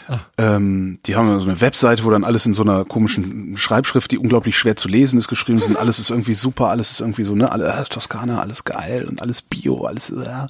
Ah. 0.08 0.20
Ähm, 0.38 0.98
die 1.06 1.16
haben 1.16 1.40
so 1.40 1.48
eine 1.48 1.60
Webseite, 1.60 2.04
wo 2.04 2.10
dann 2.10 2.24
alles 2.24 2.46
in 2.46 2.54
so 2.54 2.62
einer 2.62 2.84
komischen 2.84 3.56
Schreibschrift, 3.56 4.10
die 4.10 4.18
unglaublich 4.18 4.56
schwer 4.56 4.76
zu 4.76 4.88
lesen 4.88 5.18
ist, 5.18 5.28
geschrieben 5.28 5.58
sind. 5.58 5.76
Alles 5.76 5.98
ist 5.98 6.10
irgendwie 6.10 6.34
super, 6.34 6.68
alles 6.68 6.92
ist 6.92 7.00
irgendwie 7.00 7.24
so, 7.24 7.34
ne, 7.34 7.50
alle, 7.50 7.66
äh, 7.66 7.84
Toskana, 7.84 8.40
alles 8.40 8.64
geil 8.64 9.06
und 9.08 9.22
alles 9.22 9.42
Bio, 9.42 9.84
alles, 9.84 10.12
ja. 10.16 10.46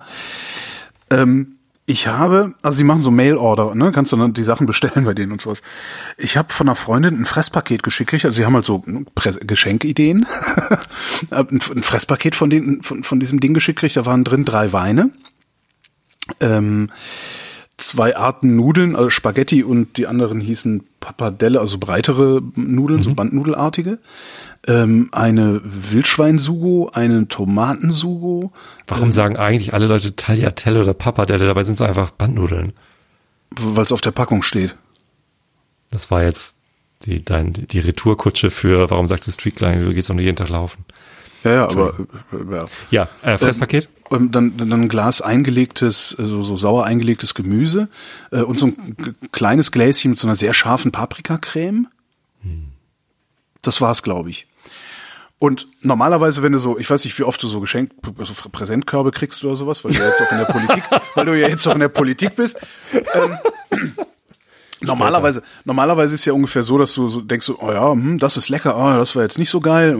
Ähm, 1.10 1.56
ich 1.88 2.08
habe, 2.08 2.52
also 2.62 2.76
sie 2.76 2.84
machen 2.84 3.00
so 3.00 3.12
Mail-Order, 3.12 3.76
ne? 3.76 3.92
Kannst 3.92 4.10
du 4.10 4.16
dann 4.16 4.32
die 4.32 4.42
Sachen 4.42 4.66
bestellen 4.66 5.04
bei 5.04 5.14
denen 5.14 5.30
und 5.30 5.40
sowas. 5.40 5.62
Ich 6.18 6.36
habe 6.36 6.52
von 6.52 6.68
einer 6.68 6.74
Freundin 6.74 7.20
ein 7.20 7.24
Fresspaket 7.24 7.84
geschickt, 7.84 8.12
also 8.12 8.30
sie 8.30 8.44
haben 8.44 8.54
halt 8.54 8.64
so 8.64 8.82
Geschenkideen. 9.14 10.26
ein 11.30 11.60
Fresspaket 11.60 12.34
von, 12.34 12.50
denen, 12.50 12.82
von, 12.82 13.04
von 13.04 13.20
diesem 13.20 13.38
Ding 13.38 13.54
geschickt 13.54 13.96
da 13.96 14.04
waren 14.04 14.24
drin 14.24 14.44
drei 14.44 14.72
Weine. 14.72 15.10
Ähm, 16.40 16.90
zwei 17.78 18.16
Arten 18.16 18.56
Nudeln, 18.56 18.96
also 18.96 19.10
Spaghetti 19.10 19.62
und 19.62 19.96
die 19.98 20.06
anderen 20.06 20.40
hießen 20.40 20.84
Pappardelle, 21.00 21.60
also 21.60 21.78
breitere 21.78 22.40
Nudeln, 22.54 23.00
mhm. 23.00 23.04
so 23.04 23.14
Bandnudelartige. 23.14 23.98
Ähm, 24.66 25.08
eine 25.12 25.60
Wildschweinsugo, 25.62 26.90
einen 26.92 27.28
Tomatensugo. 27.28 28.52
Warum 28.88 29.08
ähm, 29.08 29.12
sagen 29.12 29.36
eigentlich 29.36 29.74
alle 29.74 29.86
Leute 29.86 30.16
Tagliatelle 30.16 30.80
oder 30.80 30.94
Pappardelle? 30.94 31.46
Dabei 31.46 31.62
sind 31.62 31.74
es 31.74 31.82
einfach 31.82 32.10
Bandnudeln. 32.10 32.72
Weil 33.50 33.84
es 33.84 33.92
auf 33.92 34.00
der 34.00 34.10
Packung 34.10 34.42
steht. 34.42 34.74
Das 35.90 36.10
war 36.10 36.24
jetzt 36.24 36.56
die, 37.02 37.24
dein, 37.24 37.52
die 37.52 37.78
Retourkutsche 37.78 38.50
für, 38.50 38.90
warum 38.90 39.06
sagst 39.06 39.28
du 39.28 39.32
Streetline, 39.32 39.84
du 39.84 39.92
gehst 39.92 40.10
auch 40.10 40.14
nur 40.14 40.24
jeden 40.24 40.36
Tag 40.36 40.48
laufen. 40.48 40.84
Ja, 41.46 41.54
ja, 41.54 41.68
aber 41.68 41.94
äh, 42.32 42.54
ja, 42.54 42.64
ja 42.90 43.08
äh, 43.22 43.38
Fresspaket. 43.38 43.88
Ähm, 44.10 44.30
dann, 44.30 44.56
dann 44.56 44.72
ein 44.72 44.88
Glas 44.88 45.20
eingelegtes, 45.20 46.10
so, 46.10 46.22
also 46.22 46.42
so 46.42 46.56
sauer 46.56 46.84
eingelegtes 46.84 47.34
Gemüse 47.34 47.88
äh, 48.30 48.40
und 48.40 48.58
so 48.58 48.66
ein 48.66 49.16
kleines 49.32 49.72
Gläschen 49.72 50.12
mit 50.12 50.20
so 50.20 50.26
einer 50.26 50.36
sehr 50.36 50.54
scharfen 50.54 50.92
Paprikacreme. 50.92 51.88
Hm. 52.42 52.68
Das 53.62 53.80
war's, 53.80 54.02
glaube 54.02 54.30
ich. 54.30 54.46
Und 55.38 55.68
normalerweise, 55.82 56.42
wenn 56.42 56.52
du 56.52 56.58
so, 56.58 56.78
ich 56.78 56.88
weiß 56.88 57.04
nicht, 57.04 57.18
wie 57.18 57.24
oft 57.24 57.42
du 57.42 57.46
so 57.46 57.60
Geschenk, 57.60 57.92
also 58.18 58.32
Präsentkörbe 58.50 59.10
kriegst 59.10 59.44
oder 59.44 59.54
sowas, 59.54 59.84
weil 59.84 59.92
du 59.92 59.98
ja 60.00 60.08
jetzt 60.08 60.22
auch 60.22 60.32
in 60.32 60.38
der 60.38 60.44
Politik, 60.46 60.84
weil 61.14 61.24
du 61.26 61.38
ja 61.38 61.48
jetzt 61.48 61.66
auch 61.68 61.74
in 61.74 61.80
der 61.80 61.88
Politik 61.88 62.36
bist. 62.36 62.58
Ähm, 62.92 63.38
Normalerweise, 64.80 65.42
normalerweise 65.64 66.14
ist 66.14 66.26
ja 66.26 66.34
ungefähr 66.34 66.62
so, 66.62 66.76
dass 66.76 66.94
du 66.94 67.08
so 67.08 67.22
denkst, 67.22 67.50
oh 67.58 67.72
ja, 67.72 67.92
hm, 67.92 68.18
das 68.18 68.36
ist 68.36 68.50
lecker, 68.50 68.76
oh, 68.76 68.98
das 68.98 69.16
war 69.16 69.22
jetzt 69.22 69.38
nicht 69.38 69.48
so 69.48 69.60
geil. 69.60 69.96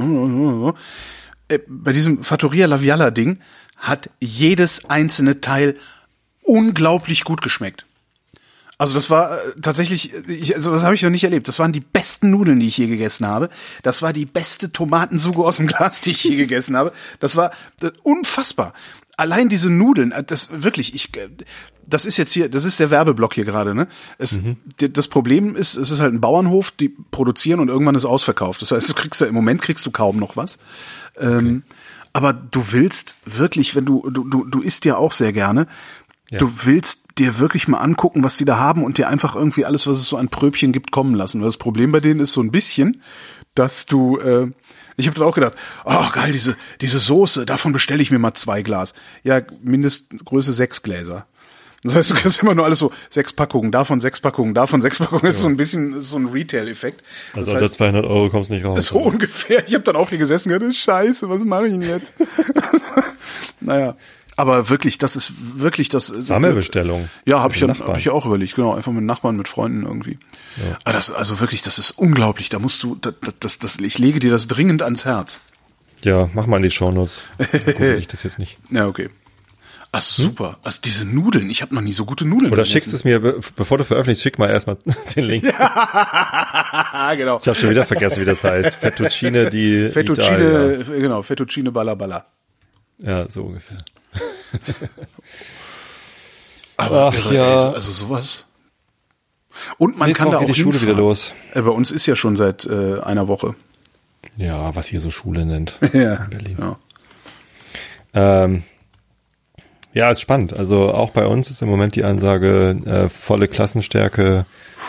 Äh, 1.48 1.60
bei 1.66 1.92
diesem 1.92 2.22
Fattoria 2.22 2.66
Laviala 2.66 3.10
Ding 3.10 3.40
hat 3.76 4.10
jedes 4.20 4.88
einzelne 4.88 5.40
Teil 5.40 5.76
unglaublich 6.42 7.24
gut 7.24 7.42
geschmeckt. 7.42 7.86
Also 8.78 8.94
das 8.94 9.08
war 9.08 9.32
äh, 9.32 9.52
tatsächlich, 9.60 10.12
ich, 10.28 10.54
also 10.54 10.70
das 10.72 10.82
habe 10.82 10.94
ich 10.94 11.02
noch 11.02 11.10
nicht 11.10 11.24
erlebt. 11.24 11.48
Das 11.48 11.58
waren 11.58 11.72
die 11.72 11.80
besten 11.80 12.30
Nudeln, 12.30 12.60
die 12.60 12.68
ich 12.68 12.76
je 12.76 12.86
gegessen 12.86 13.26
habe. 13.26 13.48
Das 13.82 14.02
war 14.02 14.12
die 14.12 14.26
beste 14.26 14.70
Tomatensuche 14.70 15.42
aus 15.42 15.56
dem 15.56 15.66
Glas, 15.66 16.00
die 16.00 16.10
ich 16.10 16.24
je 16.24 16.36
gegessen 16.36 16.76
habe. 16.76 16.92
Das 17.20 17.36
war 17.36 17.52
äh, 17.80 17.90
unfassbar. 18.02 18.74
Allein 19.16 19.48
diese 19.48 19.70
Nudeln, 19.70 20.12
äh, 20.12 20.22
das 20.22 20.62
wirklich, 20.62 20.94
ich, 20.94 21.10
das 21.88 22.04
ist 22.04 22.16
jetzt 22.16 22.32
hier, 22.32 22.48
das 22.48 22.64
ist 22.64 22.80
der 22.80 22.90
Werbeblock 22.90 23.34
hier 23.34 23.44
gerade, 23.44 23.74
ne? 23.74 23.86
Es, 24.18 24.40
mhm. 24.40 24.56
Das 24.92 25.08
Problem 25.08 25.56
ist, 25.56 25.76
es 25.76 25.90
ist 25.90 26.00
halt 26.00 26.12
ein 26.12 26.20
Bauernhof, 26.20 26.70
die 26.70 26.94
produzieren 27.10 27.60
und 27.60 27.68
irgendwann 27.68 27.94
ist 27.94 28.04
ausverkauft. 28.04 28.62
Das 28.62 28.72
heißt, 28.72 28.90
du 28.90 28.94
kriegst 28.94 29.20
ja 29.20 29.26
im 29.26 29.34
Moment 29.34 29.62
kriegst 29.62 29.86
du 29.86 29.90
kaum 29.90 30.16
noch 30.16 30.36
was. 30.36 30.58
Ähm, 31.18 31.62
okay. 31.68 31.76
Aber 32.12 32.32
du 32.32 32.72
willst 32.72 33.16
wirklich, 33.24 33.74
wenn 33.74 33.84
du, 33.84 34.08
du, 34.10 34.24
du, 34.24 34.44
du 34.44 34.62
isst 34.62 34.84
ja 34.84 34.96
auch 34.96 35.12
sehr 35.12 35.32
gerne, 35.32 35.66
ja. 36.30 36.38
du 36.38 36.50
willst 36.64 37.18
dir 37.18 37.38
wirklich 37.38 37.68
mal 37.68 37.78
angucken, 37.78 38.24
was 38.24 38.36
die 38.36 38.44
da 38.44 38.58
haben 38.58 38.84
und 38.84 38.98
dir 38.98 39.08
einfach 39.08 39.36
irgendwie 39.36 39.64
alles, 39.64 39.86
was 39.86 39.98
es 39.98 40.08
so 40.08 40.16
an 40.16 40.28
Pröbchen 40.28 40.72
gibt, 40.72 40.92
kommen 40.92 41.14
lassen. 41.14 41.40
Weil 41.40 41.48
das 41.48 41.56
Problem 41.56 41.92
bei 41.92 42.00
denen 42.00 42.20
ist 42.20 42.32
so 42.32 42.42
ein 42.42 42.50
bisschen, 42.50 43.02
dass 43.54 43.86
du, 43.86 44.18
äh, 44.18 44.50
ich 44.96 45.06
habe 45.06 45.18
dann 45.18 45.28
auch 45.28 45.34
gedacht, 45.34 45.54
oh 45.84 46.06
geil, 46.12 46.32
diese, 46.32 46.56
diese 46.80 47.00
Soße, 47.00 47.46
davon 47.46 47.72
bestelle 47.72 48.02
ich 48.02 48.10
mir 48.10 48.18
mal 48.18 48.34
zwei 48.34 48.62
Glas. 48.62 48.94
Ja, 49.22 49.42
Mindestgröße 49.62 50.52
sechs 50.52 50.82
Gläser. 50.82 51.26
Das 51.82 51.94
heißt, 51.94 52.10
du 52.10 52.14
kriegst 52.14 52.42
immer 52.42 52.54
nur 52.54 52.64
alles 52.64 52.78
so 52.78 52.92
sechs 53.08 53.32
Packungen, 53.32 53.70
davon 53.70 54.00
sechs 54.00 54.18
Packungen, 54.20 54.54
davon 54.54 54.80
sechs 54.80 54.98
Packungen. 54.98 55.22
Das 55.24 55.36
ist 55.36 55.42
so 55.42 55.48
ein 55.48 55.56
bisschen 55.56 56.00
so 56.00 56.16
ein 56.16 56.26
Retail-Effekt. 56.26 57.02
Also 57.34 57.54
unter 57.54 57.70
200 57.70 58.04
Euro 58.04 58.30
kommst 58.30 58.50
du 58.50 58.54
nicht 58.54 58.64
raus. 58.64 58.86
So 58.86 58.98
ungefähr. 58.98 59.66
Ich 59.66 59.74
habe 59.74 59.84
dann 59.84 59.96
auch 59.96 60.08
hier 60.08 60.18
gesessen 60.18 60.52
und 60.52 60.58
gedacht, 60.58 60.76
scheiße, 60.76 61.28
was 61.28 61.44
mache 61.44 61.66
ich 61.66 61.72
denn 61.72 61.82
jetzt? 61.82 62.14
naja. 63.60 63.96
Aber 64.38 64.68
wirklich, 64.68 64.98
das 64.98 65.16
ist 65.16 65.32
wirklich 65.60 65.88
das. 65.88 66.08
Sammelbestellung. 66.08 67.08
Ja, 67.24 67.40
habe 67.40 67.54
ich 67.54 67.60
ja, 67.60 67.68
hab 67.68 67.96
ich 67.96 68.04
ja 68.04 68.12
auch 68.12 68.26
überlegt, 68.26 68.54
genau, 68.54 68.74
einfach 68.74 68.92
mit 68.92 69.04
Nachbarn, 69.04 69.36
mit 69.36 69.48
Freunden 69.48 69.86
irgendwie. 69.86 70.18
Ja. 70.56 70.76
Aber 70.84 70.92
das, 70.92 71.10
also 71.10 71.40
wirklich, 71.40 71.62
das 71.62 71.78
ist 71.78 71.92
unglaublich. 71.92 72.50
Da 72.50 72.58
musst 72.58 72.82
du, 72.82 72.96
das, 72.96 73.14
das, 73.40 73.58
das, 73.58 73.78
ich 73.78 73.98
lege 73.98 74.20
dir 74.20 74.30
das 74.30 74.46
dringend 74.46 74.82
ans 74.82 75.06
Herz. 75.06 75.40
Ja, 76.04 76.28
mach 76.34 76.46
mal 76.46 76.58
in 76.58 76.64
die 76.64 76.70
Shownotes. 76.70 77.22
Dann 77.38 77.98
ich 77.98 78.08
das 78.08 78.24
jetzt 78.24 78.38
nicht. 78.38 78.58
Ja, 78.70 78.86
okay. 78.86 79.08
Ach, 79.92 80.02
super. 80.02 80.58
Also 80.62 80.80
diese 80.84 81.04
Nudeln, 81.04 81.48
ich 81.48 81.62
habe 81.62 81.74
noch 81.74 81.80
nie 81.80 81.92
so 81.92 82.04
gute 82.04 82.24
Nudeln 82.26 82.52
Oder 82.52 82.64
schickst 82.64 82.92
es 82.92 83.04
mir, 83.04 83.20
bevor 83.20 83.78
du 83.78 83.84
veröffentlichst, 83.84 84.22
schick 84.22 84.38
mal 84.38 84.50
erstmal 84.50 84.76
den 85.16 85.24
Link. 85.24 85.44
genau. 87.16 87.38
Ich 87.40 87.48
habe 87.48 87.54
schon 87.54 87.70
wieder 87.70 87.84
vergessen, 87.86 88.20
wie 88.20 88.24
das 88.26 88.44
heißt. 88.44 88.74
Fettuccine 88.76 89.48
die 89.50 89.88
Fettuccine, 89.92 90.74
Italia. 90.80 90.98
genau, 90.98 91.22
Fettuccine 91.22 91.72
Balla 91.72 91.94
Balla. 91.94 92.26
Ja, 92.98 93.28
so 93.28 93.44
ungefähr. 93.44 93.78
Aber 96.76 97.12
Ach, 97.14 97.32
ja. 97.32 97.72
Also 97.72 97.92
sowas. 97.92 98.46
Und 99.78 99.98
man 99.98 100.08
Jetzt 100.08 100.18
kann 100.18 100.30
da 100.30 100.38
auch 100.38 100.46
die 100.46 100.54
Schule 100.54 100.80
wieder 100.82 100.94
los. 100.94 101.32
Äh, 101.54 101.62
bei 101.62 101.70
uns 101.70 101.90
ist 101.90 102.06
ja 102.06 102.16
schon 102.16 102.36
seit 102.36 102.66
äh, 102.66 103.00
einer 103.00 103.28
Woche. 103.28 103.54
Ja, 104.36 104.74
was 104.74 104.92
ihr 104.92 105.00
so 105.00 105.10
Schule 105.10 105.46
nennt. 105.46 105.78
ja, 105.92 106.14
in 106.16 106.30
Berlin. 106.30 106.56
Ja. 106.58 106.78
Ähm, 108.44 108.62
ja, 109.96 110.10
ist 110.10 110.20
spannend. 110.20 110.52
Also 110.52 110.92
auch 110.92 111.08
bei 111.08 111.26
uns 111.26 111.50
ist 111.50 111.62
im 111.62 111.70
Moment 111.70 111.96
die 111.96 112.04
Ansage 112.04 112.76
äh, 112.84 113.08
volle 113.08 113.48
Klassenstärke, 113.48 114.44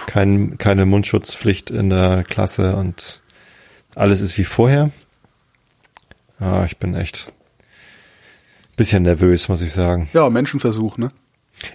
kein, 0.06 0.58
keine 0.58 0.86
Mundschutzpflicht 0.86 1.72
in 1.72 1.90
der 1.90 2.26
Klasse 2.26 2.76
und 2.76 3.22
alles 3.96 4.20
ist 4.20 4.38
wie 4.38 4.44
vorher. 4.44 4.90
Ah, 6.42 6.66
ich 6.66 6.76
bin 6.76 6.94
echt 6.94 7.32
bisschen 8.76 9.04
nervös, 9.04 9.48
muss 9.48 9.62
ich 9.62 9.72
sagen. 9.72 10.10
Ja, 10.12 10.30
Menschenversuch, 10.30 10.98
ne? 10.98 11.08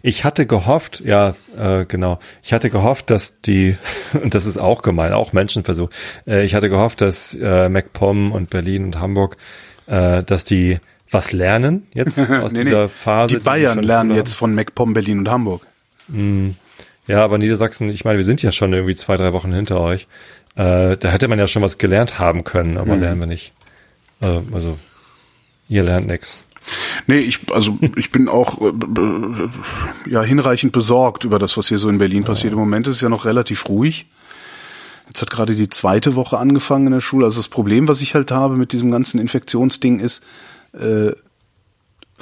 Ich 0.03 0.24
hatte 0.24 0.47
gehofft, 0.47 1.01
ja, 1.01 1.35
äh, 1.57 1.87
genau, 1.87 2.18
ich 2.43 2.53
hatte 2.53 2.68
gehofft, 2.68 3.09
dass 3.09 3.41
die, 3.41 3.78
und 4.22 4.35
das 4.35 4.45
ist 4.45 4.59
auch 4.59 4.83
gemein, 4.83 5.14
auch 5.14 5.33
Menschenversuch, 5.33 5.89
äh, 6.26 6.45
ich 6.45 6.55
hatte 6.55 6.68
gehofft, 6.68 7.01
dass 7.01 7.35
äh, 7.35 7.70
MacPom 7.70 8.30
und 8.30 8.51
Berlin 8.51 8.85
und 8.85 9.01
Hamburg, 9.01 9.39
äh, 9.87 10.22
dass 10.22 10.45
die 10.45 10.80
was 11.12 11.32
lernen 11.32 11.86
jetzt 11.94 12.18
aus 12.30 12.52
Nee, 12.52 12.64
dieser 12.64 12.84
nee. 12.84 12.88
Phase. 12.88 13.36
Die 13.36 13.42
Bayern 13.42 13.78
schon 13.78 13.84
lernen 13.84 14.14
jetzt 14.14 14.34
von 14.34 14.54
MacPom, 14.54 14.94
Berlin 14.94 15.20
und 15.20 15.30
Hamburg. 15.30 15.66
Ja, 17.06 17.24
aber 17.24 17.38
Niedersachsen, 17.38 17.88
ich 17.88 18.04
meine, 18.04 18.18
wir 18.18 18.24
sind 18.24 18.42
ja 18.42 18.52
schon 18.52 18.72
irgendwie 18.72 18.96
zwei, 18.96 19.16
drei 19.16 19.32
Wochen 19.32 19.52
hinter 19.52 19.80
euch. 19.80 20.08
Äh, 20.54 20.96
da 20.96 21.08
hätte 21.10 21.28
man 21.28 21.38
ja 21.38 21.46
schon 21.46 21.62
was 21.62 21.78
gelernt 21.78 22.18
haben 22.18 22.44
können, 22.44 22.76
aber 22.76 22.96
lernen 22.96 23.20
wir 23.20 23.26
nicht. 23.26 23.52
Äh, 24.20 24.40
also, 24.52 24.78
ihr 25.68 25.82
lernt 25.82 26.06
nix. 26.06 26.42
Nee, 27.06 27.18
ich, 27.18 27.40
also 27.52 27.78
ich 27.96 28.10
bin 28.10 28.28
auch 28.28 28.60
äh, 28.60 30.10
ja 30.10 30.22
hinreichend 30.22 30.72
besorgt 30.72 31.24
über 31.24 31.38
das, 31.38 31.56
was 31.56 31.68
hier 31.68 31.78
so 31.78 31.88
in 31.88 31.98
Berlin 31.98 32.24
passiert. 32.24 32.52
Im 32.52 32.58
Moment 32.58 32.86
ist 32.86 32.96
es 32.96 33.00
ja 33.00 33.08
noch 33.08 33.24
relativ 33.24 33.68
ruhig. 33.68 34.06
Jetzt 35.06 35.22
hat 35.22 35.30
gerade 35.30 35.54
die 35.54 35.68
zweite 35.68 36.14
Woche 36.14 36.38
angefangen 36.38 36.86
in 36.86 36.92
der 36.92 37.00
Schule. 37.00 37.26
Also 37.26 37.38
das 37.38 37.48
Problem, 37.48 37.88
was 37.88 38.00
ich 38.00 38.14
halt 38.14 38.30
habe 38.30 38.56
mit 38.56 38.72
diesem 38.72 38.90
ganzen 38.90 39.20
Infektionsding 39.20 39.98
ist, 39.98 40.24
äh, 40.73 41.12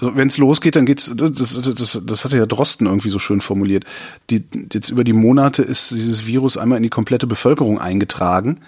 also 0.01 0.17
wenn 0.17 0.29
es 0.29 0.39
losgeht, 0.39 0.77
dann 0.77 0.87
geht's. 0.87 1.13
Das, 1.15 1.33
das, 1.33 1.75
das, 1.75 2.03
das 2.05 2.25
hatte 2.25 2.37
ja 2.37 2.47
Drosten 2.47 2.87
irgendwie 2.87 3.11
so 3.11 3.19
schön 3.19 3.41
formuliert. 3.41 3.85
Die, 4.31 4.43
jetzt 4.73 4.89
über 4.89 5.05
die 5.05 5.13
Monate 5.13 5.63
ist 5.63 5.91
dieses 5.91 6.27
Virus 6.27 6.57
einmal 6.57 6.79
in 6.79 6.83
die 6.83 6.89
komplette 6.89 7.27
Bevölkerung 7.27 7.79
eingetragen 7.79 8.61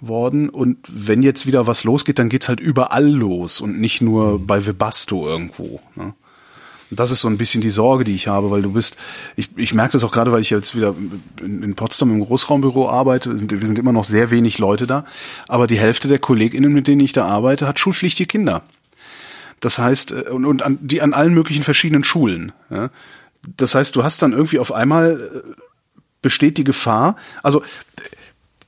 worden 0.00 0.48
und 0.48 0.78
wenn 0.88 1.22
jetzt 1.22 1.46
wieder 1.46 1.66
was 1.66 1.84
losgeht, 1.84 2.18
dann 2.18 2.28
geht's 2.28 2.48
halt 2.48 2.60
überall 2.60 3.08
los 3.08 3.60
und 3.60 3.80
nicht 3.80 4.00
nur 4.00 4.44
bei 4.44 4.66
Webasto 4.66 5.26
irgendwo. 5.26 5.80
Ne? 5.94 6.14
Das 6.90 7.10
ist 7.10 7.20
so 7.20 7.28
ein 7.28 7.38
bisschen 7.38 7.62
die 7.62 7.70
Sorge, 7.70 8.04
die 8.04 8.14
ich 8.14 8.28
habe, 8.28 8.50
weil 8.50 8.62
du 8.62 8.72
bist, 8.72 8.96
ich, 9.36 9.50
ich 9.56 9.74
merke 9.74 9.92
das 9.92 10.04
auch 10.04 10.12
gerade, 10.12 10.32
weil 10.32 10.40
ich 10.40 10.50
jetzt 10.50 10.76
wieder 10.76 10.94
in, 11.40 11.62
in 11.62 11.74
Potsdam 11.74 12.12
im 12.12 12.20
Großraumbüro 12.20 12.88
arbeite, 12.88 13.30
wir 13.30 13.38
sind, 13.38 13.50
wir 13.50 13.66
sind 13.66 13.78
immer 13.78 13.92
noch 13.92 14.04
sehr 14.04 14.30
wenig 14.30 14.58
Leute 14.58 14.86
da, 14.86 15.04
aber 15.48 15.66
die 15.66 15.78
Hälfte 15.78 16.08
der 16.08 16.18
KollegInnen, 16.18 16.72
mit 16.72 16.86
denen 16.86 17.00
ich 17.00 17.12
da 17.12 17.26
arbeite, 17.26 17.66
hat 17.66 17.78
schulpflichtige 17.78 18.28
Kinder. 18.28 18.62
Das 19.64 19.78
heißt, 19.78 20.12
äh, 20.12 20.14
und, 20.28 20.44
und 20.44 20.62
an, 20.62 20.78
die 20.82 21.00
an 21.00 21.14
allen 21.14 21.32
möglichen 21.32 21.62
verschiedenen 21.62 22.04
Schulen. 22.04 22.52
Ja? 22.68 22.90
Das 23.56 23.74
heißt, 23.74 23.96
du 23.96 24.04
hast 24.04 24.20
dann 24.20 24.34
irgendwie 24.34 24.58
auf 24.58 24.72
einmal 24.72 25.42
äh, 25.42 25.62
besteht 26.20 26.58
die 26.58 26.64
Gefahr, 26.64 27.16
also 27.42 27.62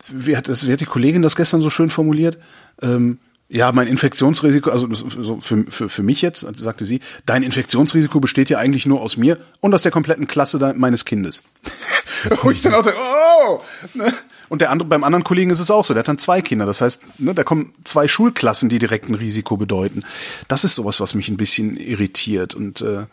wie 0.08 0.38
hat, 0.38 0.48
das, 0.48 0.66
wie 0.66 0.72
hat 0.72 0.80
die 0.80 0.86
Kollegin 0.86 1.20
das 1.20 1.36
gestern 1.36 1.60
so 1.60 1.68
schön 1.68 1.90
formuliert? 1.90 2.38
Ähm, 2.80 3.18
ja, 3.48 3.72
mein 3.72 3.88
Infektionsrisiko, 3.88 4.70
also 4.70 4.88
so 4.92 5.40
für, 5.40 5.64
für, 5.68 5.88
für 5.90 6.02
mich 6.02 6.22
jetzt, 6.22 6.44
also 6.46 6.64
sagte 6.64 6.86
sie, 6.86 7.00
dein 7.26 7.42
Infektionsrisiko 7.42 8.18
besteht 8.18 8.48
ja 8.48 8.58
eigentlich 8.58 8.86
nur 8.86 9.02
aus 9.02 9.18
mir 9.18 9.38
und 9.60 9.74
aus 9.74 9.82
der 9.82 9.92
kompletten 9.92 10.26
Klasse 10.26 10.74
meines 10.76 11.04
Kindes. 11.04 11.42
Wo 12.42 12.50
ich 12.50 12.62
dann 12.62 12.74
auch 12.74 12.82
dachte, 12.82 12.98
oh! 12.98 13.60
Ne? 13.92 14.14
Und 14.48 14.60
der 14.60 14.70
andere, 14.70 14.88
beim 14.88 15.04
anderen 15.04 15.24
Kollegen 15.24 15.50
ist 15.50 15.60
es 15.60 15.70
auch 15.70 15.84
so, 15.84 15.94
der 15.94 16.00
hat 16.00 16.08
dann 16.08 16.18
zwei 16.18 16.40
Kinder. 16.40 16.66
Das 16.66 16.80
heißt, 16.80 17.18
ne, 17.18 17.34
da 17.34 17.44
kommen 17.44 17.74
zwei 17.84 18.08
Schulklassen, 18.08 18.68
die 18.68 18.78
direkt 18.78 19.08
ein 19.08 19.14
Risiko 19.14 19.56
bedeuten. 19.56 20.04
Das 20.48 20.64
ist 20.64 20.74
sowas, 20.74 21.00
was 21.00 21.14
mich 21.14 21.28
ein 21.28 21.36
bisschen 21.36 21.76
irritiert. 21.76 22.54
Und 22.54 22.80
äh, 22.80 23.06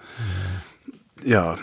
ja. 1.25 1.57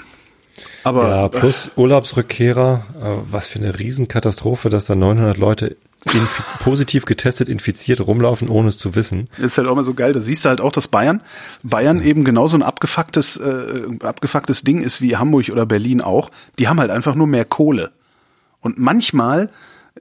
Aber 0.84 1.08
Ja, 1.08 1.28
plus 1.28 1.70
Urlaubsrückkehrer, 1.76 2.84
äh, 3.00 3.32
was 3.32 3.48
für 3.48 3.58
eine 3.58 3.78
Riesenkatastrophe, 3.78 4.70
dass 4.70 4.84
da 4.84 4.94
900 4.94 5.38
Leute 5.38 5.76
positiv 6.60 7.04
getestet, 7.04 7.48
infiziert 7.48 8.00
rumlaufen, 8.00 8.48
ohne 8.48 8.70
es 8.70 8.78
zu 8.78 8.94
wissen. 8.94 9.28
Ist 9.36 9.58
halt 9.58 9.68
auch 9.68 9.72
immer 9.72 9.84
so 9.84 9.94
geil. 9.94 10.12
Da 10.12 10.20
siehst 10.20 10.44
du 10.44 10.48
halt 10.48 10.60
auch, 10.60 10.72
dass 10.72 10.88
Bayern, 10.88 11.22
Bayern 11.62 12.02
eben 12.02 12.24
genauso 12.24 12.56
ein 12.56 12.62
abgefucktes, 12.62 13.36
äh, 13.36 13.82
abgefucktes 14.00 14.62
Ding 14.62 14.82
ist 14.82 15.00
wie 15.00 15.16
Hamburg 15.16 15.50
oder 15.50 15.66
Berlin 15.66 16.00
auch. 16.00 16.30
Die 16.58 16.68
haben 16.68 16.80
halt 16.80 16.90
einfach 16.90 17.14
nur 17.14 17.26
mehr 17.26 17.44
Kohle. 17.44 17.92
Und 18.60 18.78
manchmal 18.78 19.50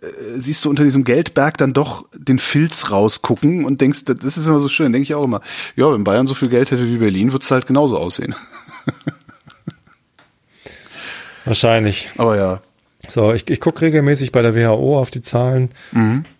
äh, 0.01 0.07
siehst 0.35 0.65
du 0.65 0.69
unter 0.69 0.83
diesem 0.83 1.03
Geldberg 1.03 1.57
dann 1.57 1.73
doch 1.73 2.05
den 2.15 2.39
Filz 2.39 2.91
rausgucken 2.91 3.65
und 3.65 3.81
denkst, 3.81 4.05
das 4.05 4.37
ist 4.37 4.47
immer 4.47 4.59
so 4.59 4.69
schön. 4.69 4.91
Denke 4.91 5.03
ich 5.03 5.15
auch 5.15 5.23
immer, 5.23 5.41
ja, 5.75 5.91
wenn 5.91 6.03
Bayern 6.03 6.27
so 6.27 6.35
viel 6.35 6.49
Geld 6.49 6.71
hätte 6.71 6.85
wie 6.87 6.97
Berlin, 6.97 7.31
wird's 7.33 7.51
halt 7.51 7.67
genauso 7.67 7.97
aussehen. 7.97 8.35
Wahrscheinlich. 11.45 12.09
Aber 12.17 12.37
ja. 12.37 12.61
So, 13.07 13.33
ich, 13.33 13.49
ich 13.49 13.59
gucke 13.59 13.81
regelmäßig 13.81 14.31
bei 14.31 14.41
der 14.41 14.55
WHO 14.55 14.99
auf 14.99 15.09
die 15.09 15.21
Zahlen. 15.21 15.69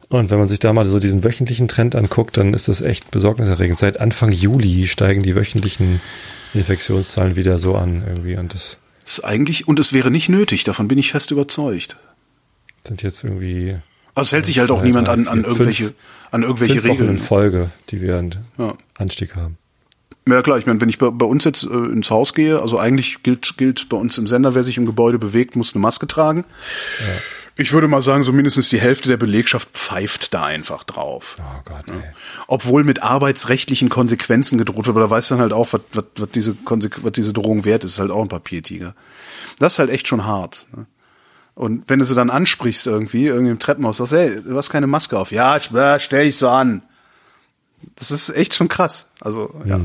Und 0.09 0.31
wenn 0.31 0.39
man 0.39 0.47
sich 0.47 0.59
da 0.59 0.73
mal 0.73 0.85
so 0.85 0.99
diesen 0.99 1.23
wöchentlichen 1.23 1.67
Trend 1.67 1.95
anguckt, 1.95 2.37
dann 2.37 2.53
ist 2.53 2.67
das 2.67 2.81
echt 2.81 3.11
besorgniserregend. 3.11 3.77
Seit 3.77 3.99
Anfang 3.99 4.31
Juli 4.31 4.87
steigen 4.87 5.23
die 5.23 5.35
wöchentlichen 5.35 6.01
Infektionszahlen 6.53 7.35
wieder 7.35 7.59
so 7.59 7.75
an 7.75 8.03
irgendwie. 8.05 8.35
Und 8.35 8.53
das 8.53 8.77
Ist 9.05 9.23
eigentlich, 9.23 9.67
und 9.67 9.79
es 9.79 9.93
wäre 9.93 10.11
nicht 10.11 10.29
nötig, 10.29 10.63
davon 10.63 10.87
bin 10.87 10.97
ich 10.97 11.11
fest 11.11 11.31
überzeugt. 11.31 11.97
Sind 12.87 13.03
jetzt 13.03 13.23
irgendwie 13.23 13.77
Also 14.15 14.29
es 14.29 14.31
hält 14.33 14.45
sich 14.45 14.59
halt 14.59 14.71
auch 14.71 14.79
Zwei, 14.79 14.85
niemand 14.87 15.09
an, 15.09 15.27
an 15.27 15.43
irgendwelche, 15.43 15.85
fünf- 15.85 15.95
an 16.31 16.43
irgendwelche 16.43 16.75
fünf 16.75 16.85
Wochen 16.85 16.91
Regeln. 17.01 17.17
in 17.17 17.23
Folge, 17.23 17.69
die 17.89 18.01
wir 18.01 18.17
einen 18.17 18.35
Ja. 18.57 18.75
Anstieg 18.97 19.35
haben. 19.35 19.57
Ja 20.27 20.41
klar, 20.43 20.59
ich 20.59 20.65
meine, 20.67 20.79
wenn 20.81 20.89
ich 20.89 20.99
bei, 20.99 21.09
bei 21.09 21.25
uns 21.25 21.43
jetzt 21.45 21.63
äh, 21.63 21.67
ins 21.67 22.11
Haus 22.11 22.33
gehe, 22.35 22.61
also 22.61 22.77
eigentlich 22.77 23.23
gilt, 23.23 23.57
gilt 23.57 23.89
bei 23.89 23.97
uns 23.97 24.17
im 24.17 24.27
Sender, 24.27 24.53
wer 24.53 24.63
sich 24.63 24.77
im 24.77 24.85
Gebäude 24.85 25.17
bewegt, 25.17 25.55
muss 25.55 25.73
eine 25.73 25.81
Maske 25.81 26.05
tragen. 26.05 26.45
Ich 27.55 27.73
würde 27.73 27.87
mal 27.87 28.01
sagen, 28.01 28.23
so 28.23 28.31
mindestens 28.31 28.69
die 28.69 28.79
Hälfte 28.79 29.09
der 29.09 29.17
Belegschaft 29.17 29.69
pfeift 29.73 30.33
da 30.33 30.45
einfach 30.45 30.83
drauf. 30.83 31.35
Oh 31.39 31.61
Gott, 31.65 31.85
ey. 31.87 32.03
Obwohl 32.47 32.83
mit 32.83 33.01
arbeitsrechtlichen 33.03 33.89
Konsequenzen 33.89 34.57
gedroht 34.57 34.85
wird, 34.85 34.95
aber 34.95 35.01
da 35.01 35.09
weiß 35.09 35.29
dann 35.29 35.39
halt 35.39 35.51
auch, 35.51 35.73
was, 35.73 35.81
was, 35.93 36.05
was, 36.17 36.29
diese, 36.31 36.53
Konsequ 36.53 37.03
was 37.03 37.11
diese 37.13 37.33
Drohung 37.33 37.65
wert 37.65 37.83
ist, 37.83 37.93
ist 37.93 37.99
halt 37.99 38.11
auch 38.11 38.21
ein 38.21 38.27
Papiertiger. 38.29 38.95
Das 39.57 39.73
ist 39.73 39.79
halt 39.79 39.89
echt 39.89 40.07
schon 40.07 40.25
hart. 40.25 40.67
Ne? 40.75 40.85
Und 41.59 41.83
wenn 41.89 41.99
du 41.99 42.05
sie 42.05 42.15
dann 42.15 42.29
ansprichst 42.29 42.87
irgendwie, 42.87 43.25
irgendwie 43.25 43.51
im 43.51 43.59
Treppenhaus, 43.59 43.97
sagst, 43.97 44.13
hey, 44.13 44.41
du 44.41 44.55
hast 44.55 44.69
keine 44.69 44.87
Maske 44.87 45.19
auf. 45.19 45.33
Ja, 45.33 45.57
äh, 45.57 45.99
stell 45.99 46.25
ich 46.25 46.37
so 46.37 46.47
an. 46.47 46.83
Das 47.97 48.11
ist 48.11 48.29
echt 48.29 48.55
schon 48.55 48.69
krass. 48.69 49.11
Also, 49.19 49.53
ja. 49.65 49.81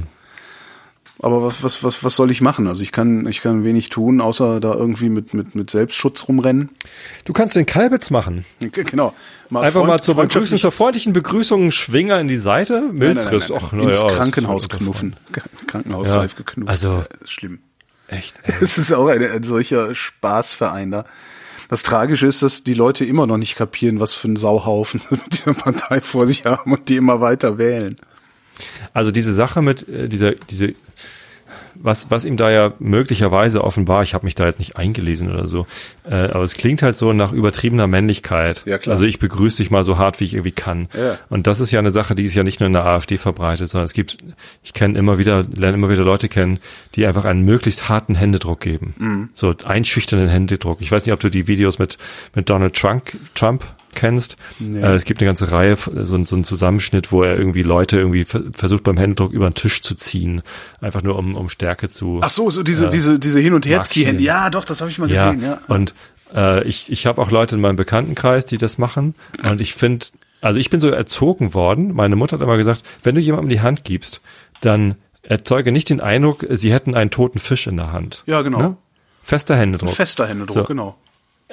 Aber 1.20 1.42
was, 1.42 1.64
was, 1.64 1.82
was, 1.82 2.04
was 2.04 2.14
soll 2.14 2.30
ich 2.30 2.40
machen? 2.40 2.68
Also 2.68 2.82
ich 2.84 2.92
kann, 2.92 3.26
ich 3.26 3.40
kann 3.40 3.64
wenig 3.64 3.88
tun, 3.88 4.20
außer 4.20 4.60
da 4.60 4.72
irgendwie 4.72 5.08
mit, 5.08 5.34
mit, 5.34 5.56
mit 5.56 5.68
Selbstschutz 5.68 6.28
rumrennen. 6.28 6.68
Du 7.24 7.32
kannst 7.32 7.56
den 7.56 7.66
Kalbitz 7.66 8.10
machen. 8.10 8.44
Genau. 8.60 9.12
Mal 9.50 9.62
Einfach 9.64 9.80
freund- 9.80 9.88
mal 9.88 10.00
zur 10.00 10.14
Begrüßung, 10.14 10.58
zur 10.58 10.70
freundlichen 10.72 11.12
Begrüßung 11.12 11.62
einen 11.62 11.72
Schwinger 11.72 12.20
in 12.20 12.28
die 12.28 12.36
Seite, 12.36 12.74
Nein, 12.74 12.82
nein, 12.82 12.98
nein, 12.98 12.98
Milzriss, 13.14 13.48
nein, 13.48 13.58
nein. 13.62 13.70
na 13.82 13.88
ins 13.88 14.02
ja, 14.02 14.08
Krankenhaus 14.10 14.68
knuffen. 14.68 15.16
Krankenhaus 15.66 16.08
Ja, 16.08 16.24
geknuffen. 16.26 16.68
also- 16.68 17.04
Das 17.10 17.22
ist 17.22 17.32
schlimm. 17.32 17.58
Echt. 18.06 18.38
Es 18.60 18.78
ist 18.78 18.92
auch 18.92 19.08
eine, 19.08 19.30
ein 19.30 19.42
solcher 19.42 19.92
Spaßverein 19.94 20.90
da. 20.92 21.04
Das 21.74 21.82
Tragische 21.82 22.28
ist, 22.28 22.40
dass 22.40 22.62
die 22.62 22.74
Leute 22.74 23.04
immer 23.04 23.26
noch 23.26 23.36
nicht 23.36 23.56
kapieren, 23.56 23.98
was 23.98 24.14
für 24.14 24.28
ein 24.28 24.36
Sauhaufen 24.36 25.00
dieser 25.32 25.54
Partei 25.54 26.00
vor 26.00 26.24
sich 26.24 26.44
haben 26.44 26.72
und 26.72 26.88
die 26.88 26.94
immer 26.94 27.20
weiter 27.20 27.58
wählen. 27.58 27.96
Also 28.92 29.10
diese 29.10 29.34
Sache 29.34 29.60
mit 29.60 29.88
äh, 29.88 30.08
dieser, 30.08 30.36
diese, 30.36 30.76
was, 31.74 32.10
was 32.10 32.24
ihm 32.24 32.36
da 32.36 32.50
ja 32.50 32.72
möglicherweise 32.78 33.64
offenbar, 33.64 34.02
ich 34.02 34.14
habe 34.14 34.24
mich 34.24 34.34
da 34.34 34.46
jetzt 34.46 34.58
nicht 34.58 34.76
eingelesen 34.76 35.30
oder 35.30 35.46
so, 35.46 35.66
äh, 36.08 36.14
aber 36.14 36.42
es 36.42 36.54
klingt 36.54 36.82
halt 36.82 36.96
so 36.96 37.12
nach 37.12 37.32
übertriebener 37.32 37.86
Männlichkeit. 37.86 38.62
Ja, 38.66 38.78
klar. 38.78 38.94
Also 38.94 39.04
ich 39.04 39.18
begrüße 39.18 39.58
dich 39.58 39.70
mal 39.70 39.84
so 39.84 39.98
hart, 39.98 40.20
wie 40.20 40.24
ich 40.24 40.34
irgendwie 40.34 40.52
kann. 40.52 40.88
Ja. 40.96 41.18
Und 41.28 41.46
das 41.46 41.60
ist 41.60 41.70
ja 41.70 41.78
eine 41.78 41.90
Sache, 41.90 42.14
die 42.14 42.24
ist 42.24 42.34
ja 42.34 42.42
nicht 42.42 42.60
nur 42.60 42.66
in 42.66 42.72
der 42.72 42.84
AfD 42.84 43.18
verbreitet, 43.18 43.68
sondern 43.68 43.86
es 43.86 43.92
gibt, 43.92 44.18
ich 44.62 44.72
kenne 44.72 44.98
immer 44.98 45.18
wieder, 45.18 45.44
lerne 45.54 45.76
immer 45.76 45.90
wieder 45.90 46.04
Leute 46.04 46.28
kennen, 46.28 46.58
die 46.94 47.06
einfach 47.06 47.24
einen 47.24 47.44
möglichst 47.44 47.88
harten 47.88 48.14
Händedruck 48.14 48.60
geben. 48.60 48.94
Mhm. 48.98 49.28
So 49.34 49.54
einschüchternden 49.64 50.28
Händedruck. 50.28 50.80
Ich 50.80 50.90
weiß 50.90 51.04
nicht, 51.06 51.12
ob 51.12 51.20
du 51.20 51.30
die 51.30 51.46
Videos 51.46 51.78
mit, 51.78 51.98
mit 52.34 52.48
Donald 52.48 52.74
Trump, 52.74 53.12
Trump 53.34 53.64
kennst. 53.94 54.36
Äh, 54.60 54.94
es 54.94 55.04
gibt 55.04 55.20
eine 55.20 55.28
ganze 55.28 55.50
Reihe, 55.52 55.76
so, 56.02 56.16
ein- 56.16 56.26
so 56.26 56.34
einen 56.34 56.44
Zusammenschnitt, 56.44 57.12
wo 57.12 57.22
er 57.22 57.36
irgendwie 57.38 57.62
Leute 57.62 57.98
irgendwie 57.98 58.24
ver- 58.24 58.42
versucht 58.52 58.82
beim 58.82 58.96
Händedruck 58.96 59.32
über 59.32 59.48
den 59.48 59.54
Tisch 59.54 59.82
zu 59.82 59.94
ziehen. 59.94 60.42
Einfach 60.80 61.02
nur 61.02 61.18
um, 61.18 61.34
um 61.36 61.48
Stärke 61.48 61.88
zu. 61.88 62.18
Ach 62.22 62.30
so, 62.30 62.50
so 62.50 62.62
diese, 62.62 62.88
diese, 62.88 63.18
diese 63.18 63.40
Hin- 63.40 63.54
und 63.54 63.66
Herziehen. 63.66 64.18
Ja, 64.20 64.50
doch, 64.50 64.64
das 64.64 64.80
habe 64.80 64.90
ich 64.90 64.98
mal 64.98 65.10
Ja, 65.10 65.32
gesehen. 65.32 65.46
Ja. 65.46 65.58
und 65.68 65.94
äh, 66.34 66.64
ich, 66.64 66.90
ich 66.90 67.06
habe 67.06 67.20
auch 67.22 67.30
Leute 67.30 67.54
in 67.54 67.60
meinem 67.60 67.76
Bekanntenkreis, 67.76 68.44
die 68.46 68.58
das 68.58 68.76
machen. 68.78 69.14
Und 69.48 69.60
ich 69.60 69.74
finde, 69.74 70.06
also 70.40 70.58
ich 70.58 70.68
bin 70.70 70.80
so 70.80 70.88
erzogen 70.90 71.54
worden. 71.54 71.94
Meine 71.94 72.16
Mutter 72.16 72.36
hat 72.36 72.42
immer 72.42 72.56
gesagt, 72.56 72.82
wenn 73.02 73.14
du 73.14 73.20
jemandem 73.20 73.50
die 73.50 73.60
Hand 73.60 73.84
gibst, 73.84 74.20
dann 74.60 74.96
erzeuge 75.22 75.72
nicht 75.72 75.88
den 75.90 76.00
Eindruck, 76.00 76.44
sie 76.50 76.72
hätten 76.72 76.94
einen 76.94 77.10
toten 77.10 77.38
Fisch 77.38 77.66
in 77.66 77.76
der 77.76 77.92
Hand. 77.92 78.22
Ja, 78.26 78.42
genau. 78.42 78.58
Ne? 78.58 78.76
Fester 79.22 79.56
Händedruck. 79.56 79.88
Fester 79.90 80.26
Händedruck, 80.26 80.54
So. 80.56 80.64
genau. 80.64 80.96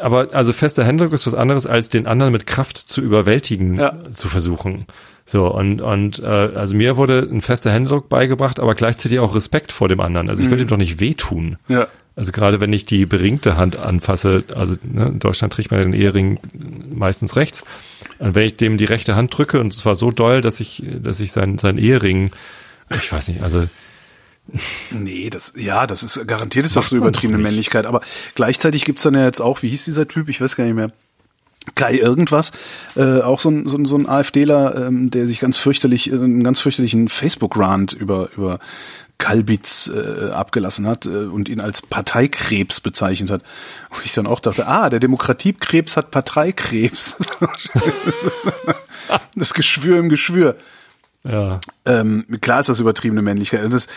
Aber 0.01 0.29
also 0.33 0.51
fester 0.53 0.83
Händedruck 0.83 1.13
ist 1.13 1.27
was 1.27 1.33
anderes, 1.33 1.65
als 1.67 1.89
den 1.89 2.07
anderen 2.07 2.31
mit 2.33 2.47
Kraft 2.47 2.77
zu 2.77 3.01
überwältigen 3.01 3.77
Ja. 3.79 3.93
zu 4.11 4.27
versuchen. 4.29 4.85
So, 5.25 5.47
und, 5.47 5.81
und 5.81 6.19
äh, 6.19 6.25
also 6.25 6.75
mir 6.75 6.97
wurde 6.97 7.27
ein 7.31 7.41
fester 7.41 7.71
Händedruck 7.71 8.09
beigebracht, 8.09 8.59
aber 8.59 8.75
gleichzeitig 8.75 9.19
auch 9.19 9.35
Respekt 9.35 9.71
vor 9.71 9.87
dem 9.87 9.99
anderen. 9.99 10.29
Also 10.29 10.43
ich 10.43 10.49
will 10.49 10.57
dem 10.57 10.67
doch 10.67 10.77
nicht 10.77 10.99
wehtun. 10.99 11.57
Ja. 11.67 11.87
Also 12.15 12.31
gerade 12.33 12.59
wenn 12.59 12.73
ich 12.73 12.85
die 12.85 13.05
beringte 13.05 13.55
Hand 13.55 13.77
anfasse, 13.77 14.43
also 14.55 14.75
ne, 14.83 15.05
in 15.05 15.19
Deutschland 15.19 15.53
trägt 15.53 15.71
man 15.71 15.79
den 15.79 15.93
Ehering 15.93 16.39
meistens 16.93 17.35
rechts. 17.37 17.63
Und 18.19 18.35
wenn 18.35 18.47
ich 18.47 18.57
dem 18.57 18.77
die 18.77 18.85
rechte 18.85 19.15
Hand 19.15 19.35
drücke 19.37 19.59
und 19.61 19.73
zwar 19.73 19.95
so 19.95 20.11
doll, 20.11 20.41
dass 20.41 20.59
ich, 20.59 20.83
dass 21.01 21.19
ich 21.21 21.31
sein, 21.31 21.57
sein 21.57 21.77
Ehering, 21.77 22.31
ich 22.95 23.11
weiß 23.11 23.29
nicht, 23.29 23.41
also 23.41 23.65
Nee, 24.91 25.29
das, 25.29 25.53
ja, 25.55 25.87
das 25.87 26.03
ist 26.03 26.27
garantiert 26.27 26.65
ist 26.65 26.75
das 26.75 26.89
so 26.89 26.97
übertriebene 26.97 27.41
Männlichkeit, 27.41 27.85
aber 27.85 28.01
gleichzeitig 28.35 28.85
gibt's 28.85 29.03
dann 29.03 29.13
ja 29.13 29.23
jetzt 29.23 29.39
auch, 29.39 29.61
wie 29.61 29.69
hieß 29.69 29.85
dieser 29.85 30.07
Typ, 30.07 30.29
ich 30.29 30.41
weiß 30.41 30.55
gar 30.55 30.65
nicht 30.65 30.75
mehr. 30.75 30.91
Kai 31.75 31.93
irgendwas, 31.93 32.51
äh, 32.95 33.21
auch 33.21 33.39
so 33.39 33.49
ein, 33.49 33.67
so 33.67 33.77
ein, 33.77 33.85
so 33.85 33.95
ein 33.95 34.09
AfDler, 34.09 34.87
ähm, 34.87 35.11
der 35.11 35.27
sich 35.27 35.39
ganz 35.39 35.59
fürchterlich, 35.59 36.11
äh, 36.11 36.15
einen 36.15 36.43
ganz 36.43 36.59
fürchterlichen 36.59 37.07
Facebook-Rant 37.07 37.93
über, 37.93 38.29
über 38.35 38.57
Kalbitz 39.19 39.91
äh, 39.93 40.31
abgelassen 40.31 40.87
hat 40.87 41.05
äh, 41.05 41.09
und 41.09 41.47
ihn 41.47 41.59
als 41.59 41.83
Parteikrebs 41.83 42.81
bezeichnet 42.81 43.29
hat. 43.29 43.43
Wo 43.91 43.97
ich 44.03 44.13
dann 44.13 44.25
auch 44.25 44.39
dachte, 44.39 44.65
ah, 44.65 44.89
der 44.89 44.99
Demokratiekrebs 44.99 45.95
hat 45.95 46.09
Parteikrebs. 46.09 47.15
das 49.35 49.53
Geschwür 49.53 49.99
im 49.99 50.09
Geschwür. 50.09 50.55
Ja. 51.23 51.59
Ähm, 51.85 52.25
klar 52.41 52.61
ist 52.61 52.69
das 52.69 52.79
übertriebene 52.79 53.21
Männlichkeit. 53.21 53.63
Und, 53.63 53.73
das, 53.73 53.87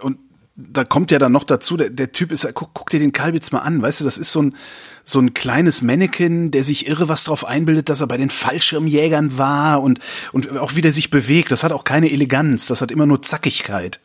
und 0.00 0.18
da 0.54 0.84
kommt 0.84 1.10
ja 1.10 1.18
dann 1.18 1.32
noch 1.32 1.44
dazu, 1.44 1.76
der, 1.76 1.90
der 1.90 2.12
Typ 2.12 2.32
ist, 2.32 2.48
guck, 2.54 2.70
guck 2.74 2.90
dir 2.90 3.00
den 3.00 3.12
Kalbitz 3.12 3.52
mal 3.52 3.60
an, 3.60 3.82
weißt 3.82 4.00
du, 4.00 4.04
das 4.04 4.18
ist 4.18 4.32
so 4.32 4.42
ein, 4.42 4.56
so 5.04 5.18
ein 5.20 5.34
kleines 5.34 5.82
Mannequin, 5.82 6.50
der 6.50 6.64
sich 6.64 6.86
irre 6.86 7.08
was 7.08 7.24
drauf 7.24 7.44
einbildet, 7.44 7.88
dass 7.88 8.00
er 8.00 8.06
bei 8.06 8.16
den 8.16 8.30
Fallschirmjägern 8.30 9.36
war 9.38 9.82
und, 9.82 10.00
und 10.32 10.56
auch 10.58 10.76
wie 10.76 10.80
der 10.80 10.92
sich 10.92 11.10
bewegt. 11.10 11.50
Das 11.50 11.64
hat 11.64 11.72
auch 11.72 11.84
keine 11.84 12.10
Eleganz, 12.10 12.66
das 12.66 12.80
hat 12.80 12.90
immer 12.90 13.06
nur 13.06 13.22
Zackigkeit. 13.22 14.00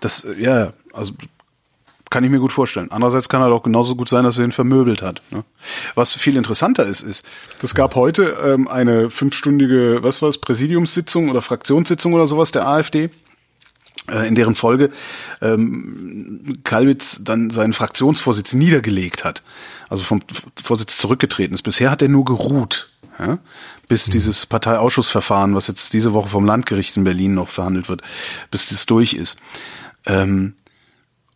Das, 0.00 0.26
ja, 0.38 0.72
also 0.92 1.14
kann 2.10 2.24
ich 2.24 2.30
mir 2.30 2.38
gut 2.38 2.52
vorstellen. 2.52 2.90
Andererseits 2.90 3.28
kann 3.28 3.42
er 3.42 3.50
doch 3.50 3.62
genauso 3.62 3.94
gut 3.96 4.08
sein, 4.08 4.24
dass 4.24 4.38
er 4.38 4.44
ihn 4.44 4.52
vermöbelt 4.52 5.02
hat. 5.02 5.22
Ne? 5.30 5.44
Was 5.94 6.12
viel 6.12 6.36
interessanter 6.36 6.86
ist, 6.86 7.02
ist, 7.02 7.26
es 7.62 7.74
gab 7.74 7.94
heute 7.94 8.36
ähm, 8.44 8.68
eine 8.68 9.10
fünfstündige, 9.10 10.02
was 10.02 10.22
war 10.22 10.28
es, 10.28 10.38
Präsidiumssitzung 10.38 11.28
oder 11.28 11.42
Fraktionssitzung 11.42 12.14
oder 12.14 12.26
sowas 12.26 12.52
der 12.52 12.66
AfD 12.66 13.10
äh, 14.10 14.26
in 14.26 14.34
deren 14.34 14.54
Folge 14.54 14.90
ähm, 15.42 16.60
Kalwitz 16.64 17.20
dann 17.22 17.50
seinen 17.50 17.72
Fraktionsvorsitz 17.72 18.54
niedergelegt 18.54 19.24
hat, 19.24 19.42
also 19.88 20.02
vom 20.02 20.22
Vorsitz 20.62 20.98
zurückgetreten 20.98 21.54
ist. 21.54 21.62
Bisher 21.62 21.90
hat 21.90 22.02
er 22.02 22.08
nur 22.08 22.24
geruht, 22.24 22.90
ja, 23.18 23.38
bis 23.88 24.06
mhm. 24.06 24.12
dieses 24.12 24.46
Parteiausschussverfahren, 24.46 25.54
was 25.54 25.66
jetzt 25.66 25.92
diese 25.92 26.12
Woche 26.12 26.28
vom 26.28 26.44
Landgericht 26.44 26.96
in 26.96 27.04
Berlin 27.04 27.34
noch 27.34 27.48
verhandelt 27.48 27.88
wird, 27.88 28.02
bis 28.50 28.68
das 28.68 28.86
durch 28.86 29.14
ist. 29.14 29.38
Ähm, 30.06 30.54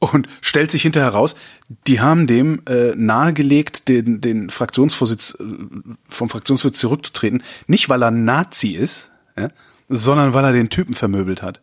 und 0.02 0.28
stellt 0.40 0.70
sich 0.70 0.82
hinterher 0.82 1.12
heraus, 1.12 1.36
die 1.86 2.00
haben 2.00 2.26
dem 2.26 2.62
äh, 2.66 2.94
nahegelegt, 2.96 3.88
den, 3.88 4.20
den 4.20 4.50
Fraktionsvorsitz 4.50 5.38
äh, 5.38 5.44
vom 6.08 6.28
Fraktionsvorsitz 6.28 6.80
zurückzutreten, 6.80 7.42
nicht 7.68 7.88
weil 7.88 8.02
er 8.02 8.10
Nazi 8.10 8.70
ist, 8.70 9.10
ja, 9.36 9.48
sondern 9.88 10.34
weil 10.34 10.44
er 10.44 10.52
den 10.52 10.70
Typen 10.70 10.94
vermöbelt 10.94 11.42
hat. 11.42 11.60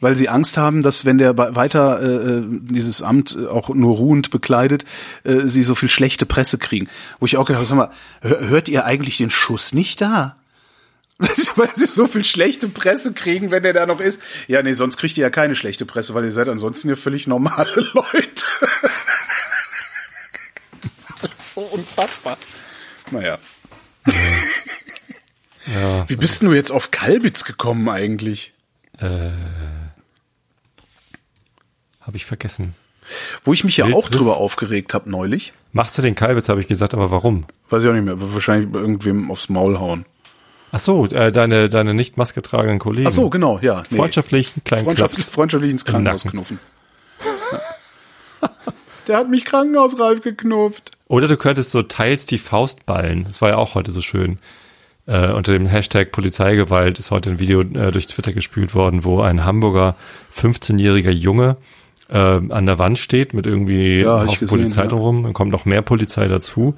Weil 0.00 0.16
sie 0.16 0.28
Angst 0.28 0.56
haben, 0.56 0.82
dass 0.82 1.04
wenn 1.04 1.18
der 1.18 1.36
weiter 1.36 2.00
äh, 2.00 2.38
äh 2.38 2.44
dieses 2.48 3.02
Amt 3.02 3.36
äh, 3.38 3.46
auch 3.46 3.68
nur 3.68 3.96
ruhend 3.96 4.30
bekleidet, 4.30 4.84
äh, 5.24 5.40
sie 5.44 5.62
so 5.62 5.74
viel 5.74 5.90
schlechte 5.90 6.26
Presse 6.26 6.56
kriegen. 6.56 6.88
Wo 7.20 7.26
ich 7.26 7.36
auch 7.36 7.44
gedacht 7.44 7.58
habe, 7.58 7.66
sag 7.66 7.76
mal, 7.76 7.90
hört 8.22 8.68
ihr 8.68 8.86
eigentlich 8.86 9.18
den 9.18 9.30
Schuss 9.30 9.74
nicht 9.74 10.00
da? 10.00 10.41
weil 11.56 11.74
sie 11.74 11.86
so 11.86 12.06
viel 12.06 12.24
schlechte 12.24 12.68
Presse 12.68 13.12
kriegen, 13.12 13.50
wenn 13.50 13.62
der 13.62 13.72
da 13.72 13.86
noch 13.86 14.00
ist. 14.00 14.20
Ja, 14.48 14.62
nee, 14.62 14.72
sonst 14.72 14.96
kriegt 14.96 15.16
ihr 15.16 15.22
ja 15.22 15.30
keine 15.30 15.54
schlechte 15.56 15.86
Presse, 15.86 16.14
weil 16.14 16.24
ihr 16.24 16.32
seid 16.32 16.48
ansonsten 16.48 16.88
ja 16.88 16.96
völlig 16.96 17.26
normale 17.26 17.74
Leute. 17.94 18.44
so 21.38 21.62
unfassbar. 21.62 22.38
Naja. 23.10 23.38
Ja. 25.66 26.08
Wie 26.08 26.16
bist 26.16 26.42
du 26.42 26.52
jetzt 26.52 26.72
auf 26.72 26.90
Kalbitz 26.90 27.44
gekommen 27.44 27.88
eigentlich? 27.88 28.52
Äh, 28.98 29.30
habe 32.00 32.16
ich 32.16 32.24
vergessen. 32.24 32.74
Wo 33.44 33.52
ich 33.52 33.64
mich 33.64 33.76
ja 33.76 33.86
auch 33.86 34.08
drüber 34.08 34.36
aufgeregt 34.38 34.94
habe 34.94 35.10
neulich. 35.10 35.52
Machst 35.72 35.96
du 35.98 36.02
den 36.02 36.14
Kalbitz, 36.14 36.48
habe 36.48 36.60
ich 36.60 36.68
gesagt, 36.68 36.94
aber 36.94 37.10
warum? 37.10 37.46
Weiß 37.68 37.82
ich 37.82 37.88
auch 37.88 37.94
nicht 37.94 38.04
mehr. 38.04 38.14
Wahrscheinlich 38.18 38.74
irgendwem 38.74 39.30
aufs 39.30 39.48
Maul 39.48 39.78
hauen. 39.78 40.04
Ach 40.74 40.80
so, 40.80 41.06
äh, 41.06 41.30
deine, 41.30 41.68
deine 41.68 41.92
nicht 41.92 42.16
Maske 42.16 42.40
tragenden 42.40 42.78
Kollegen. 42.78 43.06
Ach 43.06 43.12
so, 43.12 43.28
genau, 43.28 43.58
ja. 43.60 43.82
Nee. 43.90 43.98
Freundschaftlich, 43.98 44.52
einen 44.56 44.64
kleinen 44.64 44.84
Freundschaft, 44.86 45.14
Klaps 45.14 45.28
Freundschaftlich 45.28 45.70
ins 45.70 45.84
Krankenhaus 45.84 46.24
knuffen. 46.24 46.58
Der 49.06 49.18
hat 49.18 49.28
mich 49.28 49.44
krankenhausreif 49.44 50.22
geknufft. 50.22 50.92
Oder 51.08 51.28
du 51.28 51.36
könntest 51.36 51.72
so 51.72 51.82
teils 51.82 52.24
die 52.24 52.38
Faust 52.38 52.86
ballen. 52.86 53.24
Das 53.24 53.42
war 53.42 53.50
ja 53.50 53.56
auch 53.56 53.74
heute 53.74 53.90
so 53.90 54.00
schön. 54.00 54.38
Äh, 55.06 55.32
unter 55.32 55.52
dem 55.52 55.66
Hashtag 55.66 56.10
Polizeigewalt 56.10 56.98
ist 56.98 57.10
heute 57.10 57.30
ein 57.30 57.40
Video 57.40 57.60
äh, 57.60 57.90
durch 57.90 58.06
Twitter 58.06 58.32
gespült 58.32 58.74
worden, 58.74 59.04
wo 59.04 59.20
ein 59.20 59.44
Hamburger 59.44 59.96
15-jähriger 60.34 61.10
Junge 61.10 61.56
äh, 62.08 62.16
an 62.16 62.64
der 62.64 62.78
Wand 62.78 62.98
steht 62.98 63.34
mit 63.34 63.46
irgendwie 63.46 64.00
ja, 64.00 64.24
Polizei 64.24 64.82
ja. 64.82 64.86
drumherum. 64.86 65.24
Dann 65.24 65.32
kommt 65.34 65.52
noch 65.52 65.66
mehr 65.66 65.82
Polizei 65.82 66.28
dazu. 66.28 66.76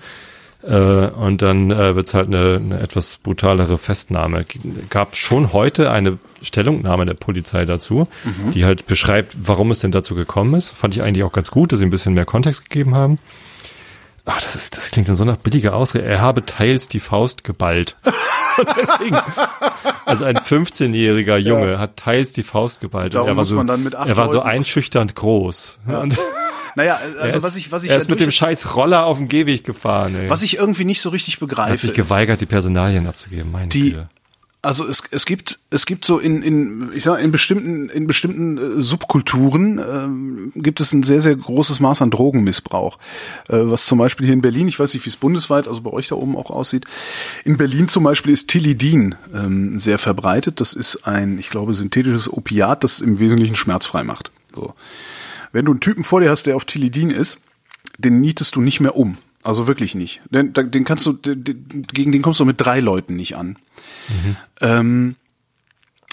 Äh, 0.67 1.09
und 1.09 1.43
dann 1.43 1.71
äh, 1.71 1.95
wird 1.95 2.09
es 2.09 2.15
halt 2.15 2.29
eine, 2.29 2.57
eine 2.57 2.81
etwas 2.81 3.19
brutalere 3.19 3.77
Festnahme. 3.77 4.47
Gab 4.89 5.17
schon 5.17 5.53
heute 5.53 5.91
eine 5.91 6.19
Stellungnahme 6.43 7.07
der 7.07 7.15
Polizei 7.15 7.65
dazu, 7.65 8.09
mhm. 8.25 8.53
die 8.53 8.65
halt 8.65 8.87
beschreibt, 8.87 9.37
warum 9.43 9.71
es 9.71 9.81
denn 9.81 9.93
dazu 9.93 10.15
gekommen 10.15 10.55
ist. 10.55 10.71
Fand 10.71 10.95
ich 10.95 11.03
eigentlich 11.03 11.25
auch 11.25 11.33
ganz 11.33 11.51
gut, 11.51 11.73
dass 11.73 11.81
sie 11.81 11.87
ein 11.87 11.91
bisschen 11.91 12.15
mehr 12.15 12.25
Kontext 12.25 12.69
gegeben 12.69 12.95
haben. 12.95 13.19
Ah, 14.27 14.37
das 14.37 14.57
ist, 14.57 14.79
das 14.79 14.91
klingt 14.91 15.07
dann 15.09 15.17
so 15.17 15.25
nach 15.25 15.37
billiger 15.37 15.75
Ausrede. 15.75 16.07
Er 16.07 16.23
habe 16.23 16.47
teils 16.47 16.89
die 16.89 17.01
Faust 17.01 17.45
geballt. 17.45 17.97
Und 18.57 18.69
deswegen, 18.81 19.19
also 20.07 20.25
ein 20.25 20.39
15-jähriger 20.39 21.37
Junge 21.37 21.73
ja. 21.73 21.79
hat 21.79 21.97
teils 21.97 22.33
die 22.33 22.45
Faust 22.45 22.81
geballt. 22.81 23.17
Darum 23.17 23.29
und 23.29 23.33
er 23.33 23.37
war 23.37 23.45
so, 23.45 23.59
er 23.59 24.17
war 24.17 24.29
so 24.29 24.41
einschüchternd 24.41 25.17
groß. 25.17 25.79
Ja. 25.89 25.99
Und 25.99 26.19
naja, 26.75 26.99
also 27.21 27.43
was 27.43 27.57
ich, 27.57 27.71
was 27.73 27.85
ich. 27.85 27.91
Er 27.91 27.99
ist 27.99 28.11
mit 28.11 28.21
dem 28.21 28.31
scheiß 28.31 28.75
Roller 28.75 29.07
auf 29.07 29.19
dem 29.19 29.29
Gehweg 29.29 29.65
gefahren, 29.65 30.15
ey. 30.15 30.31
Was 30.31 30.43
ich 30.43 30.57
irgendwie 30.57 30.85
nicht 30.85 31.01
so 31.01 31.11
richtig 31.11 31.39
begreife. 31.39 31.71
Er 31.71 31.73
hat 31.75 31.81
sich 31.81 31.95
geweigert, 31.95 32.41
die 32.41 32.47
Personalien 32.47 33.07
abzugeben, 33.07 33.53
meine 33.53 33.69
die, 33.69 33.91
Güte. 33.91 34.09
Also 34.65 34.89
es, 34.89 35.03
es 35.11 35.27
gibt 35.27 35.59
es 35.69 35.85
gibt 35.85 36.07
so 36.07 36.19
in 36.19 36.43
in 36.43 36.91
ich 36.95 37.03
sag 37.03 37.21
in 37.21 37.31
bestimmten 37.31 37.91
in 37.91 38.07
bestimmten 38.07 38.79
äh, 38.79 38.83
Subkulturen 38.83 39.79
äh, 40.57 40.61
gibt 40.61 40.81
es 40.81 40.93
ein 40.95 41.03
sehr 41.03 41.21
sehr 41.21 41.37
großes 41.37 41.81
Maß 41.81 42.01
an 42.01 42.11
Drogenmissbrauch, 42.11 42.99
äh, 43.49 43.59
was 43.59 43.85
zum 43.85 43.99
Beispiel 43.99 44.25
hier 44.25 44.33
in 44.33 44.41
Berlin, 44.41 44.67
ich 44.67 44.81
weiß 44.81 44.95
nicht 44.95 45.05
wie 45.05 45.11
es 45.11 45.17
bundesweit, 45.17 45.69
also 45.69 45.83
bei 45.83 45.91
euch 45.91 46.09
da 46.09 46.15
oben 46.15 46.35
auch 46.35 46.51
aussieht. 46.51 46.87
In 47.45 47.59
Berlin 47.59 47.89
zum 47.89 48.05
Beispiel 48.05 48.33
ist 48.33 48.49
Tilidin 48.49 49.17
ähm, 49.35 49.79
sehr 49.79 49.99
verbreitet. 49.99 50.61
Das 50.61 50.73
ist 50.73 51.07
ein, 51.07 51.39
ich 51.39 51.51
glaube, 51.51 51.75
synthetisches 51.75 52.33
Opiat, 52.33 52.85
das 52.85 53.01
im 53.01 53.19
Wesentlichen 53.19 53.57
schmerzfrei 53.57 54.03
macht. 54.03 54.33
So. 54.55 54.73
Wenn 55.55 55.67
du 55.67 55.71
einen 55.71 55.81
Typen 55.81 56.03
vor 56.03 56.21
dir 56.21 56.31
hast, 56.31 56.47
der 56.47 56.57
auf 56.57 56.65
Tilidin 56.65 57.11
ist, 57.11 57.41
den 57.97 58.21
nietest 58.21 58.57
du 58.57 58.61
nicht 58.61 58.81
mehr 58.81 58.97
um. 58.97 59.19
Also 59.45 59.69
wirklich 59.69 59.95
nicht. 59.95 60.21
Den, 60.29 60.53
den 60.53 60.85
kannst 60.85 61.07
du, 61.07 61.13
den, 61.13 61.87
gegen 61.87 62.11
den 62.11 62.23
kommst 62.23 62.41
du 62.41 62.45
mit 62.45 62.61
drei 62.61 62.81
Leuten 62.81 63.15
nicht 63.15 63.37
an. 63.37 63.57
Mhm. 64.09 64.37
Ähm, 64.61 65.17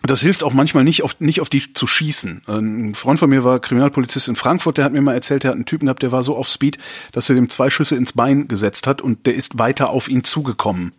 das 0.04 0.22
hilft 0.22 0.44
auch 0.44 0.54
manchmal 0.54 0.84
nicht, 0.84 1.02
auf, 1.02 1.20
nicht 1.20 1.42
auf 1.42 1.50
die 1.50 1.74
zu 1.74 1.88
schießen. 1.88 2.44
Ein 2.46 2.94
Freund 2.94 3.18
von 3.18 3.32
mir 3.32 3.44
war 3.44 3.60
Kriminalpolizist 3.60 4.28
in 4.28 4.36
Frankfurt, 4.36 4.78
der 4.78 4.86
hat 4.86 4.94
mir 4.94 5.02
mal 5.02 5.16
erzählt, 5.16 5.44
der 5.44 5.50
hat 5.50 5.56
einen 5.56 5.66
Typen 5.66 5.88
gehabt, 5.88 6.04
der 6.04 6.12
war 6.12 6.22
so 6.22 6.36
auf 6.36 6.48
Speed, 6.48 6.78
dass 7.12 7.28
er 7.28 7.36
dem 7.36 7.50
zwei 7.50 7.72
Schüsse 7.72 7.96
ins 7.96 8.14
Bein 8.14 8.48
gesetzt 8.48 8.86
hat 8.86 9.02
und 9.02 9.26
der 9.26 9.34
ist 9.34 9.58
weiter 9.58 9.89
auf 9.89 10.08
ihn 10.08 10.24
zugekommen. 10.24 10.94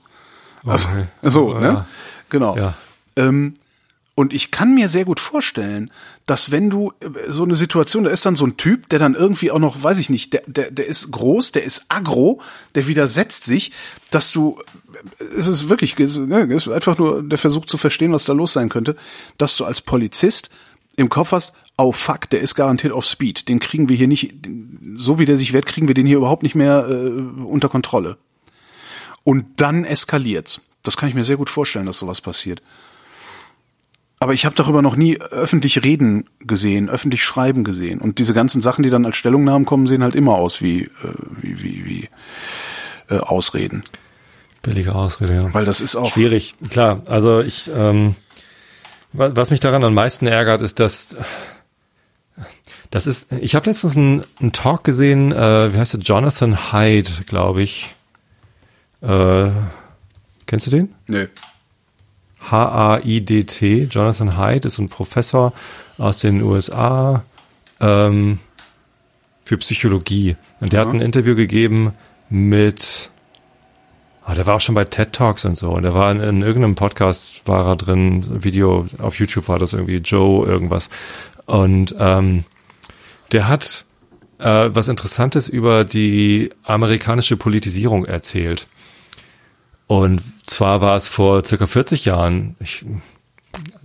Also, 0.64 0.88
okay. 0.88 1.06
so, 1.22 1.54
ne? 1.58 1.66
Ja. 1.66 1.86
Genau. 2.28 2.56
Ja. 2.56 2.74
Ähm, 3.14 3.54
und 4.14 4.32
ich 4.32 4.50
kann 4.50 4.74
mir 4.74 4.88
sehr 4.88 5.04
gut 5.04 5.20
vorstellen, 5.20 5.90
dass 6.26 6.50
wenn 6.50 6.70
du 6.70 6.92
äh, 7.00 7.30
so 7.30 7.42
eine 7.42 7.54
Situation, 7.54 8.04
da 8.04 8.10
ist 8.10 8.24
dann 8.24 8.36
so 8.36 8.46
ein 8.46 8.56
Typ, 8.56 8.88
der 8.88 8.98
dann 8.98 9.14
irgendwie 9.14 9.50
auch 9.50 9.58
noch, 9.58 9.82
weiß 9.82 9.98
ich 9.98 10.10
nicht, 10.10 10.32
der, 10.32 10.42
der, 10.46 10.70
der 10.70 10.86
ist 10.86 11.10
groß, 11.10 11.52
der 11.52 11.64
ist 11.64 11.86
aggro, 11.88 12.40
der 12.74 12.86
widersetzt 12.86 13.44
sich, 13.44 13.72
dass 14.10 14.32
du, 14.32 14.58
äh, 15.18 15.24
es 15.36 15.46
ist 15.46 15.68
wirklich, 15.68 15.98
es 15.98 16.16
ist 16.16 16.68
einfach 16.68 16.98
nur 16.98 17.22
der 17.22 17.38
Versuch 17.38 17.66
zu 17.66 17.76
verstehen, 17.76 18.12
was 18.12 18.24
da 18.24 18.32
los 18.32 18.52
sein 18.52 18.68
könnte, 18.68 18.96
dass 19.38 19.56
du 19.56 19.64
als 19.64 19.80
Polizist 19.80 20.50
im 20.96 21.08
Kopf 21.08 21.32
hast, 21.32 21.52
oh 21.78 21.92
fuck, 21.92 22.28
der 22.30 22.40
ist 22.40 22.54
garantiert 22.54 22.92
auf 22.92 23.06
Speed, 23.06 23.48
den 23.48 23.58
kriegen 23.58 23.88
wir 23.88 23.96
hier 23.96 24.08
nicht, 24.08 24.34
so 24.96 25.18
wie 25.18 25.24
der 25.24 25.36
sich 25.36 25.52
wehrt, 25.52 25.66
kriegen 25.66 25.88
wir 25.88 25.94
den 25.94 26.06
hier 26.06 26.18
überhaupt 26.18 26.42
nicht 26.42 26.54
mehr 26.54 26.86
äh, 26.88 27.44
unter 27.44 27.68
Kontrolle. 27.68 28.18
Und 29.24 29.46
dann 29.56 29.84
eskaliert's. 29.84 30.60
Das 30.82 30.96
kann 30.96 31.08
ich 31.08 31.14
mir 31.14 31.24
sehr 31.24 31.36
gut 31.36 31.48
vorstellen, 31.48 31.86
dass 31.86 31.98
sowas 31.98 32.20
passiert. 32.20 32.60
Aber 34.22 34.34
ich 34.34 34.44
habe 34.44 34.54
darüber 34.54 34.82
noch 34.82 34.94
nie 34.94 35.18
öffentlich 35.18 35.82
reden 35.82 36.26
gesehen, 36.38 36.88
öffentlich 36.88 37.24
schreiben 37.24 37.64
gesehen. 37.64 38.00
Und 38.00 38.20
diese 38.20 38.34
ganzen 38.34 38.62
Sachen, 38.62 38.84
die 38.84 38.90
dann 38.90 39.04
als 39.04 39.16
Stellungnahmen 39.16 39.66
kommen, 39.66 39.88
sehen 39.88 40.04
halt 40.04 40.14
immer 40.14 40.36
aus 40.36 40.62
wie, 40.62 40.82
äh, 40.82 40.90
wie, 41.40 41.60
wie, 41.60 41.84
wie 41.84 42.08
äh, 43.12 43.18
Ausreden. 43.18 43.82
Billige 44.62 44.94
Ausrede, 44.94 45.34
ja. 45.34 45.52
Weil 45.52 45.64
das 45.64 45.80
ist 45.80 45.96
auch. 45.96 46.12
Schwierig, 46.12 46.54
klar. 46.70 47.02
Also 47.06 47.40
ich, 47.40 47.68
ähm, 47.74 48.14
was 49.12 49.50
mich 49.50 49.58
daran 49.58 49.82
am 49.82 49.94
meisten 49.94 50.28
ärgert, 50.28 50.62
ist, 50.62 50.78
dass 50.78 51.16
das 52.90 53.08
ist, 53.08 53.32
ich 53.32 53.56
habe 53.56 53.66
letztens 53.66 53.96
einen, 53.96 54.22
einen 54.38 54.52
Talk 54.52 54.84
gesehen, 54.84 55.32
äh, 55.32 55.74
wie 55.74 55.78
heißt 55.78 55.94
der, 55.94 56.00
Jonathan 56.00 56.72
Hyde, 56.72 57.24
glaube 57.26 57.62
ich. 57.62 57.92
Äh, 59.00 59.50
kennst 60.46 60.68
du 60.68 60.70
den? 60.70 60.94
Nee. 61.08 61.26
H-A-I-D-T. 62.50 63.88
Jonathan 63.90 64.36
Haidt 64.36 64.64
ist 64.64 64.78
ein 64.78 64.88
Professor 64.88 65.52
aus 65.98 66.18
den 66.18 66.42
USA 66.42 67.24
ähm, 67.80 68.38
für 69.44 69.56
Psychologie. 69.58 70.36
Und 70.60 70.72
der 70.72 70.80
Ja. 70.82 70.86
hat 70.86 70.94
ein 70.94 71.00
Interview 71.00 71.34
gegeben 71.34 71.92
mit, 72.28 73.10
ah, 74.24 74.34
der 74.34 74.46
war 74.46 74.56
auch 74.56 74.60
schon 74.60 74.74
bei 74.74 74.84
TED 74.84 75.12
Talks 75.12 75.44
und 75.44 75.56
so. 75.56 75.70
Und 75.70 75.82
der 75.82 75.94
war 75.94 76.10
in, 76.10 76.20
in 76.20 76.42
irgendeinem 76.42 76.74
Podcast, 76.74 77.42
war 77.46 77.66
er 77.66 77.76
drin, 77.76 78.42
Video 78.44 78.86
auf 78.98 79.18
YouTube 79.18 79.48
war 79.48 79.58
das 79.58 79.72
irgendwie, 79.72 79.96
Joe 79.96 80.46
irgendwas. 80.46 80.88
Und 81.46 81.94
ähm, 81.98 82.44
der 83.32 83.48
hat 83.48 83.84
äh, 84.38 84.70
was 84.72 84.88
Interessantes 84.88 85.48
über 85.48 85.84
die 85.84 86.50
amerikanische 86.64 87.36
Politisierung 87.36 88.04
erzählt. 88.04 88.66
Und 90.00 90.22
zwar 90.46 90.80
war 90.80 90.96
es 90.96 91.06
vor 91.06 91.44
circa 91.44 91.66
40 91.66 92.06
Jahren, 92.06 92.56
ich, 92.60 92.84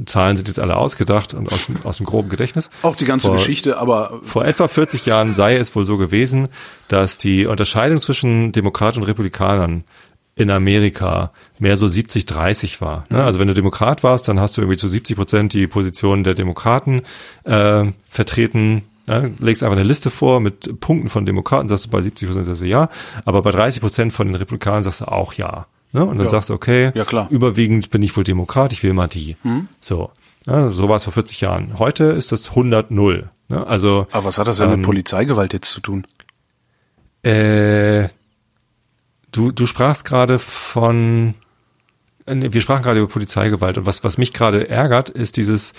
Zahlen 0.06 0.38
sind 0.38 0.48
jetzt 0.48 0.60
alle 0.60 0.78
ausgedacht 0.78 1.34
und 1.34 1.52
aus, 1.52 1.66
dem- 1.66 1.76
aus 1.84 1.98
dem 1.98 2.06
groben 2.06 2.30
Gedächtnis. 2.30 2.70
Auch 2.82 2.96
die 2.96 3.04
ganze 3.04 3.28
Vor- 3.28 3.36
Geschichte, 3.36 3.78
aber 3.78 4.22
Vor 4.24 4.46
etwa 4.46 4.70
40 4.70 5.06
Jahren 5.06 5.36
sei 5.36 5.58
es 5.58 5.76
wohl 5.76 5.84
so 5.84 5.98
gewesen, 5.98 6.48
dass 6.88 7.18
die 7.18 7.46
Unterscheidung 7.46 8.00
zwischen 8.00 8.54
Demokraten 8.54 9.00
und 9.00 9.04
Republikanern 9.06 9.84
in 10.36 10.50
Amerika 10.52 11.32
mehr 11.60 11.76
so 11.76 11.88
70-30 11.88 12.80
war. 12.80 13.06
Ne? 13.10 13.22
Also 13.24 13.40
wenn 13.40 13.48
du 13.50 13.54
Demokrat 13.54 14.04
warst, 14.04 14.28
dann 14.30 14.40
hast 14.40 14.56
du 14.56 14.62
irgendwie 14.62 14.78
zu 14.78 14.88
70 14.88 15.18
Prozent 15.18 15.54
die 15.54 15.68
Position 15.68 16.24
der 16.24 16.36
Demokraten 16.36 17.02
äh, 17.44 17.86
vertreten. 18.10 18.84
Ne? 19.08 19.34
Legst 19.40 19.64
einfach 19.64 19.76
eine 19.76 19.84
Liste 19.88 20.10
vor 20.12 20.40
mit 20.40 20.80
Punkten 20.80 21.10
von 21.10 21.26
Demokraten, 21.26 21.68
sagst 21.68 21.86
du 21.88 21.90
bei 21.90 22.02
70 22.02 22.28
Prozent 22.30 22.46
sagst 22.46 22.62
du 22.62 22.66
ja, 22.68 22.88
aber 23.26 23.42
bei 23.42 23.52
30 23.52 23.82
Prozent 23.82 24.14
von 24.14 24.28
den 24.28 24.36
Republikanern 24.36 24.84
sagst 24.84 25.02
du 25.02 25.06
auch 25.06 25.34
ja. 25.34 25.66
Ne? 25.94 26.04
Und 26.06 26.18
dann 26.18 26.26
Ja. 26.28 26.32
sagst 26.32 26.50
du, 26.50 26.54
okay, 26.54 26.92
Ja, 26.96 27.28
überwiegend 27.30 27.90
bin 27.92 28.02
ich 28.04 28.16
wohl 28.18 28.24
Demokrat, 28.24 28.74
ich 28.74 28.84
will 28.84 28.94
mal 28.94 29.08
die. 29.08 29.38
So. 29.80 30.12
Ja, 30.46 30.70
so 30.70 30.88
war 30.90 30.98
es 30.98 31.04
vor 31.06 31.14
40 31.14 31.42
Jahren. 31.42 31.78
Heute 31.80 32.06
ist 32.06 32.32
das 32.32 32.52
100-0. 32.52 33.26
Ne? 33.50 33.66
Also 33.68 34.08
aber 34.12 34.26
was 34.26 34.38
hat 34.38 34.48
das 34.48 34.58
denn 34.58 34.70
Ähm, 34.72 34.78
mit 34.80 34.86
Polizeigewalt 34.86 35.54
jetzt 35.54 35.72
zu 35.72 35.80
tun? 35.82 36.06
äh, 37.24 38.08
du, 39.32 39.52
du 39.52 39.66
sprachst 39.66 40.06
gerade 40.06 40.40
von, 40.40 41.34
äh, 42.26 42.36
wir 42.52 42.62
sprachen 42.62 42.84
gerade 42.84 43.00
über 43.00 43.10
Polizeigewalt 43.10 43.78
und 43.78 43.86
was, 43.86 44.04
was 44.04 44.18
mich 44.18 44.34
gerade 44.34 44.70
ärgert, 44.70 45.10
ist 45.10 45.38
dieses 45.38 45.74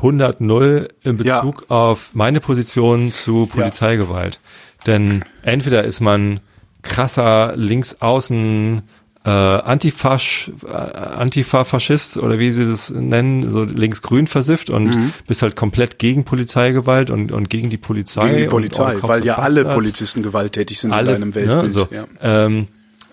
100-0 0.00 0.88
in 1.02 1.18
Ja. 1.22 1.40
Bezug 1.40 1.70
auf 1.70 2.10
meine 2.14 2.40
Position 2.40 3.12
zu 3.12 3.46
Polizeigewalt. 3.46 4.40
Denn 4.86 5.24
entweder 5.42 5.84
ist 5.84 6.00
man 6.00 6.40
krasser 6.82 7.54
Linksaußen 7.56 8.82
äh, 9.24 9.28
Antifasch, 9.30 10.50
äh, 10.66 10.72
Antifa-Faschist 10.72 12.16
oder 12.16 12.38
wie 12.38 12.50
sie 12.52 12.66
das 12.66 12.90
nennen, 12.90 13.50
so 13.50 13.64
linksgrün 13.64 14.26
versifft 14.26 14.70
und 14.70 14.84
Mhm. 14.94 15.12
bist 15.26 15.42
halt 15.42 15.56
komplett 15.56 15.98
gegen 15.98 16.24
Polizeigewalt 16.24 17.10
und, 17.10 17.30
und 17.30 17.50
gegen 17.50 17.68
die 17.70 17.76
Polizei. 17.76 18.28
Gegen 18.28 18.38
die 18.44 18.48
Polizei, 18.48 18.96
weil 19.02 19.24
ja 19.24 19.34
alle 19.36 19.64
Polizisten 19.64 20.22
gewalttätig 20.22 20.78
sind 20.80 20.92
alle, 20.92 21.14
in 21.14 21.20
deinem 21.20 21.34
Weltbild. 21.34 21.62
Ne, 21.64 21.70
so, 21.70 21.88
ja. 21.90 22.06
ähm, 22.22 22.68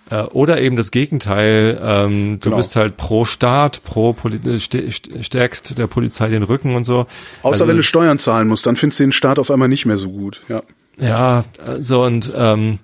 äh, 0.10 0.22
oder 0.22 0.62
eben 0.62 0.78
das 0.78 0.91
Gegenteil, 0.91 1.78
ähm, 1.84 2.39
du 2.39 2.49
Genau. 2.51 2.58
bist 2.58 2.78
halt 2.78 2.95
pro 2.95 3.26
Staat, 3.26 3.84
pro 3.84 4.14
Poli 4.14 4.38
äh, 4.45 4.58
st 4.60 4.78
st 4.89 5.10
stärkst 5.22 5.78
der 5.78 5.88
Polizei 5.88 6.30
den 6.30 6.43
Rücken 6.43 6.74
und 6.76 6.86
so. 6.86 7.08
Außer 7.41 7.49
also, 7.64 7.68
wenn 7.68 7.76
du 7.76 7.84
Steuern 7.84 8.18
zahlen 8.18 8.47
musst, 8.47 8.66
dann 8.66 8.78
findest 8.78 9.01
du 9.01 9.03
den 9.03 9.12
Staat 9.12 9.39
auf 9.39 9.51
einmal 9.51 9.68
nicht 9.68 9.86
mehr 9.86 9.97
so 9.97 10.10
gut. 10.10 10.41
Ja. 10.47 10.64
Ja, 10.99 11.43
so 11.80 12.03
und 12.05 12.32
ähm, 12.36 12.80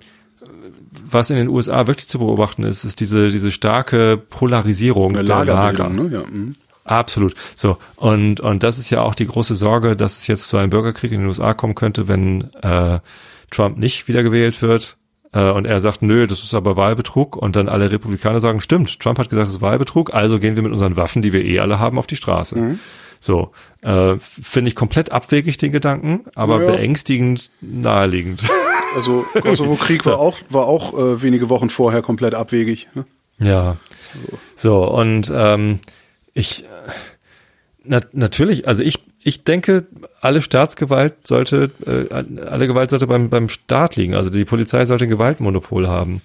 was 1.14 1.30
in 1.30 1.36
den 1.38 1.48
USA 1.48 1.88
wirklich 1.88 2.08
zu 2.08 2.20
beobachten 2.20 2.64
ist, 2.64 2.84
ist 2.84 3.00
diese 3.00 3.30
diese 3.30 3.52
starke 3.52 4.18
Polarisierung 4.18 5.16
Eine 5.16 5.26
der 5.26 5.46
Lager. 5.46 5.90
Ne? 5.90 6.10
Ja. 6.12 6.24
mhm. 6.30 6.56
Absolut. 6.86 7.34
So 7.56 7.78
und 7.96 8.40
und 8.42 8.64
das 8.64 8.78
ist 8.78 8.90
ja 8.90 9.02
auch 9.02 9.16
die 9.16 9.28
große 9.28 9.56
Sorge, 9.56 9.96
dass 9.96 10.18
es 10.20 10.28
jetzt 10.28 10.48
zu 10.48 10.58
einem 10.58 10.70
Bürgerkrieg 10.70 11.12
in 11.12 11.20
den 11.22 11.28
USA 11.28 11.54
kommen 11.54 11.76
könnte, 11.76 12.08
wenn 12.08 12.50
äh, 12.62 13.00
Trump 13.52 13.78
nicht 13.78 14.08
wiedergewählt 14.08 14.62
wird. 14.62 14.98
Äh, 15.32 15.50
und 15.50 15.66
er 15.66 15.80
sagt, 15.80 16.02
nö, 16.02 16.28
das 16.28 16.44
ist 16.44 16.54
aber 16.54 16.76
Wahlbetrug. 16.78 17.36
Und 17.38 17.56
dann 17.56 17.70
alle 17.70 17.90
Republikaner 17.92 18.40
sagen, 18.42 18.60
stimmt, 18.62 19.00
Trump 19.00 19.18
hat 19.18 19.30
gesagt, 19.30 19.48
es 19.48 19.56
ist 19.56 19.62
Wahlbetrug, 19.62 20.14
also 20.14 20.40
gehen 20.40 20.56
wir 20.56 20.64
mit 20.64 20.72
unseren 20.74 20.98
Waffen, 20.98 21.22
die 21.22 21.32
wir 21.34 21.44
eh 21.44 21.60
alle 21.60 21.80
haben, 21.80 21.98
auf 21.98 22.08
die 22.08 22.16
Straße. 22.18 22.58
Mhm. 22.58 22.80
So, 23.20 23.52
äh, 23.82 24.16
finde 24.20 24.68
ich 24.68 24.76
komplett 24.76 25.12
abwegig 25.14 25.58
den 25.58 25.72
Gedanken, 25.72 26.26
aber 26.36 26.62
Ja. 26.62 26.72
beängstigend 26.72 27.50
naheliegend. 27.62 28.44
Also 28.96 29.26
Kosovo-Krieg 29.42 30.06
war 30.06 30.20
auch, 30.20 30.38
war 30.50 30.66
auch 30.68 30.94
äh, 30.98 31.22
wenige 31.22 31.50
Wochen 31.50 31.70
vorher 31.70 32.02
komplett 32.02 32.36
abwegig. 32.36 32.88
Ne? 32.94 33.06
Ja. 33.40 33.78
So, 34.56 34.86
und 34.86 35.32
ähm, 35.34 35.80
ich 36.34 36.64
äh, 36.64 36.68
na, 37.86 38.00
natürlich, 38.14 38.68
also 38.68 38.82
ich, 38.82 39.00
ich 39.22 39.44
denke, 39.44 39.86
alle 40.22 40.42
Staatsgewalt 40.42 41.28
sollte, 41.28 41.72
äh, 41.86 42.14
alle 42.46 42.68
Gewalt 42.68 42.90
sollte 42.90 43.08
beim, 43.08 43.30
beim 43.30 43.50
Staat 43.50 43.96
liegen. 43.98 44.16
Also 44.16 44.30
die 44.30 44.46
Polizei 44.46 44.86
sollte 44.86 45.04
ein 45.06 45.10
Gewaltmonopol 45.10 45.88
haben. 45.88 46.22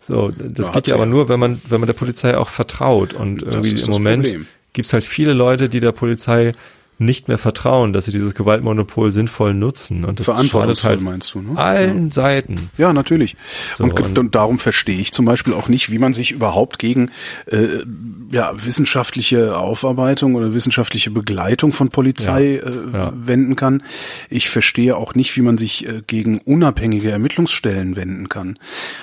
So, 0.00 0.30
das 0.30 0.68
Ja, 0.68 0.72
geht 0.74 0.88
ja 0.88 0.94
aber 0.94 1.06
nur, 1.06 1.28
wenn 1.28 1.40
man, 1.40 1.62
wenn 1.68 1.80
man 1.80 1.86
der 1.86 1.94
Polizei 1.94 2.36
auch 2.36 2.48
vertraut. 2.48 3.14
Und 3.14 3.42
irgendwie 3.42 3.80
im 3.80 3.90
Moment 3.90 4.24
Problem. 4.24 4.46
gibt's 4.74 4.92
halt 4.92 5.04
viele 5.04 5.32
Leute, 5.32 5.68
die 5.68 5.80
der 5.80 5.92
Polizei 5.92 6.52
nicht 7.00 7.28
mehr 7.28 7.38
vertrauen, 7.38 7.92
dass 7.92 8.06
sie 8.06 8.12
dieses 8.12 8.34
Gewaltmonopol 8.34 9.12
sinnvoll 9.12 9.54
nutzen. 9.54 10.04
Und 10.04 10.18
das 10.18 10.26
schadet 10.26 10.50
Verantwortungsvoll 10.50 10.90
halt 10.90 11.00
meinst 11.00 11.34
du, 11.34 11.42
ne? 11.42 11.56
allen 11.58 12.10
Seiten. 12.10 12.70
Ja, 12.76 12.92
natürlich. 12.92 13.36
So, 13.76 13.84
und, 13.84 14.00
und- 14.00 14.18
und 14.18 14.34
darum 14.34 14.58
verstehe 14.58 14.98
ich 14.98 15.12
zum 15.12 15.24
Beispiel 15.24 15.52
auch 15.54 15.68
nicht, 15.68 15.90
wie 15.92 15.98
man 15.98 16.12
sich 16.12 16.32
überhaupt 16.32 16.78
gegen 16.78 17.10
äh, 17.46 17.84
ja, 18.30 18.52
wissenschaftliche 18.54 19.56
Aufarbeitung 19.56 20.34
oder 20.34 20.54
wissenschaftliche 20.54 21.10
Begleitung 21.12 21.72
von 21.72 21.90
Polizei 21.90 22.56
Ja, 22.56 22.68
äh, 22.68 22.92
ja. 22.92 23.12
wenden 23.14 23.54
kann. 23.54 23.82
Ich 24.28 24.48
verstehe 24.50 24.96
auch 24.96 25.14
nicht, 25.14 25.36
wie 25.36 25.42
man 25.42 25.56
sich 25.56 25.86
äh, 25.86 26.02
gegen 26.06 26.38
unabhängige 26.40 27.10
Ermittlungsstellen 27.10 27.94
wenden 27.94 28.28
kann. 28.28 28.58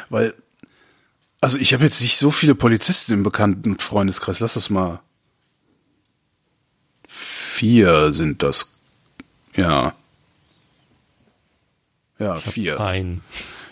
Weil, 0.09 0.33
also 1.39 1.57
ich 1.59 1.73
habe 1.73 1.83
jetzt 1.85 2.01
nicht 2.01 2.17
so 2.17 2.29
viele 2.29 2.55
Polizisten 2.55 3.13
im 3.13 3.23
bekannten 3.23 3.79
Freundeskreis. 3.79 4.41
Lass 4.41 4.55
das 4.55 4.69
mal. 4.69 4.99
Vier 7.55 8.11
sind 8.11 8.43
das. 8.43 8.75
Ja. 9.55 9.93
Ja, 12.19 12.35
vier. 12.35 12.81
Ein. 12.81 13.21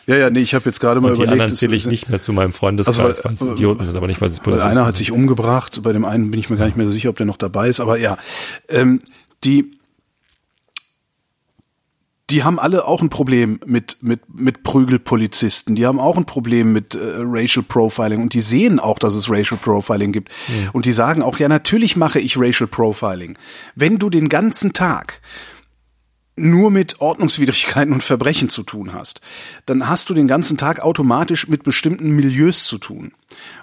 Ja, 0.07 0.15
ja, 0.15 0.29
nee, 0.29 0.39
ich 0.39 0.53
habe 0.55 0.63
jetzt 0.65 0.79
gerade 0.79 1.01
mal 1.01 1.09
Und 1.09 1.17
die 1.17 1.23
überlegt. 1.23 1.33
anderen 1.33 1.51
es- 1.51 1.59
zähle 1.59 1.75
ich 1.75 1.83
es- 1.83 1.91
nicht 1.91 2.07
mehr 2.07 2.21
zu 2.21 2.31
meinem 2.31 2.53
Freundeskreis, 2.53 2.97
Also, 2.99 3.23
weil 3.25 3.33
es 3.33 3.41
weil- 3.41 3.51
Idioten 3.51 3.85
sind, 3.85 3.97
aber 3.97 4.07
nicht, 4.07 4.21
weil 4.21 4.29
Weil 4.31 4.39
Polizisten 4.39 4.67
einer 4.69 4.85
hat 4.85 4.95
sich 4.95 5.11
umgebracht, 5.11 5.81
bei 5.83 5.91
dem 5.91 6.05
einen 6.05 6.31
bin 6.31 6.39
ich 6.39 6.49
mir 6.49 6.55
gar 6.55 6.65
nicht 6.65 6.77
mehr 6.77 6.87
so 6.87 6.93
sicher, 6.93 7.09
ob 7.09 7.17
der 7.17 7.25
noch 7.25 7.35
dabei 7.35 7.67
ist, 7.67 7.81
aber 7.81 7.97
ja. 7.99 8.17
Ähm, 8.69 8.99
die, 9.43 9.71
die 12.33 12.43
haben 12.43 12.57
alle 12.57 12.87
auch 12.87 13.03
ein 13.03 13.09
Problem 13.09 13.59
mit, 13.63 13.97
mit, 14.01 14.21
mit 14.33 14.63
Prügelpolizisten. 14.63 15.75
Die 15.75 15.85
haben 15.85 15.99
auch 15.99 16.17
ein 16.17 16.25
Problem 16.25 16.73
mit 16.73 16.95
äh, 16.95 16.99
Racial 17.17 17.63
Profiling 17.63 18.23
und 18.23 18.33
die 18.33 18.41
sehen 18.41 18.79
auch, 18.79 18.97
dass 18.97 19.13
es 19.13 19.29
Racial 19.29 19.59
Profiling 19.61 20.11
gibt. 20.11 20.29
Und 20.73 20.85
die 20.85 20.93
sagen 20.93 21.21
auch, 21.21 21.37
ja, 21.37 21.47
natürlich 21.47 21.95
mache 21.95 22.19
ich 22.19 22.35
Racial 22.35 22.67
Profiling. 22.67 23.37
Wenn 23.75 23.99
du 23.99 24.09
den 24.09 24.29
ganzen 24.29 24.73
Tag 24.73 25.21
nur 26.35 26.71
mit 26.71 26.99
Ordnungswidrigkeiten 26.99 27.93
und 27.93 28.01
Verbrechen 28.01 28.49
zu 28.49 28.63
tun 28.63 28.93
hast, 28.93 29.21
dann 29.65 29.87
hast 29.87 30.09
du 30.09 30.13
den 30.13 30.27
ganzen 30.27 30.57
Tag 30.57 30.79
automatisch 30.79 31.47
mit 31.47 31.63
bestimmten 31.63 32.11
Milieus 32.11 32.65
zu 32.65 32.79
tun. 32.79 33.13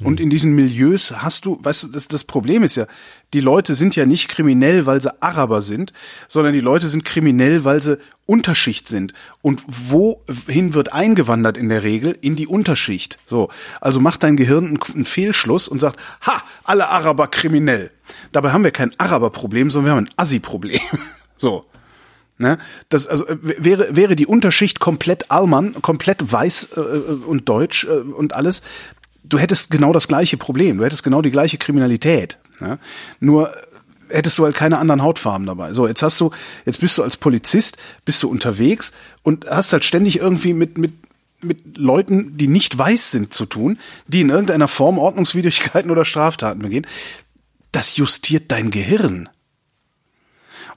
Und 0.00 0.20
in 0.20 0.30
diesen 0.30 0.54
Milieus 0.54 1.22
hast 1.22 1.46
du, 1.46 1.58
weißt 1.62 1.84
du, 1.84 1.88
das, 1.88 2.08
das 2.08 2.24
Problem 2.24 2.62
ist 2.62 2.76
ja, 2.76 2.86
die 3.34 3.40
Leute 3.40 3.74
sind 3.74 3.96
ja 3.96 4.06
nicht 4.06 4.28
kriminell, 4.28 4.86
weil 4.86 5.00
sie 5.00 5.22
Araber 5.22 5.62
sind, 5.62 5.92
sondern 6.28 6.52
die 6.52 6.60
Leute 6.60 6.88
sind 6.88 7.04
kriminell, 7.04 7.64
weil 7.64 7.82
sie 7.82 7.98
Unterschicht 8.26 8.88
sind. 8.88 9.14
Und 9.42 9.62
wohin 9.66 10.74
wird 10.74 10.92
eingewandert 10.92 11.56
in 11.56 11.68
der 11.68 11.82
Regel? 11.82 12.16
In 12.20 12.36
die 12.36 12.46
Unterschicht. 12.46 13.18
So. 13.26 13.48
Also 13.80 14.00
macht 14.00 14.22
dein 14.22 14.36
Gehirn 14.36 14.66
einen, 14.66 14.78
einen 14.94 15.04
Fehlschluss 15.04 15.68
und 15.68 15.80
sagt, 15.80 15.98
ha, 16.22 16.42
alle 16.64 16.88
Araber 16.88 17.28
kriminell. 17.28 17.90
Dabei 18.32 18.52
haben 18.52 18.64
wir 18.64 18.72
kein 18.72 18.92
Araberproblem, 18.98 19.70
sondern 19.70 19.86
wir 19.86 19.96
haben 19.96 20.06
ein 20.06 20.14
Assi-Problem. 20.16 20.80
So. 21.36 21.64
Ne? 22.40 22.56
Das 22.88 23.06
also 23.06 23.28
äh, 23.28 23.36
wäre 23.42 23.94
wäre 23.94 24.16
die 24.16 24.26
Unterschicht 24.26 24.80
komplett 24.80 25.30
Allmann, 25.30 25.74
komplett 25.82 26.32
weiß 26.32 26.70
äh, 26.74 26.80
und 26.80 27.46
deutsch 27.50 27.84
äh, 27.84 27.90
und 27.90 28.32
alles. 28.32 28.62
Du 29.22 29.38
hättest 29.38 29.70
genau 29.70 29.92
das 29.92 30.08
gleiche 30.08 30.38
Problem. 30.38 30.78
Du 30.78 30.84
hättest 30.84 31.02
genau 31.02 31.20
die 31.20 31.30
gleiche 31.30 31.58
Kriminalität. 31.58 32.38
Ne? 32.58 32.78
Nur 33.20 33.54
äh, 33.54 33.60
hättest 34.08 34.38
du 34.38 34.46
halt 34.46 34.56
keine 34.56 34.78
anderen 34.78 35.02
Hautfarben 35.02 35.46
dabei. 35.46 35.74
So, 35.74 35.86
jetzt 35.86 36.02
hast 36.02 36.18
du, 36.18 36.30
jetzt 36.64 36.80
bist 36.80 36.96
du 36.96 37.02
als 37.02 37.18
Polizist, 37.18 37.76
bist 38.06 38.22
du 38.22 38.30
unterwegs 38.30 38.92
und 39.22 39.46
hast 39.46 39.74
halt 39.74 39.84
ständig 39.84 40.18
irgendwie 40.18 40.54
mit 40.54 40.78
mit 40.78 40.94
mit 41.42 41.76
Leuten, 41.76 42.38
die 42.38 42.48
nicht 42.48 42.76
weiß 42.76 43.10
sind, 43.10 43.34
zu 43.34 43.44
tun, 43.44 43.78
die 44.06 44.22
in 44.22 44.30
irgendeiner 44.30 44.68
Form 44.68 44.98
Ordnungswidrigkeiten 44.98 45.90
oder 45.90 46.06
Straftaten 46.06 46.62
begehen. 46.62 46.86
Das 47.70 47.98
justiert 47.98 48.50
dein 48.50 48.70
Gehirn. 48.70 49.28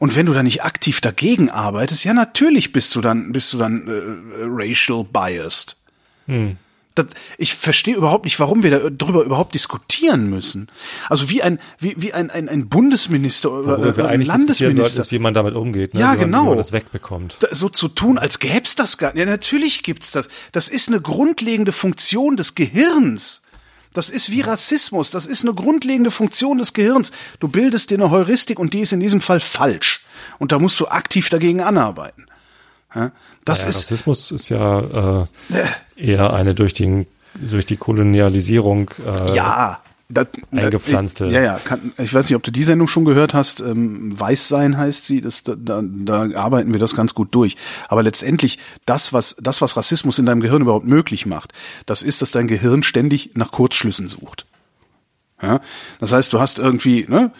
Und 0.04 0.18
wenn 0.18 0.26
du 0.26 0.34
da 0.34 0.44
nicht 0.44 0.66
aktiv 0.66 1.00
dagegen 1.00 1.50
arbeitest, 1.50 2.04
ja 2.04 2.14
natürlich 2.14 2.74
bist 2.74 2.94
du 2.94 3.00
dann 3.00 3.32
bist 3.32 3.54
du 3.54 3.58
dann 3.58 3.88
äh, 3.88 4.44
racial 4.44 5.06
biased. 5.06 5.78
Das, 6.96 7.06
ich 7.38 7.54
verstehe 7.54 7.96
überhaupt 7.96 8.26
nicht, 8.26 8.38
warum 8.38 8.64
wir 8.64 8.72
da 8.72 8.90
darüber 8.90 9.24
überhaupt 9.24 9.56
diskutieren 9.56 10.30
müssen. 10.30 10.68
Also 11.08 11.30
wie 11.30 11.42
ein 11.42 11.58
wie, 11.80 11.96
wie 11.98 12.14
ein, 12.14 12.32
ein, 12.32 12.50
ein 12.50 12.68
Bundesminister 12.68 13.50
oder, 13.50 13.96
wir 13.96 14.06
ein 14.10 14.20
sollten, 14.20 14.40
Landesminister 14.40 15.00
ist, 15.04 15.14
wie 15.14 15.20
man 15.20 15.34
damit 15.34 15.56
umgeht, 15.56 15.94
ne? 15.94 16.02
Ja, 16.02 16.08
wie 16.12 16.18
man, 16.18 16.26
genau. 16.26 16.44
Wie 16.44 16.50
man 16.50 16.58
das 16.58 16.74
wegbekommt. 16.74 17.38
da, 17.40 17.48
so 17.52 17.70
zu 17.70 17.88
tun, 17.88 18.18
als 18.18 18.40
gäb's 18.40 18.76
das 18.76 18.98
gar 18.98 19.14
nicht. 19.14 19.22
Ja, 19.22 19.26
natürlich 19.26 19.84
gibt's 19.84 20.12
das. 20.12 20.28
Das 20.52 20.68
ist 20.68 20.90
eine 20.90 21.00
grundlegende 21.00 21.72
Funktion 21.72 22.36
des 22.36 22.56
Gehirns. 22.56 23.42
Das 23.94 24.10
ist 24.10 24.32
wie 24.32 24.42
Rassismus. 24.42 25.12
Das 25.12 25.26
ist 25.26 25.44
eine 25.44 25.54
grundlegende 25.54 26.12
Funktion 26.12 26.58
des 26.58 26.74
Gehirns. 26.74 27.12
Du 27.40 27.48
bildest 27.48 27.92
dir 27.92 27.96
eine 27.96 28.12
Heuristik 28.12 28.60
und 28.60 28.74
die 28.74 28.82
ist 28.82 28.92
in 28.92 29.00
diesem 29.00 29.22
Fall 29.22 29.40
falsch. 29.40 30.02
Und 30.40 30.52
da 30.52 30.60
musst 30.60 30.80
du 30.80 30.88
aktiv 30.88 31.30
dagegen 31.30 31.62
anarbeiten. 31.62 32.26
Das 33.46 33.64
Ja, 33.64 33.70
ist, 33.70 33.78
Rassismus 33.78 34.32
ist 34.32 34.50
ja 34.50 35.22
äh, 35.22 35.26
eher 35.96 36.34
eine 36.34 36.54
durch, 36.54 36.74
den, 36.74 37.08
durch 37.34 37.66
die 37.66 37.78
Kolonialisierung 37.78 38.92
äh, 39.04 39.36
ja. 39.36 39.80
Das, 40.14 40.28
eingepflanzte. 40.52 41.28
Ja, 41.28 41.42
ja. 41.42 41.60
Kann, 41.60 41.92
ich 41.98 42.14
weiß 42.14 42.30
nicht, 42.30 42.36
ob 42.36 42.44
du 42.44 42.52
die 42.52 42.64
Sendung 42.64 42.88
schon 42.88 43.06
gehört 43.06 43.34
hast. 43.34 43.60
Ähm, 43.60 44.20
Weißsein 44.20 44.78
heißt 44.78 45.06
sie. 45.06 45.22
Das, 45.22 45.44
da, 45.44 45.56
da, 45.56 45.82
da 45.84 46.30
arbeiten 46.36 46.74
wir 46.74 46.80
das 46.80 46.96
ganz 46.96 47.14
gut 47.14 47.34
durch. 47.36 47.58
Aber 47.88 48.04
letztendlich 48.04 48.60
das, 48.86 49.14
was 49.14 49.36
das, 49.40 49.62
was 49.62 49.76
Rassismus 49.78 50.20
in 50.20 50.26
deinem 50.26 50.42
Gehirn 50.42 50.62
überhaupt 50.62 50.86
möglich 50.86 51.26
macht, 51.26 51.54
das 51.86 52.04
ist, 52.04 52.22
dass 52.22 52.32
dein 52.32 52.48
Gehirn 52.48 52.84
ständig 52.84 53.32
nach 53.36 53.52
Kurzschlüssen 53.52 54.08
sucht. 54.08 54.46
Ja, 55.42 55.60
das 56.00 56.14
heißt, 56.14 56.32
du 56.32 56.40
hast 56.40 56.60
irgendwie 56.60 57.06
ne, 57.10 57.32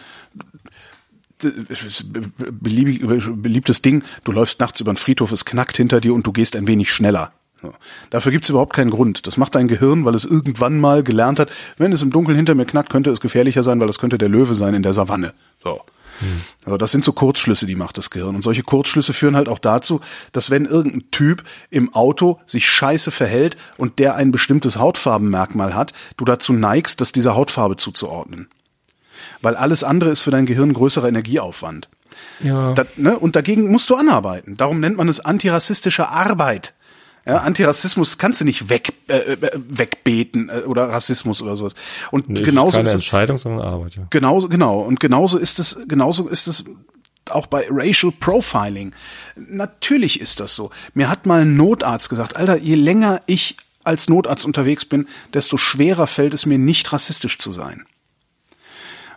beliebig, 2.50 3.02
beliebtes 3.36 3.82
Ding. 3.82 4.02
Du 4.24 4.32
läufst 4.32 4.60
nachts 4.60 4.80
über 4.80 4.92
den 4.92 4.96
Friedhof, 4.96 5.32
es 5.32 5.44
knackt 5.44 5.76
hinter 5.76 6.00
dir 6.00 6.14
und 6.14 6.26
du 6.26 6.32
gehst 6.32 6.56
ein 6.56 6.66
wenig 6.66 6.90
schneller. 6.90 7.32
Dafür 8.10 8.32
gibt's 8.32 8.48
überhaupt 8.48 8.72
keinen 8.72 8.90
Grund. 8.90 9.26
Das 9.26 9.36
macht 9.36 9.54
dein 9.54 9.68
Gehirn, 9.68 10.04
weil 10.04 10.14
es 10.14 10.24
irgendwann 10.24 10.80
mal 10.80 11.02
gelernt 11.02 11.38
hat, 11.40 11.50
wenn 11.76 11.92
es 11.92 12.02
im 12.02 12.10
Dunkeln 12.10 12.36
hinter 12.36 12.54
mir 12.54 12.64
knackt, 12.64 12.90
könnte 12.90 13.10
es 13.10 13.20
gefährlicher 13.20 13.62
sein, 13.62 13.80
weil 13.80 13.88
es 13.88 13.98
könnte 13.98 14.18
der 14.18 14.28
Löwe 14.28 14.54
sein 14.54 14.74
in 14.74 14.82
der 14.82 14.94
Savanne. 14.94 15.34
So. 15.62 15.80
Also 16.64 16.76
das 16.76 16.92
sind 16.92 17.04
so 17.04 17.12
Kurzschlüsse, 17.12 17.66
die 17.66 17.74
macht 17.74 17.98
das 17.98 18.10
Gehirn. 18.10 18.34
Und 18.34 18.42
solche 18.42 18.62
Kurzschlüsse 18.62 19.12
führen 19.12 19.36
halt 19.36 19.48
auch 19.48 19.58
dazu, 19.58 20.00
dass 20.32 20.50
wenn 20.50 20.64
irgendein 20.64 21.10
Typ 21.10 21.42
im 21.70 21.92
Auto 21.94 22.40
sich 22.46 22.68
scheiße 22.68 23.10
verhält 23.10 23.56
und 23.76 23.98
der 23.98 24.14
ein 24.14 24.30
bestimmtes 24.30 24.78
Hautfarbenmerkmal 24.78 25.74
hat, 25.74 25.92
du 26.16 26.24
dazu 26.24 26.52
neigst, 26.52 27.00
das 27.00 27.12
dieser 27.12 27.34
Hautfarbe 27.34 27.76
zuzuordnen. 27.76 28.48
Weil 29.42 29.56
alles 29.56 29.84
andere 29.84 30.10
ist 30.10 30.22
für 30.22 30.30
dein 30.30 30.46
Gehirn 30.46 30.72
größerer 30.72 31.08
Energieaufwand. 31.08 31.88
Ja. 32.40 32.72
Da, 32.74 32.84
ne? 32.96 33.18
Und 33.18 33.36
dagegen 33.36 33.70
musst 33.70 33.90
du 33.90 33.96
anarbeiten. 33.96 34.56
Darum 34.56 34.80
nennt 34.80 34.96
man 34.96 35.08
es 35.08 35.20
antirassistische 35.20 36.08
Arbeit. 36.08 36.74
Ja, 37.26 37.38
Antirassismus 37.38 38.18
kannst 38.18 38.40
du 38.40 38.44
nicht 38.44 38.68
weg, 38.68 38.92
äh, 39.08 39.16
äh, 39.16 39.50
wegbeten 39.54 40.50
äh, 40.50 40.62
oder 40.66 40.90
Rassismus 40.90 41.40
oder 41.40 41.56
sowas. 41.56 41.74
Und 42.10 42.28
Nee, 42.28 42.42
genauso 42.42 42.76
keine 42.76 42.88
ist 42.88 42.94
es, 42.94 43.02
Entscheidung, 43.02 43.38
sondern 43.38 43.66
Arbeit, 43.66 43.96
ja. 43.96 44.06
genauso 44.10 44.48
genau 44.48 44.80
und 44.80 45.00
genauso 45.00 45.38
ist 45.38 45.58
es 45.58 45.78
genauso 45.88 46.28
ist 46.28 46.46
es 46.46 46.64
auch 47.30 47.46
bei 47.46 47.66
Racial 47.70 48.12
Profiling. 48.12 48.92
Natürlich 49.36 50.20
ist 50.20 50.40
das 50.40 50.54
so. 50.54 50.70
Mir 50.92 51.08
hat 51.08 51.24
mal 51.24 51.42
ein 51.42 51.56
Notarzt 51.56 52.10
gesagt, 52.10 52.36
Alter, 52.36 52.58
je 52.58 52.74
länger 52.74 53.22
ich 53.24 53.56
als 53.82 54.08
Notarzt 54.08 54.44
unterwegs 54.44 54.84
bin, 54.84 55.06
desto 55.32 55.56
schwerer 55.56 56.06
fällt 56.06 56.34
es 56.34 56.44
mir 56.44 56.58
nicht 56.58 56.92
rassistisch 56.92 57.38
zu 57.38 57.52
sein. 57.52 57.86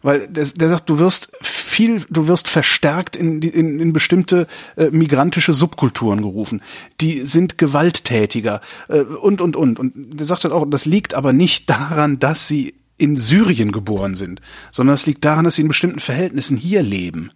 Weil 0.08 0.30
der, 0.30 0.46
der 0.46 0.70
sagt, 0.70 0.90
du 0.90 1.00
wirst 1.00 1.34
viel, 1.42 2.06
du 2.10 2.30
wirst 2.30 2.48
verstärkt 2.48 3.18
in, 3.18 3.42
in, 3.42 3.78
in 3.82 3.92
bestimmte 3.92 4.48
äh, 4.78 4.90
migrantische 4.90 5.54
Subkulturen 5.54 6.22
gerufen. 6.22 6.62
Die 7.02 7.26
sind 7.26 7.58
gewalttätiger 7.58 8.62
äh, 8.88 9.02
und 9.02 9.42
und 9.42 9.58
und. 9.58 9.78
Und 9.78 10.18
der 10.18 10.26
sagt 10.26 10.46
halt 10.46 10.54
auch, 10.54 10.66
das 10.66 10.86
liegt 10.86 11.14
aber 11.14 11.34
nicht 11.34 11.70
daran, 11.70 12.20
dass 12.20 12.48
sie 12.48 12.76
in 12.96 13.18
Syrien 13.18 13.74
geboren 13.74 14.16
sind, 14.16 14.40
sondern 14.72 14.94
es 14.94 15.06
liegt 15.08 15.26
daran, 15.26 15.44
dass 15.44 15.56
sie 15.56 15.64
in 15.64 15.68
bestimmten 15.68 16.00
Verhältnissen 16.00 16.56
hier 16.56 16.84
leben. 16.84 17.32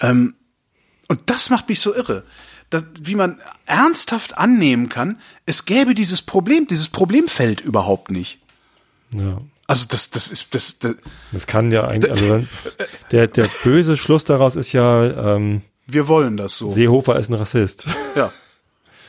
Ähm, 0.00 0.34
und 1.06 1.20
das 1.26 1.50
macht 1.50 1.68
mich 1.68 1.78
so 1.78 1.94
irre. 1.94 2.24
Das, 2.70 2.82
wie 3.00 3.14
man 3.14 3.38
ernsthaft 3.66 4.36
annehmen 4.36 4.88
kann, 4.88 5.20
es 5.46 5.66
gäbe 5.66 5.94
dieses 5.94 6.20
Problem, 6.20 6.66
dieses 6.66 6.88
Problemfeld 6.88 7.60
überhaupt 7.60 8.10
nicht. 8.10 8.40
ja. 9.12 9.38
Also 9.66 9.86
das, 9.88 10.10
das 10.10 10.30
ist, 10.30 10.54
das, 10.54 10.78
das 10.78 10.94
Das 11.32 11.46
kann 11.46 11.70
ja 11.72 11.86
eigentlich, 11.86 12.10
also 12.22 12.44
der, 13.10 13.28
der 13.28 13.48
böse 13.62 13.96
Schluss 13.96 14.24
daraus 14.24 14.56
ist 14.56 14.72
ja, 14.72 15.34
ähm, 15.36 15.62
wir 15.86 16.08
wollen 16.08 16.36
das 16.36 16.58
so. 16.58 16.70
Seehofer 16.70 17.16
ist 17.18 17.30
ein 17.30 17.34
Rassist. 17.34 17.86
Ja. 18.14 18.32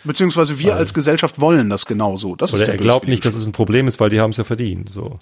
Beziehungsweise 0.03 0.59
wir 0.59 0.75
als 0.75 0.93
Gesellschaft 0.93 1.39
wollen 1.41 1.69
das 1.69 1.85
genauso. 1.85 2.35
Das 2.35 2.51
ist 2.51 2.57
Oder 2.59 2.65
der 2.65 2.75
er 2.75 2.79
glaubt 2.79 3.07
nicht, 3.07 3.25
dass 3.25 3.35
es 3.35 3.45
ein 3.45 3.53
Problem 3.53 3.87
ist, 3.87 3.99
weil 3.99 4.09
die 4.09 4.19
haben 4.19 4.31
es 4.31 4.37
ja 4.37 4.43
verdient. 4.43 4.89
So. 4.89 5.19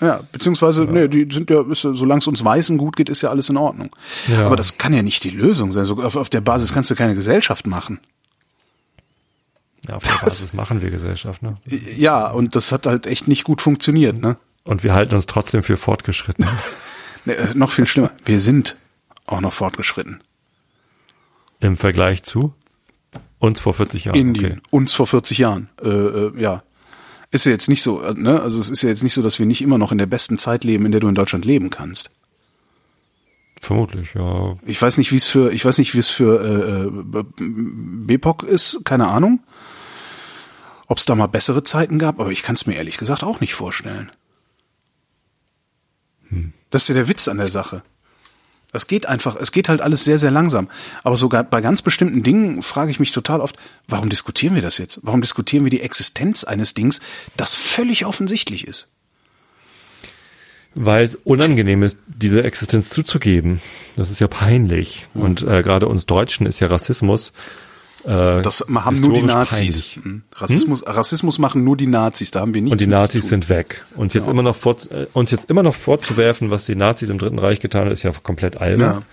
Ja, 0.00 0.20
beziehungsweise, 0.30 0.84
nee, 0.84 1.08
die 1.08 1.26
sind 1.32 1.50
ja, 1.50 1.62
ist, 1.70 1.84
ja- 1.84 1.92
solange 1.94 2.20
es 2.20 2.26
uns 2.26 2.44
Weißen 2.44 2.78
gut 2.78 2.96
geht, 2.96 3.08
ist 3.08 3.22
ja 3.22 3.30
alles 3.30 3.48
in 3.48 3.56
Ordnung. 3.56 3.94
Ja. 4.28 4.46
Aber 4.46 4.56
das 4.56 4.78
kann 4.78 4.94
ja 4.94 5.02
nicht 5.02 5.24
die 5.24 5.30
Lösung 5.30 5.72
sein. 5.72 5.84
So, 5.84 6.00
auf, 6.02 6.16
auf 6.16 6.28
der 6.28 6.40
Basis 6.40 6.72
kannst 6.72 6.90
du 6.90 6.94
keine 6.94 7.14
Gesellschaft 7.14 7.66
machen. 7.66 8.00
Ja, 9.88 9.96
auf 9.96 10.04
der 10.04 10.24
Basis 10.24 10.52
machen 10.52 10.82
wir 10.82 10.90
Gesellschaft, 10.90 11.42
ne? 11.42 11.56
Ja, 11.96 12.30
und 12.30 12.54
das 12.54 12.70
hat 12.70 12.86
halt 12.86 13.06
echt 13.06 13.26
nicht 13.26 13.42
gut 13.44 13.60
funktioniert, 13.60 14.20
ne? 14.20 14.36
Und 14.64 14.84
wir 14.84 14.94
halten 14.94 15.14
uns 15.14 15.26
trotzdem 15.26 15.62
für 15.62 15.76
fortgeschritten. 15.76 16.46
nee 17.24 17.32
äh, 17.32 17.54
noch 17.54 17.70
viel 17.70 17.86
schlimmer. 17.86 18.12
Wir 18.24 18.40
sind 18.40 18.76
auch 19.26 19.40
noch 19.40 19.52
fortgeschritten. 19.52 20.22
Im 21.60 21.76
Vergleich 21.76 22.22
zu 22.22 22.54
uns 23.38 23.60
vor 23.60 23.74
40 23.74 24.04
Jahren. 24.04 24.16
Indien, 24.16 24.60
uns 24.70 24.92
vor 24.92 25.06
40 25.06 25.38
Jahren. 25.38 25.68
Äh, 25.82 25.88
äh, 25.88 26.40
ja. 26.40 26.62
Ist 27.32 27.44
ja 27.44 27.50
jetzt 27.50 27.68
nicht 27.68 27.82
so, 27.82 28.02
äh, 28.02 28.14
ne? 28.14 28.40
Also 28.40 28.60
es 28.60 28.70
ist 28.70 28.82
ja 28.82 28.88
jetzt 28.88 29.02
nicht 29.02 29.14
so, 29.14 29.22
dass 29.22 29.38
wir 29.38 29.46
nicht 29.46 29.62
immer 29.62 29.78
noch 29.78 29.90
in 29.90 29.98
der 29.98 30.06
besten 30.06 30.38
Zeit 30.38 30.64
leben, 30.64 30.86
in 30.86 30.92
der 30.92 31.00
du 31.00 31.08
in 31.08 31.14
Deutschland 31.14 31.44
leben 31.44 31.70
kannst. 31.70 32.10
Vermutlich, 33.60 34.14
ja. 34.14 34.56
Ich 34.66 34.80
weiß 34.80 34.98
nicht, 34.98 35.12
wie 35.12 35.16
es 35.16 35.26
für, 35.26 35.52
ich 35.52 35.64
weiß 35.64 35.78
nicht, 35.78 35.94
wie 35.94 35.98
es 35.98 36.10
für 36.10 36.40
äh, 36.40 36.86
äh, 36.86 37.24
BPOC 37.40 38.42
ist, 38.44 38.84
keine 38.84 39.08
Ahnung. 39.08 39.40
Ob 40.86 40.98
es 40.98 41.04
da 41.04 41.14
mal 41.14 41.26
bessere 41.26 41.64
Zeiten 41.64 41.98
gab, 41.98 42.20
aber 42.20 42.30
ich 42.30 42.42
kann 42.42 42.54
es 42.54 42.66
mir 42.66 42.74
ehrlich 42.74 42.98
gesagt 42.98 43.22
auch 43.24 43.40
nicht 43.40 43.54
vorstellen. 43.54 44.12
Das 46.72 46.82
ist 46.82 46.88
ja 46.88 46.94
der 46.96 47.06
Witz 47.06 47.28
an 47.28 47.38
der 47.38 47.48
Sache. 47.48 47.82
Es 48.72 48.86
geht 48.86 49.04
einfach, 49.06 49.36
es 49.36 49.52
geht 49.52 49.68
halt 49.68 49.82
alles 49.82 50.04
sehr, 50.04 50.18
sehr 50.18 50.30
langsam. 50.30 50.68
Aber 51.04 51.16
sogar 51.16 51.44
bei 51.44 51.60
ganz 51.60 51.82
bestimmten 51.82 52.22
Dingen 52.22 52.62
frage 52.62 52.90
ich 52.90 52.98
mich 52.98 53.12
total 53.12 53.40
oft, 53.40 53.56
warum 53.86 54.08
diskutieren 54.08 54.54
wir 54.54 54.62
das 54.62 54.78
jetzt? 54.78 55.00
Warum 55.02 55.20
diskutieren 55.20 55.64
wir 55.64 55.70
die 55.70 55.82
Existenz 55.82 56.42
eines 56.42 56.72
Dings, 56.72 57.00
das 57.36 57.54
völlig 57.54 58.06
offensichtlich 58.06 58.66
ist? 58.66 58.88
Weil 60.74 61.04
es 61.04 61.16
unangenehm 61.16 61.82
ist, 61.82 61.98
diese 62.06 62.42
Existenz 62.44 62.88
zuzugeben. 62.88 63.60
Das 63.94 64.10
ist 64.10 64.20
ja 64.20 64.28
peinlich. 64.28 65.06
Und 65.12 65.42
äh, 65.42 65.62
gerade 65.62 65.86
uns 65.86 66.06
Deutschen 66.06 66.46
ist 66.46 66.60
ja 66.60 66.68
Rassismus. 66.68 67.34
Äh, 68.04 68.42
Das 68.42 68.64
haben 68.74 69.00
nur 69.00 69.12
die 69.14 69.22
Nazis. 69.22 69.58
peinlich. 69.58 70.00
Hm. 70.02 70.22
Rassismus, 70.34 70.86
Rassismus 70.86 71.38
machen 71.38 71.62
nur 71.64 71.76
die 71.76 71.86
Nazis, 71.86 72.30
da 72.30 72.40
haben 72.40 72.52
wir 72.54 72.60
nichts 72.62 72.72
Und 72.72 72.80
die 72.80 72.86
Nazis 72.88 73.28
sind 73.28 73.48
weg. 73.48 73.84
Uns 73.96 74.12
jetzt 74.14 74.26
immer 74.26 74.42
noch 74.42 74.56
vor, 74.56 74.76
äh, 74.90 75.06
uns 75.12 75.30
jetzt 75.30 75.48
immer 75.50 75.62
noch 75.62 75.74
vorzuwerfen, 75.74 76.50
was 76.50 76.66
die 76.66 76.74
Nazis 76.74 77.10
im 77.10 77.18
Dritten 77.18 77.38
Reich 77.38 77.60
getan 77.60 77.82
haben, 77.82 77.90
ist 77.90 78.02
ja 78.02 78.12
komplett 78.22 78.56
albern. 78.56 79.04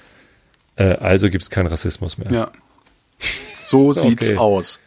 Äh, 0.76 0.96
also 0.96 1.30
gibt 1.30 1.44
es 1.44 1.50
keinen 1.50 1.68
Rassismus 1.68 2.18
mehr. 2.18 2.32
Ja. 2.32 2.52
So 3.64 3.94
sieht's 3.94 4.30
Okay. 4.30 4.38
aus. 4.38 4.80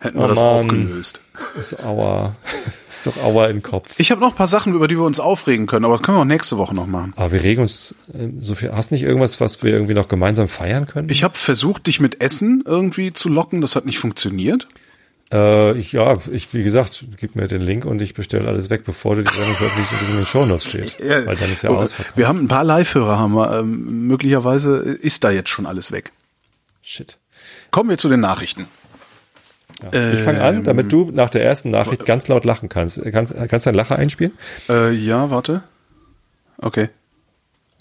Hätten 0.00 0.18
wir 0.18 0.24
Oh 0.26 0.28
das 0.28 0.38
auch 0.38 0.66
gelöst. 0.66 1.20
Ist 1.58 1.82
Aua. 1.84 2.36
ist 2.88 3.06
doch 3.06 3.16
Aua 3.16 3.48
im 3.48 3.62
Kopf. 3.62 3.98
Ich 3.98 4.10
habe 4.12 4.20
noch 4.20 4.30
ein 4.30 4.34
paar 4.34 4.46
Sachen, 4.48 4.72
über 4.74 4.86
die 4.86 4.96
wir 4.96 5.04
uns 5.04 5.18
aufregen 5.18 5.66
können, 5.66 5.84
aber 5.84 5.94
das 5.94 6.02
können 6.02 6.18
wir 6.18 6.22
auch 6.22 6.26
nächste 6.26 6.56
Woche 6.56 6.74
noch 6.74 6.86
machen. 6.86 7.12
Aber 7.16 7.32
wir 7.32 7.42
regen 7.42 7.62
uns 7.62 7.94
äh, 8.12 8.28
so 8.40 8.54
viel. 8.54 8.72
Hast 8.72 8.92
nicht 8.92 9.02
irgendwas, 9.02 9.40
was 9.40 9.62
wir 9.62 9.72
irgendwie 9.72 9.94
noch 9.94 10.06
gemeinsam 10.08 10.48
feiern 10.48 10.86
können? 10.86 11.08
Ich 11.10 11.24
habe 11.24 11.36
versucht, 11.36 11.88
dich 11.88 11.98
mit 11.98 12.20
Essen 12.20 12.62
irgendwie 12.64 13.12
zu 13.12 13.28
locken, 13.28 13.60
das 13.60 13.74
hat 13.74 13.86
nicht 13.86 13.98
funktioniert. 13.98 14.68
Äh, 15.32 15.76
ich, 15.76 15.92
ja, 15.92 16.16
ich, 16.30 16.54
wie 16.54 16.62
gesagt, 16.62 17.04
gib 17.16 17.34
mir 17.34 17.48
den 17.48 17.60
Link 17.60 17.84
und 17.84 18.00
ich 18.00 18.14
bestelle 18.14 18.48
alles 18.48 18.70
weg, 18.70 18.84
bevor 18.84 19.16
du 19.16 19.24
die 19.24 19.34
Sendung 19.34 19.54
veröffentlichst 19.54 20.02
und 20.02 20.10
in 20.10 20.16
den 20.16 20.26
Shownotes 20.26 20.64
steht. 20.64 20.96
Weil 21.00 21.36
dann 21.36 21.52
ist 21.52 21.62
ja 21.62 21.70
ausverkauft. 21.70 22.16
wir 22.16 22.28
haben 22.28 22.44
ein 22.44 22.48
paar 22.48 22.64
Live-Hörer, 22.64 23.18
haben 23.18 23.34
wir. 23.34 23.58
Ähm, 23.58 24.06
möglicherweise 24.06 24.76
ist 24.76 25.24
da 25.24 25.30
jetzt 25.30 25.50
schon 25.50 25.66
alles 25.66 25.92
weg. 25.92 26.12
Shit. 26.82 27.18
Kommen 27.70 27.90
wir 27.90 27.98
zu 27.98 28.08
den 28.08 28.20
Nachrichten. 28.20 28.66
Ich 29.92 30.20
fange 30.20 30.42
an, 30.42 30.64
damit 30.64 30.92
du 30.92 31.10
nach 31.12 31.30
der 31.30 31.44
ersten 31.44 31.70
Nachricht 31.70 32.04
ganz 32.04 32.26
laut 32.26 32.44
lachen 32.44 32.68
kannst. 32.68 33.00
Kannst, 33.12 33.34
kannst 33.48 33.66
du 33.66 33.70
einen 33.70 33.76
Lacher 33.76 33.96
einspielen? 33.96 34.36
Äh, 34.68 34.92
ja, 34.92 35.30
warte. 35.30 35.62
Okay. 36.58 36.88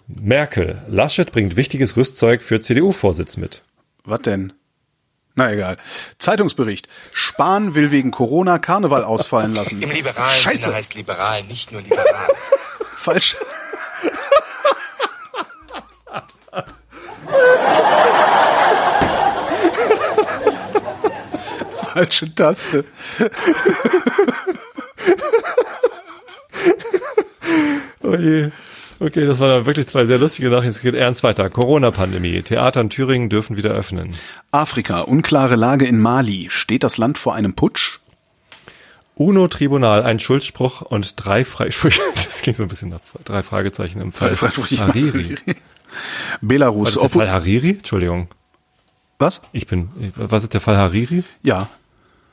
Merkel, 0.08 0.78
Laschet 0.88 1.32
bringt 1.32 1.56
wichtiges 1.56 1.98
Rüstzeug 1.98 2.42
für 2.42 2.62
CDU-Vorsitz 2.62 3.38
mit. 3.38 3.64
Was 4.06 4.22
denn? 4.22 4.54
Na 5.36 5.52
egal. 5.52 5.78
Zeitungsbericht. 6.18 6.88
Spahn 7.14 7.76
will 7.76 7.92
wegen 7.92 8.12
Corona 8.12 8.58
Karneval 8.58 9.04
ausfallen 9.04 9.54
lassen. 9.54 9.82
Im 9.82 9.92
liberalen 9.92 10.40
Scheiße. 10.40 10.58
Sinne 10.58 10.76
heißt 10.76 10.96
liberal, 10.96 11.44
nicht 11.44 11.72
nur 11.72 11.82
liberal. 11.82 12.28
Falsch. 12.96 13.36
falsche 21.98 22.34
Taste. 22.36 22.86
Oh 28.04 28.16
je. 28.16 28.52
Okay, 29.00 29.28
das 29.28 29.40
waren 29.40 29.50
dann 29.50 29.66
wirklich 29.66 29.88
zwei 29.88 30.06
sehr 30.06 30.18
lustige 30.18 30.50
Nachrichten. 30.50 30.70
Es 30.70 30.82
geht 30.82 30.96
ernst 30.96 31.24
weiter. 31.24 31.50
Corona-Pandemie. 31.50 32.42
Theater 32.42 32.82
in 32.82 32.90
Thüringen 32.90 33.30
dürfen 33.30 33.58
wieder 33.58 33.72
öffnen. 33.72 34.16
Afrika, 34.52 35.02
unklare 35.02 35.56
Lage 35.56 35.86
in 35.86 36.00
Mali. 36.00 36.48
Steht 36.50 36.84
das 36.84 36.98
Land 36.98 37.18
vor 37.18 37.36
einem 37.36 37.54
Putsch? 37.54 38.00
UNO-Tribunal, 39.16 40.04
ein 40.04 40.20
Schuldspruch 40.20 40.82
und 40.82 41.14
drei 41.18 41.44
Freisprüche. 41.46 42.02
Das 42.16 42.44
ging 42.44 42.54
so 42.54 42.64
ein 42.64 42.70
bisschen 42.70 42.90
nach 42.90 43.00
drei 43.26 43.42
Fragezeichen 43.44 44.00
im 44.00 44.12
Fall 44.14 44.36
Hariri. 44.36 45.36
Belarus. 46.42 46.90
Was 46.90 46.96
ist 46.96 47.02
der 47.02 47.10
Fall 47.10 47.30
Hariri? 47.30 47.72
Entschuldigung. 47.72 48.30
Was? 49.20 49.42
Ich 49.52 49.66
bin, 49.66 49.90
was 50.16 50.44
ist 50.44 50.54
der 50.54 50.62
Fall 50.62 50.78
Hariri? 50.78 51.24
Ja. 51.42 51.68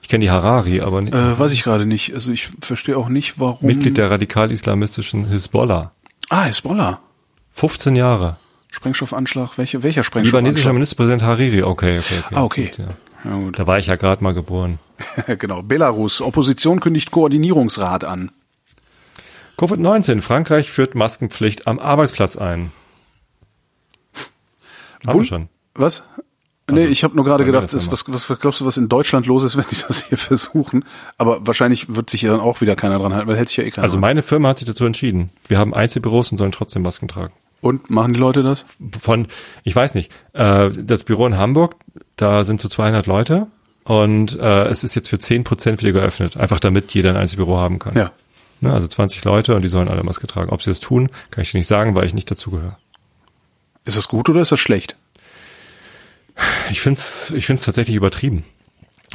Ich 0.04 0.08
kenne 0.08 0.22
die 0.22 0.30
Harari, 0.30 0.82
aber 0.82 1.00
nicht. 1.00 1.14
Äh, 1.14 1.38
weiß 1.38 1.52
ich 1.52 1.62
gerade 1.62 1.86
nicht. 1.86 2.12
Also 2.12 2.30
ich 2.30 2.50
verstehe 2.60 2.98
auch 2.98 3.08
nicht, 3.08 3.40
warum. 3.40 3.66
Mitglied 3.66 3.96
der 3.96 4.10
radikal-islamistischen 4.10 5.24
Hisbollah. 5.28 5.92
Ah, 6.28 6.44
Hisbollah. 6.44 7.00
15 7.54 7.96
Jahre. 7.96 8.36
Sprengstoffanschlag. 8.70 9.56
Welche, 9.56 9.82
welcher 9.82 10.04
Sprengstoffanschlag? 10.04 10.40
Libanesischer 10.42 10.74
Ministerpräsident 10.74 11.22
Hariri. 11.22 11.62
Okay, 11.62 12.00
okay, 12.00 12.18
okay. 12.22 12.34
Ah, 12.34 12.44
okay. 12.44 12.66
Gut, 12.66 12.78
ja. 12.80 12.88
Ja, 13.24 13.38
gut. 13.38 13.58
Da 13.58 13.66
war 13.66 13.78
ich 13.78 13.86
ja 13.86 13.96
gerade 13.96 14.22
mal 14.22 14.34
geboren. 14.34 14.78
genau. 15.38 15.62
Belarus. 15.62 16.20
Opposition 16.20 16.80
kündigt 16.80 17.10
Koordinierungsrat 17.10 18.04
an. 18.04 18.30
Covid-19. 19.56 20.20
Frankreich 20.20 20.70
führt 20.70 20.94
Maskenpflicht 20.94 21.66
am 21.66 21.78
Arbeitsplatz 21.78 22.36
ein. 22.36 22.72
Haben 25.06 25.12
Bund- 25.14 25.26
schon. 25.28 25.48
Was? 25.74 26.02
Nee, 26.70 26.86
ich 26.86 27.04
habe 27.04 27.14
nur 27.14 27.24
gerade 27.24 27.44
gedacht, 27.44 27.74
ist, 27.74 27.92
was, 27.92 28.10
was 28.10 28.38
glaubst 28.40 28.60
du, 28.60 28.64
was 28.64 28.78
in 28.78 28.88
Deutschland 28.88 29.26
los 29.26 29.44
ist, 29.44 29.56
wenn 29.58 29.64
die 29.70 29.76
das 29.86 30.06
hier 30.06 30.16
versuchen? 30.16 30.84
Aber 31.18 31.46
wahrscheinlich 31.46 31.94
wird 31.94 32.08
sich 32.08 32.22
ja 32.22 32.30
dann 32.30 32.40
auch 32.40 32.60
wieder 32.60 32.74
keiner 32.74 32.98
dran 32.98 33.12
halten, 33.12 33.28
weil 33.28 33.36
hält 33.36 33.48
sich 33.48 33.58
ja 33.58 33.64
eh 33.64 33.70
keiner 33.70 33.84
Also 33.84 33.98
meine 33.98 34.22
Firma 34.22 34.48
hat 34.48 34.58
sich 34.58 34.66
dazu 34.66 34.84
entschieden. 34.86 35.30
Wir 35.46 35.58
haben 35.58 35.74
Einzelbüros 35.74 36.32
und 36.32 36.38
sollen 36.38 36.52
trotzdem 36.52 36.82
Masken 36.82 37.08
tragen. 37.08 37.34
Und 37.60 37.90
machen 37.90 38.12
die 38.12 38.20
Leute 38.20 38.42
das? 38.42 38.64
Von, 39.00 39.26
ich 39.62 39.74
weiß 39.74 39.94
nicht, 39.94 40.10
äh, 40.32 40.70
das 40.70 41.04
Büro 41.04 41.26
in 41.26 41.36
Hamburg, 41.36 41.76
da 42.16 42.44
sind 42.44 42.60
so 42.60 42.68
200 42.68 43.06
Leute 43.06 43.46
und 43.84 44.38
äh, 44.38 44.64
es 44.64 44.84
ist 44.84 44.94
jetzt 44.94 45.08
für 45.08 45.18
10 45.18 45.44
Prozent 45.44 45.82
wieder 45.82 45.92
geöffnet, 45.92 46.36
einfach 46.36 46.60
damit 46.60 46.92
jeder 46.92 47.10
ein 47.10 47.16
Einzelbüro 47.16 47.58
haben 47.58 47.78
kann. 47.78 47.94
Ja. 47.94 48.12
Ne, 48.60 48.72
also 48.72 48.86
20 48.86 49.24
Leute 49.24 49.54
und 49.54 49.62
die 49.62 49.68
sollen 49.68 49.88
alle 49.88 50.02
Maske 50.02 50.26
tragen. 50.26 50.50
Ob 50.50 50.62
sie 50.62 50.70
das 50.70 50.80
tun, 50.80 51.10
kann 51.30 51.42
ich 51.42 51.52
dir 51.52 51.58
nicht 51.58 51.66
sagen, 51.66 51.94
weil 51.94 52.06
ich 52.06 52.14
nicht 52.14 52.30
dazugehöre. 52.30 52.76
Ist 53.84 53.96
das 53.96 54.08
gut 54.08 54.28
oder 54.28 54.40
ist 54.40 54.52
das 54.52 54.60
schlecht? 54.60 54.96
Ich 56.70 56.80
find's, 56.80 57.32
ich 57.34 57.46
find's 57.46 57.64
tatsächlich 57.64 57.96
übertrieben. 57.96 58.44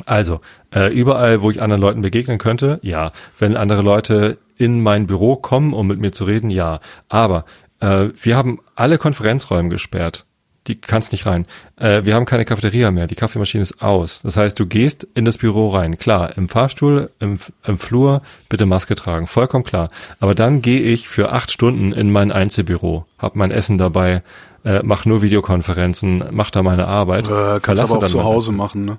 Also, 0.05 0.39
äh, 0.73 0.93
überall, 0.93 1.41
wo 1.41 1.51
ich 1.51 1.61
anderen 1.61 1.81
Leuten 1.81 2.01
begegnen 2.01 2.37
könnte, 2.37 2.79
ja. 2.83 3.11
Wenn 3.37 3.57
andere 3.57 3.81
Leute 3.81 4.37
in 4.57 4.81
mein 4.81 5.07
Büro 5.07 5.35
kommen, 5.35 5.73
um 5.73 5.87
mit 5.87 5.99
mir 5.99 6.11
zu 6.11 6.23
reden, 6.23 6.49
ja. 6.49 6.79
Aber 7.09 7.45
äh, 7.79 8.09
wir 8.21 8.37
haben 8.37 8.59
alle 8.75 8.97
Konferenzräume 8.97 9.69
gesperrt. 9.69 10.25
Die 10.67 10.79
kannst 10.79 11.13
nicht 11.13 11.25
rein. 11.25 11.47
Äh, 11.77 12.03
wir 12.05 12.15
haben 12.15 12.25
keine 12.25 12.45
Cafeteria 12.45 12.91
mehr. 12.91 13.07
Die 13.07 13.15
Kaffeemaschine 13.15 13.63
ist 13.63 13.81
aus. 13.81 14.21
Das 14.21 14.37
heißt, 14.37 14.59
du 14.59 14.67
gehst 14.67 15.07
in 15.15 15.25
das 15.25 15.37
Büro 15.37 15.69
rein. 15.69 15.97
Klar, 15.97 16.37
im 16.37 16.49
Fahrstuhl, 16.49 17.11
im, 17.19 17.39
im 17.65 17.77
Flur, 17.79 18.21
bitte 18.49 18.65
Maske 18.65 18.95
tragen. 18.95 19.25
Vollkommen 19.25 19.63
klar. 19.63 19.89
Aber 20.19 20.35
dann 20.35 20.61
gehe 20.61 20.81
ich 20.81 21.07
für 21.07 21.31
acht 21.31 21.51
Stunden 21.51 21.91
in 21.91 22.11
mein 22.11 22.31
Einzelbüro, 22.31 23.05
hab 23.17 23.35
mein 23.35 23.51
Essen 23.51 23.77
dabei, 23.77 24.21
äh, 24.63 24.81
mach 24.83 25.05
nur 25.05 25.21
Videokonferenzen, 25.21 26.25
mach 26.31 26.51
da 26.51 26.63
meine 26.63 26.87
Arbeit. 26.87 27.27
Äh, 27.27 27.59
kannst 27.61 27.81
aber 27.83 27.95
auch 27.95 27.99
dann 27.99 28.09
zu 28.09 28.23
Hause 28.23 28.51
machen, 28.51 28.85
ne? 28.85 28.97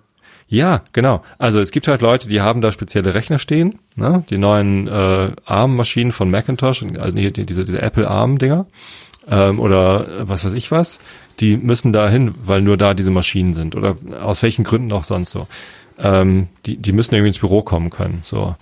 ja, 0.50 0.82
genau. 0.92 1.22
Also 1.38 1.60
es 1.60 1.70
gibt 1.70 1.86
halt 1.86 2.02
Leute, 2.02 2.28
die 2.28 2.40
haben 2.40 2.60
da 2.60 2.72
spezielle 2.72 3.14
Rechner 3.14 3.38
stehen, 3.38 3.78
ne? 3.94 4.24
die 4.30 4.36
neuen 4.36 4.88
äh, 4.88 5.30
ARM-Maschinen 5.44 6.10
von 6.10 6.30
Macintosh, 6.30 6.84
also 6.98 7.12
die, 7.12 7.32
die, 7.32 7.46
diese, 7.46 7.64
diese 7.64 7.80
Apple 7.80 8.08
ARM-Dinger 8.08 8.66
ähm, 9.30 9.60
oder 9.60 10.08
äh, 10.08 10.28
was 10.28 10.44
weiß 10.44 10.52
ich 10.54 10.72
was, 10.72 10.98
die 11.38 11.56
müssen 11.56 11.92
da 11.92 12.08
hin, 12.08 12.34
weil 12.44 12.62
nur 12.62 12.76
da 12.76 12.94
diese 12.94 13.12
Maschinen 13.12 13.54
sind 13.54 13.76
oder 13.76 13.96
aus 14.20 14.42
welchen 14.42 14.64
Gründen 14.64 14.92
auch 14.92 15.04
sonst 15.04 15.30
so. 15.30 15.46
Ähm, 15.98 16.48
die, 16.66 16.76
die 16.76 16.92
müssen 16.92 17.14
irgendwie 17.14 17.28
ins 17.28 17.38
Büro 17.38 17.62
kommen 17.62 17.90
können. 17.90 18.22
So, 18.24 18.56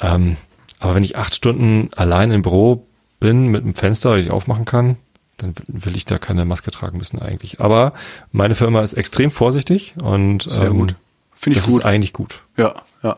ähm, 0.00 0.36
aber 0.80 0.94
wenn 0.94 1.04
ich 1.04 1.16
acht 1.16 1.34
Stunden 1.34 1.90
allein 1.94 2.30
im 2.30 2.42
Büro 2.42 2.86
bin 3.20 3.48
mit 3.48 3.64
einem 3.64 3.74
Fenster, 3.74 4.12
das 4.12 4.22
ich 4.22 4.30
aufmachen 4.30 4.64
kann, 4.64 4.96
dann 5.36 5.54
will 5.66 5.96
ich 5.96 6.04
da 6.04 6.18
keine 6.18 6.44
Maske 6.44 6.70
tragen 6.70 6.98
müssen 6.98 7.20
eigentlich. 7.20 7.60
Aber 7.60 7.92
meine 8.32 8.54
Firma 8.54 8.82
ist 8.82 8.92
extrem 8.94 9.30
vorsichtig 9.30 9.94
und 10.02 10.48
Sehr 10.48 10.66
ähm, 10.66 10.78
gut. 10.78 10.96
Finde 11.34 11.58
ich 11.58 11.64
das 11.64 11.72
gut. 11.72 11.80
ist 11.80 11.86
eigentlich 11.86 12.12
gut. 12.12 12.42
Ja, 12.56 12.74
ja. 13.02 13.16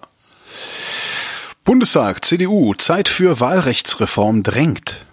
Bundestag, 1.64 2.24
CDU, 2.24 2.74
Zeit 2.74 3.08
für 3.08 3.40
Wahlrechtsreform 3.40 4.42
drängt. 4.42 5.04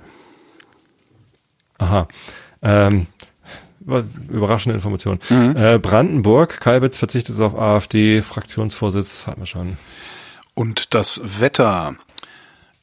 Aha. 1.80 2.08
Ähm, 2.62 3.08
überraschende 4.30 4.76
Information. 4.76 5.20
Mhm. 5.30 5.56
Äh, 5.58 5.80
Brandenburg, 5.80 6.62
Kalbitz 6.62 6.98
verzichtet 6.98 7.40
auf 7.40 7.58
AfD, 7.58 8.22
Fraktionsvorsitz, 8.22 9.28
hatten 9.28 9.42
wir 9.42 9.46
schon. 9.48 9.78
Und 10.54 10.94
das 10.94 11.40
Wetter. 11.40 11.96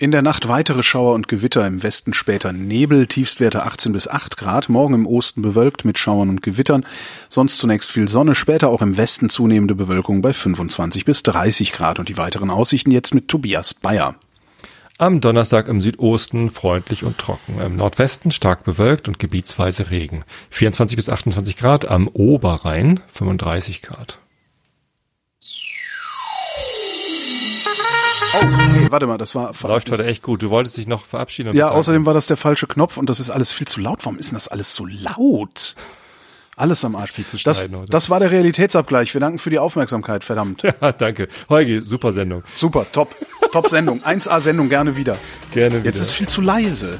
In 0.00 0.12
der 0.12 0.22
Nacht 0.22 0.48
weitere 0.48 0.82
Schauer 0.82 1.12
und 1.12 1.28
Gewitter, 1.28 1.66
im 1.66 1.82
Westen 1.82 2.14
später 2.14 2.54
Nebel, 2.54 3.06
Tiefstwerte 3.06 3.66
18 3.66 3.92
bis 3.92 4.08
8 4.08 4.38
Grad, 4.38 4.70
morgen 4.70 4.94
im 4.94 5.06
Osten 5.06 5.42
bewölkt 5.42 5.84
mit 5.84 5.98
Schauern 5.98 6.30
und 6.30 6.42
Gewittern, 6.42 6.86
sonst 7.28 7.58
zunächst 7.58 7.92
viel 7.92 8.08
Sonne, 8.08 8.34
später 8.34 8.70
auch 8.70 8.80
im 8.80 8.96
Westen 8.96 9.28
zunehmende 9.28 9.74
Bewölkung 9.74 10.22
bei 10.22 10.32
25 10.32 11.04
bis 11.04 11.22
30 11.22 11.72
Grad 11.72 11.98
und 11.98 12.08
die 12.08 12.16
weiteren 12.16 12.48
Aussichten 12.48 12.92
jetzt 12.92 13.14
mit 13.14 13.28
Tobias 13.28 13.74
Bayer. 13.74 14.14
Am 14.96 15.20
Donnerstag 15.20 15.68
im 15.68 15.82
Südosten 15.82 16.50
freundlich 16.50 17.04
und 17.04 17.18
trocken. 17.18 17.60
Im 17.60 17.76
Nordwesten 17.76 18.30
stark 18.30 18.64
bewölkt 18.64 19.06
und 19.06 19.18
gebietsweise 19.18 19.90
Regen. 19.90 20.24
24 20.48 20.96
bis 20.96 21.10
28 21.10 21.58
Grad 21.58 21.86
am 21.86 22.08
Oberrhein, 22.08 23.00
35 23.12 23.82
Grad. 23.82 24.18
Oh, 28.32 28.44
nee, 28.44 28.86
warte 28.90 29.06
mal, 29.06 29.18
das 29.18 29.34
war 29.34 29.52
Läuft 29.62 29.90
heute 29.90 30.04
echt 30.06 30.22
gut. 30.22 30.42
Du 30.42 30.50
wolltest 30.50 30.76
dich 30.76 30.86
noch 30.86 31.04
verabschieden. 31.04 31.50
und 31.50 31.56
Ja, 31.56 31.70
außerdem 31.70 32.06
war 32.06 32.14
das 32.14 32.26
der 32.26 32.36
falsche 32.36 32.66
Knopf 32.66 32.96
und 32.96 33.10
das 33.10 33.18
ist 33.20 33.30
alles 33.30 33.50
viel 33.52 33.66
zu 33.66 33.80
laut. 33.80 33.98
Warum 34.04 34.18
ist 34.18 34.30
denn 34.30 34.36
das 34.36 34.48
alles 34.48 34.74
so 34.74 34.86
laut? 34.86 35.74
Alles 36.56 36.84
am 36.84 36.94
Arsch. 36.94 37.12
viel 37.12 37.26
zu 37.26 37.38
Das, 37.38 37.62
heute. 37.62 37.86
das 37.88 38.10
war 38.10 38.20
der 38.20 38.30
Realitätsabgleich. 38.30 39.14
Wir 39.14 39.20
danken 39.20 39.38
für 39.38 39.48
die 39.50 39.58
Aufmerksamkeit, 39.58 40.24
verdammt. 40.24 40.62
Ja, 40.80 40.92
danke. 40.92 41.28
Holgi, 41.48 41.80
super 41.80 42.12
Sendung. 42.12 42.42
Super, 42.54 42.86
top. 42.92 43.14
Top 43.52 43.68
Sendung. 43.68 44.00
1A 44.02 44.40
Sendung, 44.40 44.68
gerne 44.68 44.94
wieder. 44.94 45.16
Gerne 45.52 45.76
wieder. 45.76 45.84
Jetzt 45.86 46.00
ist 46.00 46.10
viel 46.10 46.28
zu 46.28 46.40
leise. 46.42 46.98